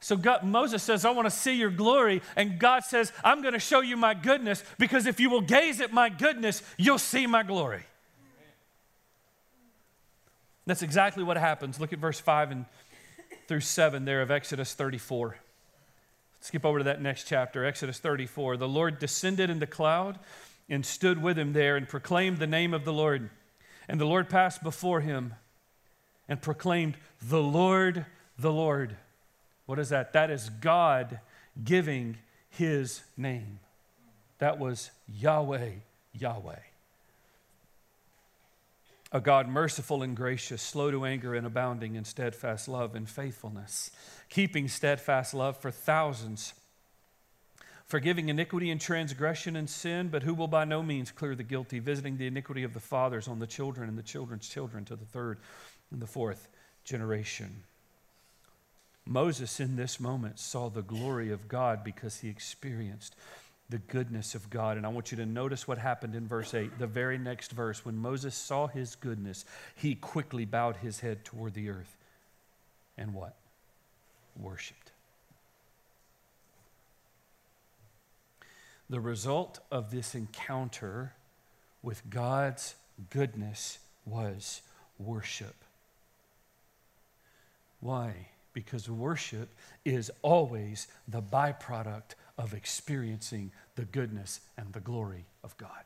So 0.00 0.16
God, 0.16 0.44
Moses 0.44 0.82
says, 0.82 1.04
I 1.04 1.10
want 1.10 1.26
to 1.26 1.30
see 1.30 1.54
your 1.54 1.70
glory. 1.70 2.22
And 2.34 2.58
God 2.58 2.84
says, 2.84 3.12
I'm 3.22 3.42
going 3.42 3.52
to 3.52 3.60
show 3.60 3.80
you 3.80 3.96
my 3.96 4.14
goodness 4.14 4.64
because 4.78 5.06
if 5.06 5.20
you 5.20 5.28
will 5.28 5.42
gaze 5.42 5.80
at 5.80 5.92
my 5.92 6.08
goodness, 6.08 6.62
you'll 6.78 6.98
see 6.98 7.26
my 7.26 7.42
glory. 7.42 7.84
That's 10.66 10.82
exactly 10.82 11.22
what 11.22 11.36
happens. 11.36 11.78
Look 11.78 11.92
at 11.92 11.98
verse 11.98 12.18
5 12.18 12.50
and 12.50 12.64
through 13.46 13.60
7 13.60 14.04
there 14.04 14.22
of 14.22 14.30
Exodus 14.30 14.72
34. 14.74 15.36
Skip 16.40 16.64
over 16.64 16.78
to 16.78 16.84
that 16.84 17.02
next 17.02 17.24
chapter, 17.24 17.64
Exodus 17.64 17.98
34. 17.98 18.56
The 18.56 18.68
Lord 18.68 18.98
descended 18.98 19.50
in 19.50 19.58
the 19.58 19.66
cloud 19.66 20.18
and 20.68 20.86
stood 20.86 21.20
with 21.20 21.38
him 21.38 21.52
there 21.52 21.76
and 21.76 21.86
proclaimed 21.86 22.38
the 22.38 22.46
name 22.46 22.72
of 22.72 22.84
the 22.84 22.92
Lord. 22.92 23.28
And 23.88 24.00
the 24.00 24.06
Lord 24.06 24.30
passed 24.30 24.62
before 24.62 25.00
him 25.00 25.34
and 26.28 26.40
proclaimed, 26.40 26.96
The 27.20 27.42
Lord, 27.42 28.06
the 28.38 28.52
Lord. 28.52 28.96
What 29.70 29.78
is 29.78 29.90
that? 29.90 30.14
That 30.14 30.32
is 30.32 30.48
God 30.48 31.20
giving 31.62 32.16
his 32.48 33.02
name. 33.16 33.60
That 34.40 34.58
was 34.58 34.90
Yahweh, 35.08 35.74
Yahweh. 36.12 36.58
A 39.12 39.20
God 39.20 39.48
merciful 39.48 40.02
and 40.02 40.16
gracious, 40.16 40.60
slow 40.60 40.90
to 40.90 41.04
anger 41.04 41.36
and 41.36 41.46
abounding 41.46 41.94
in 41.94 42.04
steadfast 42.04 42.66
love 42.66 42.96
and 42.96 43.08
faithfulness, 43.08 43.92
keeping 44.28 44.66
steadfast 44.66 45.34
love 45.34 45.56
for 45.56 45.70
thousands, 45.70 46.52
forgiving 47.86 48.28
iniquity 48.28 48.72
and 48.72 48.80
transgression 48.80 49.54
and 49.54 49.70
sin, 49.70 50.08
but 50.08 50.24
who 50.24 50.34
will 50.34 50.48
by 50.48 50.64
no 50.64 50.82
means 50.82 51.12
clear 51.12 51.36
the 51.36 51.44
guilty, 51.44 51.78
visiting 51.78 52.16
the 52.16 52.26
iniquity 52.26 52.64
of 52.64 52.74
the 52.74 52.80
fathers 52.80 53.28
on 53.28 53.38
the 53.38 53.46
children 53.46 53.88
and 53.88 53.96
the 53.96 54.02
children's 54.02 54.48
children 54.48 54.84
to 54.84 54.96
the 54.96 55.04
third 55.04 55.38
and 55.92 56.02
the 56.02 56.08
fourth 56.08 56.48
generation. 56.82 57.62
Moses, 59.06 59.60
in 59.60 59.76
this 59.76 59.98
moment, 59.98 60.38
saw 60.38 60.68
the 60.68 60.82
glory 60.82 61.32
of 61.32 61.48
God 61.48 61.82
because 61.82 62.20
he 62.20 62.28
experienced 62.28 63.16
the 63.68 63.78
goodness 63.78 64.34
of 64.34 64.50
God. 64.50 64.76
And 64.76 64.84
I 64.84 64.88
want 64.88 65.10
you 65.10 65.16
to 65.18 65.26
notice 65.26 65.66
what 65.66 65.78
happened 65.78 66.14
in 66.14 66.26
verse 66.26 66.54
8, 66.54 66.78
the 66.78 66.86
very 66.86 67.18
next 67.18 67.52
verse. 67.52 67.84
When 67.84 67.96
Moses 67.96 68.34
saw 68.34 68.66
his 68.66 68.96
goodness, 68.96 69.44
he 69.74 69.94
quickly 69.94 70.44
bowed 70.44 70.76
his 70.76 71.00
head 71.00 71.24
toward 71.24 71.54
the 71.54 71.70
earth 71.70 71.96
and 72.98 73.14
what? 73.14 73.34
Worshipped. 74.36 74.92
The 78.90 79.00
result 79.00 79.60
of 79.70 79.90
this 79.90 80.14
encounter 80.14 81.14
with 81.82 82.02
God's 82.10 82.74
goodness 83.08 83.78
was 84.04 84.62
worship. 84.98 85.54
Why? 87.78 88.26
Because 88.60 88.90
worship 88.90 89.48
is 89.86 90.10
always 90.20 90.86
the 91.08 91.22
byproduct 91.22 92.14
of 92.36 92.52
experiencing 92.52 93.50
the 93.74 93.86
goodness 93.86 94.40
and 94.58 94.70
the 94.74 94.80
glory 94.80 95.24
of 95.42 95.56
God. 95.56 95.84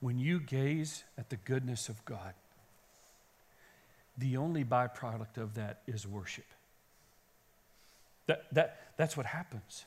When 0.00 0.18
you 0.18 0.40
gaze 0.40 1.04
at 1.18 1.28
the 1.28 1.36
goodness 1.36 1.90
of 1.90 2.02
God, 2.06 2.32
the 4.16 4.38
only 4.38 4.64
byproduct 4.64 5.36
of 5.36 5.54
that 5.56 5.82
is 5.86 6.06
worship. 6.06 6.46
That, 8.26 8.46
that, 8.54 8.80
that's 8.96 9.18
what 9.18 9.26
happens. 9.26 9.84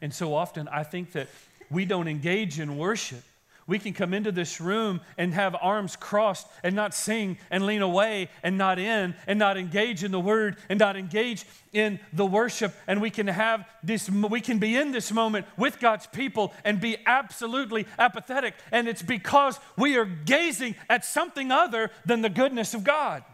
And 0.00 0.14
so 0.14 0.32
often 0.32 0.68
I 0.68 0.84
think 0.84 1.10
that 1.12 1.26
we 1.70 1.86
don't 1.86 2.06
engage 2.06 2.60
in 2.60 2.78
worship 2.78 3.24
we 3.72 3.78
can 3.78 3.94
come 3.94 4.12
into 4.12 4.30
this 4.30 4.60
room 4.60 5.00
and 5.16 5.32
have 5.32 5.56
arms 5.58 5.96
crossed 5.96 6.46
and 6.62 6.76
not 6.76 6.92
sing 6.92 7.38
and 7.50 7.64
lean 7.64 7.80
away 7.80 8.28
and 8.42 8.58
not 8.58 8.78
in 8.78 9.14
and 9.26 9.38
not 9.38 9.56
engage 9.56 10.04
in 10.04 10.12
the 10.12 10.20
word 10.20 10.58
and 10.68 10.78
not 10.78 10.94
engage 10.94 11.46
in 11.72 11.98
the 12.12 12.26
worship. 12.26 12.74
And 12.86 13.00
we 13.00 13.08
can 13.08 13.28
have 13.28 13.66
this, 13.82 14.10
we 14.10 14.42
can 14.42 14.58
be 14.58 14.76
in 14.76 14.92
this 14.92 15.10
moment 15.10 15.46
with 15.56 15.80
God's 15.80 16.06
people 16.06 16.52
and 16.66 16.82
be 16.82 16.98
absolutely 17.06 17.86
apathetic. 17.98 18.56
And 18.70 18.86
it's 18.88 19.00
because 19.00 19.58
we 19.78 19.96
are 19.96 20.04
gazing 20.04 20.74
at 20.90 21.06
something 21.06 21.50
other 21.50 21.90
than 22.04 22.20
the 22.20 22.28
goodness 22.28 22.74
of 22.74 22.84
God. 22.84 23.24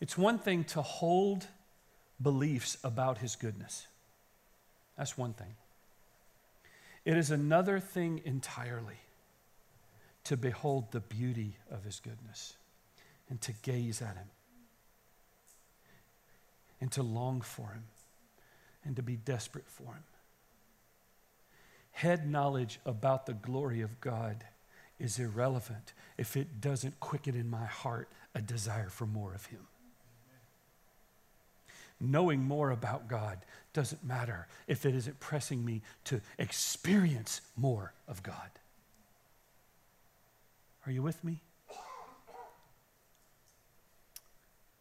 It's 0.00 0.18
one 0.18 0.40
thing 0.40 0.64
to 0.64 0.82
hold 0.82 1.46
beliefs 2.20 2.78
about 2.84 3.18
his 3.18 3.36
goodness. 3.36 3.86
That's 4.96 5.18
one 5.18 5.34
thing. 5.34 5.54
It 7.04 7.16
is 7.16 7.30
another 7.30 7.78
thing 7.78 8.20
entirely 8.24 9.00
to 10.24 10.36
behold 10.36 10.90
the 10.92 11.00
beauty 11.00 11.56
of 11.70 11.84
his 11.84 12.00
goodness 12.00 12.56
and 13.28 13.40
to 13.42 13.52
gaze 13.62 14.02
at 14.02 14.16
him 14.16 14.28
and 16.80 16.90
to 16.92 17.02
long 17.02 17.40
for 17.40 17.68
him 17.68 17.84
and 18.84 18.96
to 18.96 19.02
be 19.02 19.16
desperate 19.16 19.68
for 19.68 19.94
him. 19.94 20.04
head 21.92 22.28
knowledge 22.28 22.80
about 22.84 23.26
the 23.26 23.34
glory 23.34 23.80
of 23.80 24.00
God 24.00 24.44
is 24.98 25.18
irrelevant 25.18 25.92
if 26.16 26.36
it 26.36 26.60
doesn't 26.60 26.98
quicken 27.00 27.34
in 27.34 27.48
my 27.48 27.66
heart 27.66 28.08
a 28.34 28.40
desire 28.40 28.88
for 28.88 29.06
more 29.06 29.34
of 29.34 29.46
Him. 29.46 29.66
Knowing 32.00 32.42
more 32.42 32.70
about 32.70 33.08
God 33.08 33.38
doesn't 33.72 34.04
matter 34.04 34.46
if 34.66 34.84
it 34.84 34.94
isn't 34.94 35.18
pressing 35.20 35.64
me 35.64 35.82
to 36.04 36.20
experience 36.38 37.40
more 37.56 37.92
of 38.06 38.22
God. 38.22 38.50
Are 40.86 40.92
you 40.92 41.02
with 41.02 41.22
me? 41.24 41.40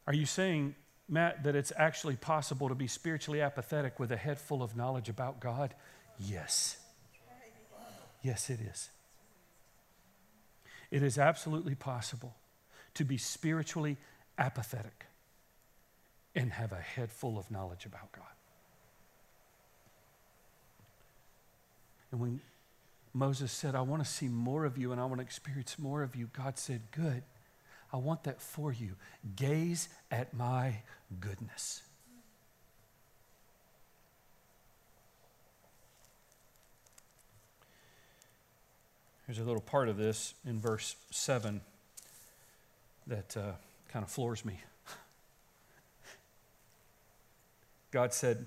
Are 0.07 0.13
you 0.13 0.25
saying, 0.25 0.75
Matt, 1.09 1.43
that 1.43 1.55
it's 1.55 1.71
actually 1.75 2.15
possible 2.15 2.69
to 2.69 2.75
be 2.75 2.87
spiritually 2.87 3.41
apathetic 3.41 3.99
with 3.99 4.11
a 4.11 4.17
head 4.17 4.37
full 4.37 4.61
of 4.61 4.75
knowledge 4.75 5.09
about 5.09 5.39
God? 5.39 5.73
Yes. 6.19 6.77
Yes, 8.21 8.49
it 8.49 8.59
is. 8.59 8.89
It 10.91 11.01
is 11.01 11.17
absolutely 11.17 11.75
possible 11.75 12.35
to 12.93 13.03
be 13.03 13.17
spiritually 13.17 13.97
apathetic 14.37 15.05
and 16.35 16.51
have 16.51 16.71
a 16.71 16.81
head 16.81 17.11
full 17.11 17.37
of 17.37 17.49
knowledge 17.49 17.85
about 17.85 18.11
God. 18.11 18.23
And 22.11 22.19
when 22.19 22.41
Moses 23.13 23.51
said, 23.51 23.75
I 23.75 23.81
want 23.81 24.03
to 24.03 24.09
see 24.09 24.27
more 24.27 24.65
of 24.65 24.77
you 24.77 24.91
and 24.91 24.99
I 24.99 25.05
want 25.05 25.17
to 25.17 25.23
experience 25.23 25.79
more 25.79 26.03
of 26.03 26.15
you, 26.15 26.29
God 26.33 26.57
said, 26.57 26.81
Good. 26.91 27.23
I 27.93 27.97
want 27.97 28.23
that 28.23 28.41
for 28.41 28.73
you. 28.73 28.95
Gaze 29.35 29.87
at 30.11 30.33
my 30.33 30.79
goodness. 31.21 31.81
Here's 39.25 39.39
a 39.39 39.43
little 39.43 39.61
part 39.61 39.87
of 39.87 39.97
this 39.97 40.33
in 40.45 40.59
verse 40.59 40.95
7 41.09 41.61
that 43.07 43.37
uh, 43.37 43.53
kind 43.91 44.03
of 44.03 44.11
floors 44.11 44.45
me. 44.45 44.59
God 47.95 48.13
said, 48.13 48.45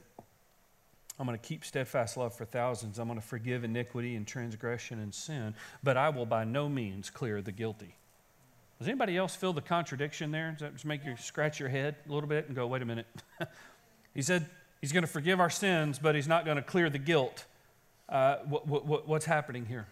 I'm 1.18 1.26
going 1.26 1.38
to 1.38 1.42
keep 1.42 1.64
steadfast 1.64 2.18
love 2.18 2.34
for 2.34 2.44
thousands. 2.44 2.98
I'm 2.98 3.08
going 3.08 3.18
to 3.18 3.26
forgive 3.26 3.64
iniquity 3.64 4.14
and 4.14 4.26
transgression 4.26 5.00
and 5.00 5.14
sin, 5.14 5.54
but 5.82 5.96
I 5.96 6.10
will 6.10 6.26
by 6.26 6.44
no 6.44 6.68
means 6.68 7.08
clear 7.08 7.40
the 7.40 7.50
guilty. 7.50 7.96
Does 8.78 8.88
anybody 8.88 9.16
else 9.16 9.34
feel 9.34 9.54
the 9.54 9.62
contradiction 9.62 10.32
there? 10.32 10.50
Does 10.50 10.60
that 10.60 10.74
just 10.74 10.84
make 10.84 11.02
you 11.02 11.16
scratch 11.16 11.58
your 11.58 11.70
head 11.70 11.96
a 12.06 12.12
little 12.12 12.28
bit 12.28 12.48
and 12.48 12.54
go, 12.54 12.66
wait 12.66 12.82
a 12.82 12.84
minute? 12.84 13.06
he 14.14 14.20
said 14.20 14.44
he's 14.82 14.92
going 14.92 15.04
to 15.04 15.10
forgive 15.10 15.40
our 15.40 15.48
sins, 15.48 15.98
but 15.98 16.14
he's 16.14 16.28
not 16.28 16.44
going 16.44 16.58
to 16.58 16.62
clear 16.62 16.90
the 16.90 16.98
guilt. 16.98 17.46
Uh, 18.06 18.36
what, 18.50 18.66
what, 18.66 19.08
what's 19.08 19.24
happening 19.24 19.64
here? 19.64 19.86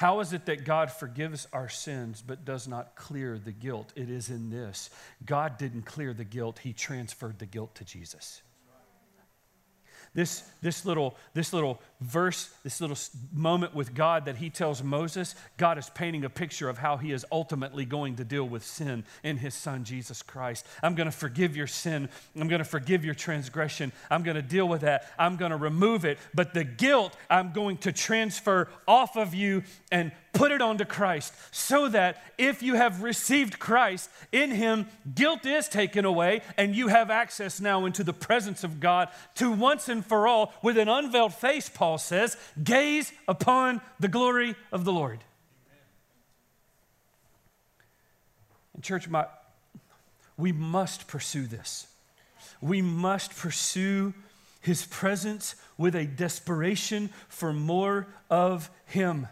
How 0.00 0.20
is 0.20 0.32
it 0.32 0.46
that 0.46 0.64
God 0.64 0.90
forgives 0.90 1.46
our 1.52 1.68
sins 1.68 2.24
but 2.26 2.46
does 2.46 2.66
not 2.66 2.96
clear 2.96 3.38
the 3.38 3.52
guilt? 3.52 3.92
It 3.94 4.08
is 4.08 4.30
in 4.30 4.48
this 4.48 4.88
God 5.26 5.58
didn't 5.58 5.82
clear 5.82 6.14
the 6.14 6.24
guilt, 6.24 6.60
He 6.60 6.72
transferred 6.72 7.38
the 7.38 7.44
guilt 7.44 7.74
to 7.74 7.84
Jesus. 7.84 8.40
This, 10.12 10.42
this, 10.60 10.84
little, 10.84 11.16
this 11.34 11.52
little 11.52 11.80
verse, 12.00 12.50
this 12.64 12.80
little 12.80 12.96
moment 13.32 13.76
with 13.76 13.94
God 13.94 14.24
that 14.24 14.36
he 14.36 14.50
tells 14.50 14.82
Moses, 14.82 15.36
God 15.56 15.78
is 15.78 15.88
painting 15.90 16.24
a 16.24 16.30
picture 16.30 16.68
of 16.68 16.78
how 16.78 16.96
he 16.96 17.12
is 17.12 17.24
ultimately 17.30 17.84
going 17.84 18.16
to 18.16 18.24
deal 18.24 18.44
with 18.44 18.64
sin 18.64 19.04
in 19.22 19.36
his 19.36 19.54
son 19.54 19.84
Jesus 19.84 20.20
Christ. 20.22 20.66
I'm 20.82 20.96
going 20.96 21.06
to 21.08 21.16
forgive 21.16 21.56
your 21.56 21.68
sin. 21.68 22.08
I'm 22.34 22.48
going 22.48 22.58
to 22.58 22.64
forgive 22.64 23.04
your 23.04 23.14
transgression. 23.14 23.92
I'm 24.10 24.24
going 24.24 24.34
to 24.34 24.42
deal 24.42 24.66
with 24.66 24.80
that. 24.80 25.12
I'm 25.16 25.36
going 25.36 25.52
to 25.52 25.56
remove 25.56 26.04
it. 26.04 26.18
But 26.34 26.54
the 26.54 26.64
guilt 26.64 27.16
I'm 27.28 27.52
going 27.52 27.76
to 27.78 27.92
transfer 27.92 28.68
off 28.88 29.16
of 29.16 29.32
you 29.32 29.62
and 29.92 30.10
put 30.32 30.52
it 30.52 30.62
onto 30.62 30.84
Christ 30.84 31.34
so 31.50 31.88
that 31.88 32.22
if 32.38 32.62
you 32.62 32.74
have 32.74 33.02
received 33.02 33.58
Christ 33.58 34.10
in 34.32 34.50
Him, 34.50 34.86
guilt 35.14 35.44
is 35.46 35.68
taken 35.68 36.04
away 36.04 36.42
and 36.56 36.74
you 36.74 36.88
have 36.88 37.10
access 37.10 37.60
now 37.60 37.84
into 37.84 38.04
the 38.04 38.12
presence 38.12 38.64
of 38.64 38.80
God 38.80 39.08
to 39.36 39.50
once 39.50 39.88
and 39.88 40.04
for 40.04 40.28
all, 40.28 40.52
with 40.62 40.78
an 40.78 40.88
unveiled 40.88 41.34
face, 41.34 41.68
Paul 41.68 41.98
says, 41.98 42.36
gaze 42.62 43.12
upon 43.26 43.80
the 43.98 44.08
glory 44.08 44.54
of 44.72 44.84
the 44.84 44.92
Lord. 44.92 45.20
And, 48.74 48.84
church, 48.84 49.08
my, 49.08 49.26
we 50.36 50.52
must 50.52 51.06
pursue 51.06 51.46
this. 51.46 51.86
We 52.60 52.82
must 52.82 53.36
pursue 53.36 54.14
His 54.60 54.86
presence 54.86 55.54
with 55.76 55.94
a 55.94 56.04
desperation 56.04 57.10
for 57.28 57.52
more 57.52 58.06
of 58.30 58.70
Him. 58.86 59.26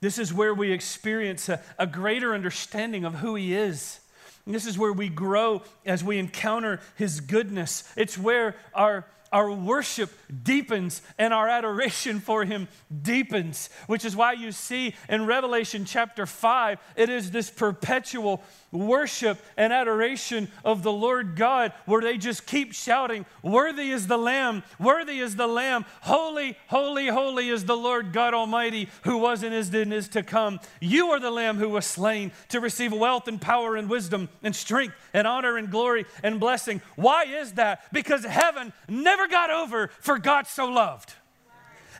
This 0.00 0.18
is 0.18 0.32
where 0.32 0.54
we 0.54 0.72
experience 0.72 1.48
a, 1.48 1.60
a 1.78 1.86
greater 1.86 2.34
understanding 2.34 3.04
of 3.04 3.16
who 3.16 3.34
He 3.34 3.54
is. 3.54 4.00
And 4.46 4.54
this 4.54 4.66
is 4.66 4.78
where 4.78 4.92
we 4.92 5.08
grow 5.08 5.62
as 5.84 6.02
we 6.02 6.18
encounter 6.18 6.80
His 6.96 7.20
goodness. 7.20 7.84
It's 7.96 8.16
where 8.16 8.56
our 8.74 9.04
our 9.32 9.50
worship 9.50 10.10
deepens 10.42 11.02
and 11.18 11.32
our 11.34 11.48
adoration 11.48 12.20
for 12.20 12.44
him 12.44 12.68
deepens, 13.02 13.70
which 13.86 14.04
is 14.04 14.16
why 14.16 14.32
you 14.32 14.52
see 14.52 14.94
in 15.08 15.26
Revelation 15.26 15.84
chapter 15.84 16.26
5, 16.26 16.78
it 16.96 17.08
is 17.08 17.30
this 17.30 17.50
perpetual 17.50 18.42
worship 18.70 19.38
and 19.56 19.72
adoration 19.72 20.48
of 20.64 20.82
the 20.82 20.92
Lord 20.92 21.36
God 21.36 21.72
where 21.86 22.02
they 22.02 22.18
just 22.18 22.46
keep 22.46 22.72
shouting, 22.72 23.24
Worthy 23.42 23.90
is 23.90 24.06
the 24.06 24.18
Lamb, 24.18 24.62
worthy 24.78 25.20
is 25.20 25.36
the 25.36 25.46
Lamb, 25.46 25.84
holy, 26.02 26.56
holy, 26.68 27.08
holy 27.08 27.48
is 27.48 27.64
the 27.64 27.76
Lord 27.76 28.12
God 28.12 28.34
Almighty 28.34 28.88
who 29.02 29.18
was 29.18 29.42
and 29.42 29.54
is 29.54 29.72
and 29.74 29.92
is 29.92 30.08
to 30.08 30.22
come. 30.22 30.60
You 30.80 31.08
are 31.08 31.20
the 31.20 31.30
Lamb 31.30 31.56
who 31.56 31.68
was 31.68 31.86
slain 31.86 32.32
to 32.48 32.60
receive 32.60 32.92
wealth 32.92 33.28
and 33.28 33.40
power 33.40 33.76
and 33.76 33.88
wisdom 33.88 34.28
and 34.42 34.54
strength 34.54 34.94
and 35.12 35.26
honor 35.26 35.56
and 35.56 35.70
glory 35.70 36.06
and 36.22 36.40
blessing. 36.40 36.80
Why 36.96 37.24
is 37.24 37.52
that? 37.52 37.92
Because 37.92 38.24
heaven 38.24 38.72
never 38.88 39.17
never 39.18 39.28
got 39.28 39.50
over 39.50 39.88
for 40.00 40.18
God 40.18 40.46
so 40.46 40.66
loved. 40.66 41.14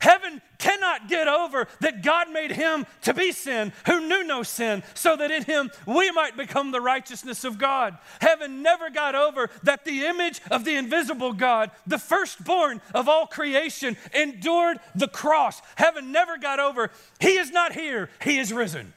Heaven 0.00 0.40
cannot 0.58 1.08
get 1.08 1.26
over 1.26 1.66
that 1.80 2.04
God 2.04 2.30
made 2.30 2.52
him 2.52 2.86
to 3.02 3.12
be 3.12 3.32
sin 3.32 3.72
who 3.86 4.06
knew 4.06 4.22
no 4.22 4.44
sin, 4.44 4.84
so 4.94 5.16
that 5.16 5.32
in 5.32 5.42
him 5.42 5.72
we 5.86 6.12
might 6.12 6.36
become 6.36 6.70
the 6.70 6.80
righteousness 6.80 7.42
of 7.42 7.58
God. 7.58 7.98
Heaven 8.20 8.62
never 8.62 8.90
got 8.90 9.16
over 9.16 9.50
that 9.64 9.84
the 9.84 10.06
image 10.06 10.40
of 10.52 10.64
the 10.64 10.76
invisible 10.76 11.32
God, 11.32 11.72
the 11.84 11.98
firstborn 11.98 12.80
of 12.94 13.08
all 13.08 13.26
creation, 13.26 13.96
endured 14.14 14.78
the 14.94 15.08
cross. 15.08 15.60
Heaven 15.74 16.12
never 16.12 16.38
got 16.38 16.60
over, 16.60 16.92
he 17.18 17.36
is 17.36 17.50
not 17.50 17.72
here, 17.72 18.08
he 18.22 18.38
is 18.38 18.52
risen. 18.52 18.92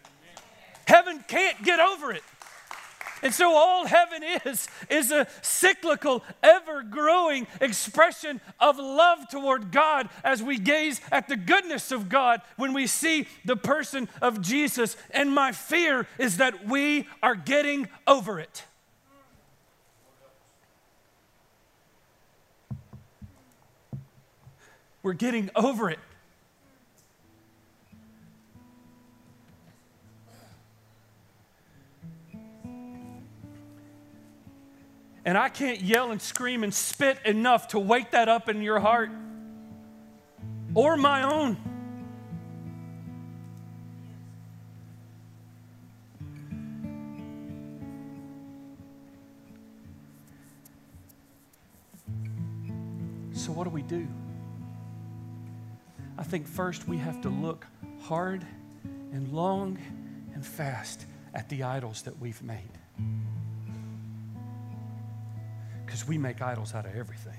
Heaven 0.86 1.24
can't 1.28 1.64
get 1.64 1.80
over 1.80 2.12
it. 2.12 2.24
And 3.22 3.34
so 3.34 3.54
all 3.54 3.86
heaven 3.86 4.24
is, 4.46 4.68
is 4.90 5.12
a 5.12 5.28
cyclical, 5.42 6.24
ever 6.42 6.84
growing 6.84 7.48
expression 7.60 8.42
of 8.60 8.78
love 8.78 9.30
toward 9.30 9.72
God 9.72 10.10
as 10.24 10.42
we 10.42 10.58
gaze 10.58 11.00
at 11.12 11.28
the 11.28 11.36
goodness 11.36 11.92
of 11.92 12.10
God 12.10 12.42
when 12.58 12.74
we 12.74 12.88
see 12.88 13.28
the 13.46 13.56
person 13.56 14.10
of 14.22 14.42
Jesus. 14.42 14.98
And 15.12 15.34
my 15.34 15.52
fear 15.52 16.08
is 16.18 16.38
that 16.38 16.68
we 16.68 17.08
are 17.22 17.36
getting 17.36 17.90
over 18.08 18.40
it. 18.40 18.64
We're 25.04 25.14
getting 25.14 25.50
over 25.56 25.90
it. 25.90 26.00
And 35.24 35.38
I 35.38 35.50
can't 35.50 35.82
yell 35.82 36.12
and 36.12 36.22
scream 36.22 36.64
and 36.64 36.74
spit 36.74 37.20
enough 37.26 37.70
to 37.70 37.80
wake 37.80 38.12
that 38.12 38.28
up 38.28 38.50
in 38.50 38.62
your 38.62 38.80
heart 38.80 39.12
or 40.74 40.98
my 40.98 41.24
own. 41.24 41.58
So, 53.34 53.52
what 53.52 53.66
do 53.66 53.70
we 53.70 53.82
do? 53.84 54.08
I 56.18 56.24
think 56.24 56.48
first 56.48 56.88
we 56.88 56.98
have 56.98 57.22
to 57.22 57.30
look 57.30 57.66
hard 58.04 58.46
and 59.12 59.32
long 59.32 59.78
and 60.34 60.46
fast 60.46 61.06
at 61.34 61.50
the 61.50 61.64
idols 61.64 62.04
that 62.04 62.20
we've 62.20 62.42
made 62.44 62.70
because 65.92 66.08
we 66.08 66.18
make 66.18 66.42
idols 66.42 66.74
out 66.74 66.86
of 66.86 66.96
everything. 66.96 67.34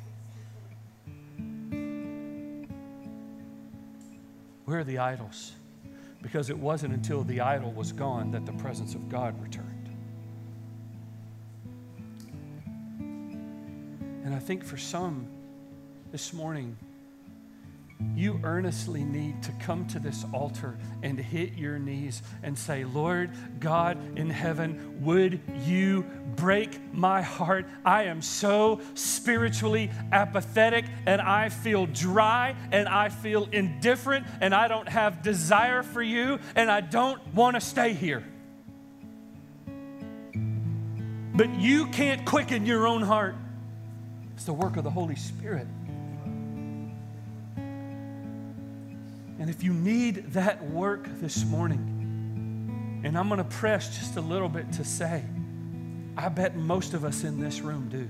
Where 4.67 4.81
are 4.81 4.85
the 4.85 4.99
idols? 4.99 5.53
Because 6.21 6.51
it 6.51 6.59
wasn't 6.59 6.93
until 6.93 7.25
the 7.25 7.41
idol 7.41 7.73
was 7.73 7.93
gone 7.93 8.31
that 8.33 8.45
the 8.45 8.53
presence 8.53 8.95
of 8.95 9.09
God 9.09 9.43
returned. 9.43 9.89
And 14.23 14.35
I 14.35 14.39
think 14.39 14.65
for 14.65 14.77
some, 14.77 15.27
this 16.11 16.35
morning, 16.35 16.77
you 18.15 18.41
earnestly 18.45 19.05
need 19.05 19.43
to 19.43 19.53
come 19.53 19.87
to 19.87 19.99
this 19.99 20.25
altar 20.33 20.77
and 21.03 21.19
hit 21.19 21.55
your 21.55 21.79
knees 21.79 22.23
and 22.43 22.57
say, 22.57 22.85
Lord 22.85 23.31
God 23.59 24.19
in 24.19 24.31
heaven, 24.31 24.99
would 25.03 25.41
you 25.65 26.05
break 26.37 26.95
my 26.95 27.23
heart? 27.23 27.67
I 27.85 28.05
am 28.05 28.23
so 28.23 28.81
spiritually 28.95 29.91
apathetic 30.13 30.85
and 31.07 31.21
I 31.21 31.49
feel 31.49 31.87
dry 31.87 32.55
and 32.71 32.89
I 32.89 33.09
feel 33.09 33.49
indifferent 33.51 34.27
and 34.41 34.55
I 34.55 34.69
don't 34.69 34.89
have 34.89 35.23
desire 35.23 35.83
for 35.83 36.03
you 36.03 36.39
and 36.55 36.71
I 36.71 36.81
don't 36.81 37.21
want 37.35 37.57
to 37.57 37.61
stay 37.61 37.93
here. 37.93 38.25
But 41.35 41.49
you 41.59 41.87
can't 41.87 42.27
quicken 42.27 42.67
your 42.67 42.87
own 42.87 43.03
heart. 43.03 43.35
It's 44.35 44.45
the 44.45 44.53
work 44.53 44.77
of 44.77 44.85
the 44.85 44.91
Holy 44.91 45.17
Spirit. 45.17 45.67
And 49.43 49.51
if 49.51 49.65
you 49.65 49.75
need 49.75 50.35
that 50.35 50.65
work 50.71 51.09
this 51.21 51.45
morning, 51.45 53.01
and 53.03 53.19
I'm 53.19 53.27
going 53.27 53.39
to 53.39 53.45
press 53.45 53.99
just 53.99 54.17
a 54.17 54.21
little 54.21 54.49
bit 54.49 54.71
to 54.75 54.85
say, 54.85 55.25
I 56.17 56.29
bet 56.29 56.55
most 56.55 56.95
of 56.95 57.05
us 57.05 57.25
in 57.25 57.41
this 57.41 57.61
room 57.61 57.89
do. 57.89 58.09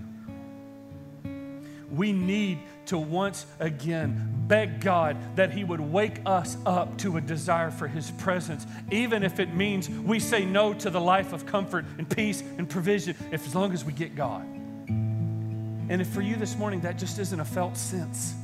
We 1.90 2.12
need 2.12 2.58
to 2.84 2.98
once 2.98 3.46
again 3.60 4.44
beg 4.46 4.82
God 4.82 5.16
that 5.36 5.54
He 5.54 5.64
would 5.64 5.80
wake 5.80 6.20
us 6.26 6.58
up 6.66 6.98
to 6.98 7.16
a 7.16 7.20
desire 7.22 7.70
for 7.70 7.88
His 7.88 8.10
presence, 8.10 8.66
even 8.90 9.22
if 9.22 9.40
it 9.40 9.54
means 9.54 9.88
we 9.88 10.20
say 10.20 10.44
no 10.44 10.74
to 10.74 10.90
the 10.90 11.00
life 11.00 11.32
of 11.32 11.46
comfort 11.46 11.86
and 11.96 12.06
peace 12.10 12.42
and 12.58 12.68
provision, 12.68 13.16
if 13.30 13.46
as 13.46 13.54
long 13.54 13.72
as 13.72 13.86
we 13.86 13.94
get 13.94 14.14
God. 14.14 14.44
And 14.86 16.02
if 16.02 16.08
for 16.08 16.20
you 16.20 16.36
this 16.36 16.58
morning 16.58 16.82
that 16.82 16.98
just 16.98 17.18
isn't 17.18 17.40
a 17.40 17.44
felt 17.46 17.78
sense, 17.78 18.34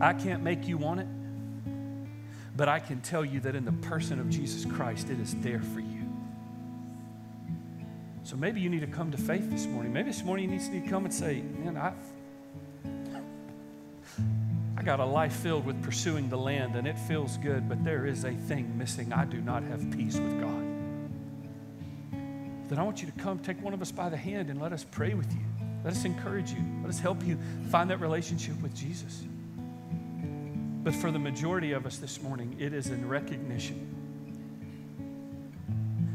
I 0.00 0.12
can't 0.12 0.42
make 0.42 0.68
you 0.68 0.78
want 0.78 1.00
it, 1.00 1.06
but 2.56 2.68
I 2.68 2.78
can 2.78 3.00
tell 3.00 3.24
you 3.24 3.40
that 3.40 3.54
in 3.54 3.64
the 3.64 3.72
person 3.72 4.20
of 4.20 4.30
Jesus 4.30 4.64
Christ, 4.64 5.10
it 5.10 5.18
is 5.18 5.34
there 5.36 5.60
for 5.60 5.80
you. 5.80 5.98
So 8.22 8.36
maybe 8.36 8.60
you 8.60 8.68
need 8.68 8.82
to 8.82 8.86
come 8.86 9.10
to 9.10 9.16
faith 9.16 9.50
this 9.50 9.66
morning. 9.66 9.92
Maybe 9.92 10.10
this 10.10 10.22
morning 10.22 10.52
you 10.52 10.58
need 10.58 10.84
to 10.84 10.90
come 10.90 11.04
and 11.04 11.14
say, 11.14 11.40
Man, 11.40 11.76
I, 11.76 11.94
I 14.76 14.82
got 14.82 15.00
a 15.00 15.04
life 15.04 15.32
filled 15.32 15.64
with 15.64 15.82
pursuing 15.82 16.28
the 16.28 16.36
land 16.36 16.76
and 16.76 16.86
it 16.86 16.98
feels 16.98 17.36
good, 17.38 17.68
but 17.68 17.82
there 17.84 18.06
is 18.06 18.24
a 18.24 18.32
thing 18.32 18.76
missing. 18.76 19.12
I 19.12 19.24
do 19.24 19.40
not 19.40 19.62
have 19.64 19.90
peace 19.90 20.18
with 20.18 20.40
God. 20.40 20.68
Then 22.68 22.78
I 22.78 22.82
want 22.82 23.00
you 23.00 23.10
to 23.10 23.18
come, 23.18 23.38
take 23.38 23.62
one 23.62 23.72
of 23.72 23.80
us 23.80 23.90
by 23.90 24.10
the 24.10 24.16
hand, 24.16 24.50
and 24.50 24.60
let 24.60 24.72
us 24.72 24.84
pray 24.84 25.14
with 25.14 25.32
you. 25.32 25.40
Let 25.82 25.94
us 25.94 26.04
encourage 26.04 26.50
you. 26.50 26.62
Let 26.82 26.90
us 26.90 27.00
help 27.00 27.24
you 27.24 27.38
find 27.70 27.88
that 27.88 28.00
relationship 28.00 28.60
with 28.60 28.74
Jesus. 28.74 29.24
But 30.82 30.94
for 30.94 31.10
the 31.10 31.18
majority 31.18 31.72
of 31.72 31.86
us 31.86 31.98
this 31.98 32.22
morning, 32.22 32.56
it 32.58 32.72
is 32.72 32.88
in 32.88 33.08
recognition 33.08 33.94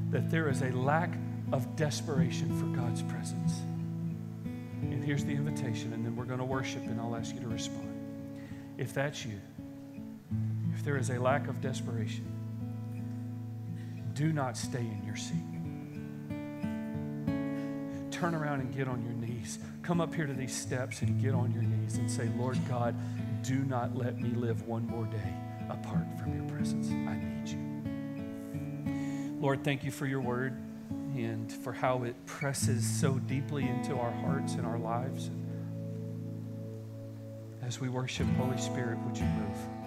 that 0.09 0.30
there 0.30 0.49
is 0.49 0.61
a 0.61 0.72
lack 0.72 1.14
of 1.51 1.76
desperation 1.76 2.57
for 2.59 2.66
God's 2.80 3.01
presence. 3.03 3.61
And 4.82 5.03
here's 5.03 5.26
the 5.26 5.34
invitation, 5.34 5.93
and 5.93 6.05
then 6.05 6.16
we're 6.16 6.26
going 6.26 6.39
to 6.39 6.45
worship, 6.45 6.84
and 6.84 6.99
I'll 6.99 7.16
ask 7.16 7.34
you 7.34 7.41
to 7.41 7.47
respond. 7.47 7.89
If 8.78 8.93
that's 8.93 9.26
you, 9.26 9.39
if 10.74 10.84
there 10.84 10.97
is 10.97 11.09
a 11.09 11.20
lack 11.20 11.47
of 11.47 11.61
desperation, 11.61 12.26
do 14.14 14.32
not 14.32 14.57
stay 14.57 14.80
in 14.80 15.03
your 15.05 15.16
seat. 15.16 15.38
Turn 18.11 18.36
around 18.36 18.61
and 18.61 18.76
get 18.76 18.88
on 18.88 19.03
your 19.03 19.14
knees. 19.14 19.59
Come 19.82 19.99
up 19.99 20.14
here 20.14 20.26
to 20.26 20.34
these 20.34 20.55
steps 20.55 21.01
and 21.01 21.22
get 21.22 21.34
on 21.34 21.51
your 21.51 21.64
knees 21.64 21.97
and 21.97 22.09
say, 22.09 22.30
Lord 22.38 22.57
God, 22.70 22.95
do 23.43 23.65
not 23.65 23.95
let 23.95 24.19
me 24.19 24.29
live 24.29 24.67
one 24.67 24.87
more 24.87 25.05
day 25.05 25.33
apart 25.69 26.05
from 26.17 26.33
your 26.33 26.45
presence. 26.45 26.89
I 26.89 27.15
need 27.15 27.49
you. 27.49 27.59
Lord, 29.39 29.63
thank 29.63 29.83
you 29.83 29.91
for 29.91 30.07
your 30.07 30.21
word 30.21 30.57
and 31.15 31.51
for 31.51 31.73
how 31.73 32.03
it 32.03 32.15
presses 32.25 32.85
so 32.85 33.19
deeply 33.19 33.67
into 33.67 33.97
our 33.97 34.11
hearts 34.11 34.53
and 34.53 34.65
our 34.65 34.79
lives. 34.79 35.29
As 37.61 37.81
we 37.81 37.89
worship, 37.89 38.27
Holy 38.37 38.57
Spirit, 38.57 38.97
would 38.99 39.17
you 39.17 39.25
move? 39.25 39.82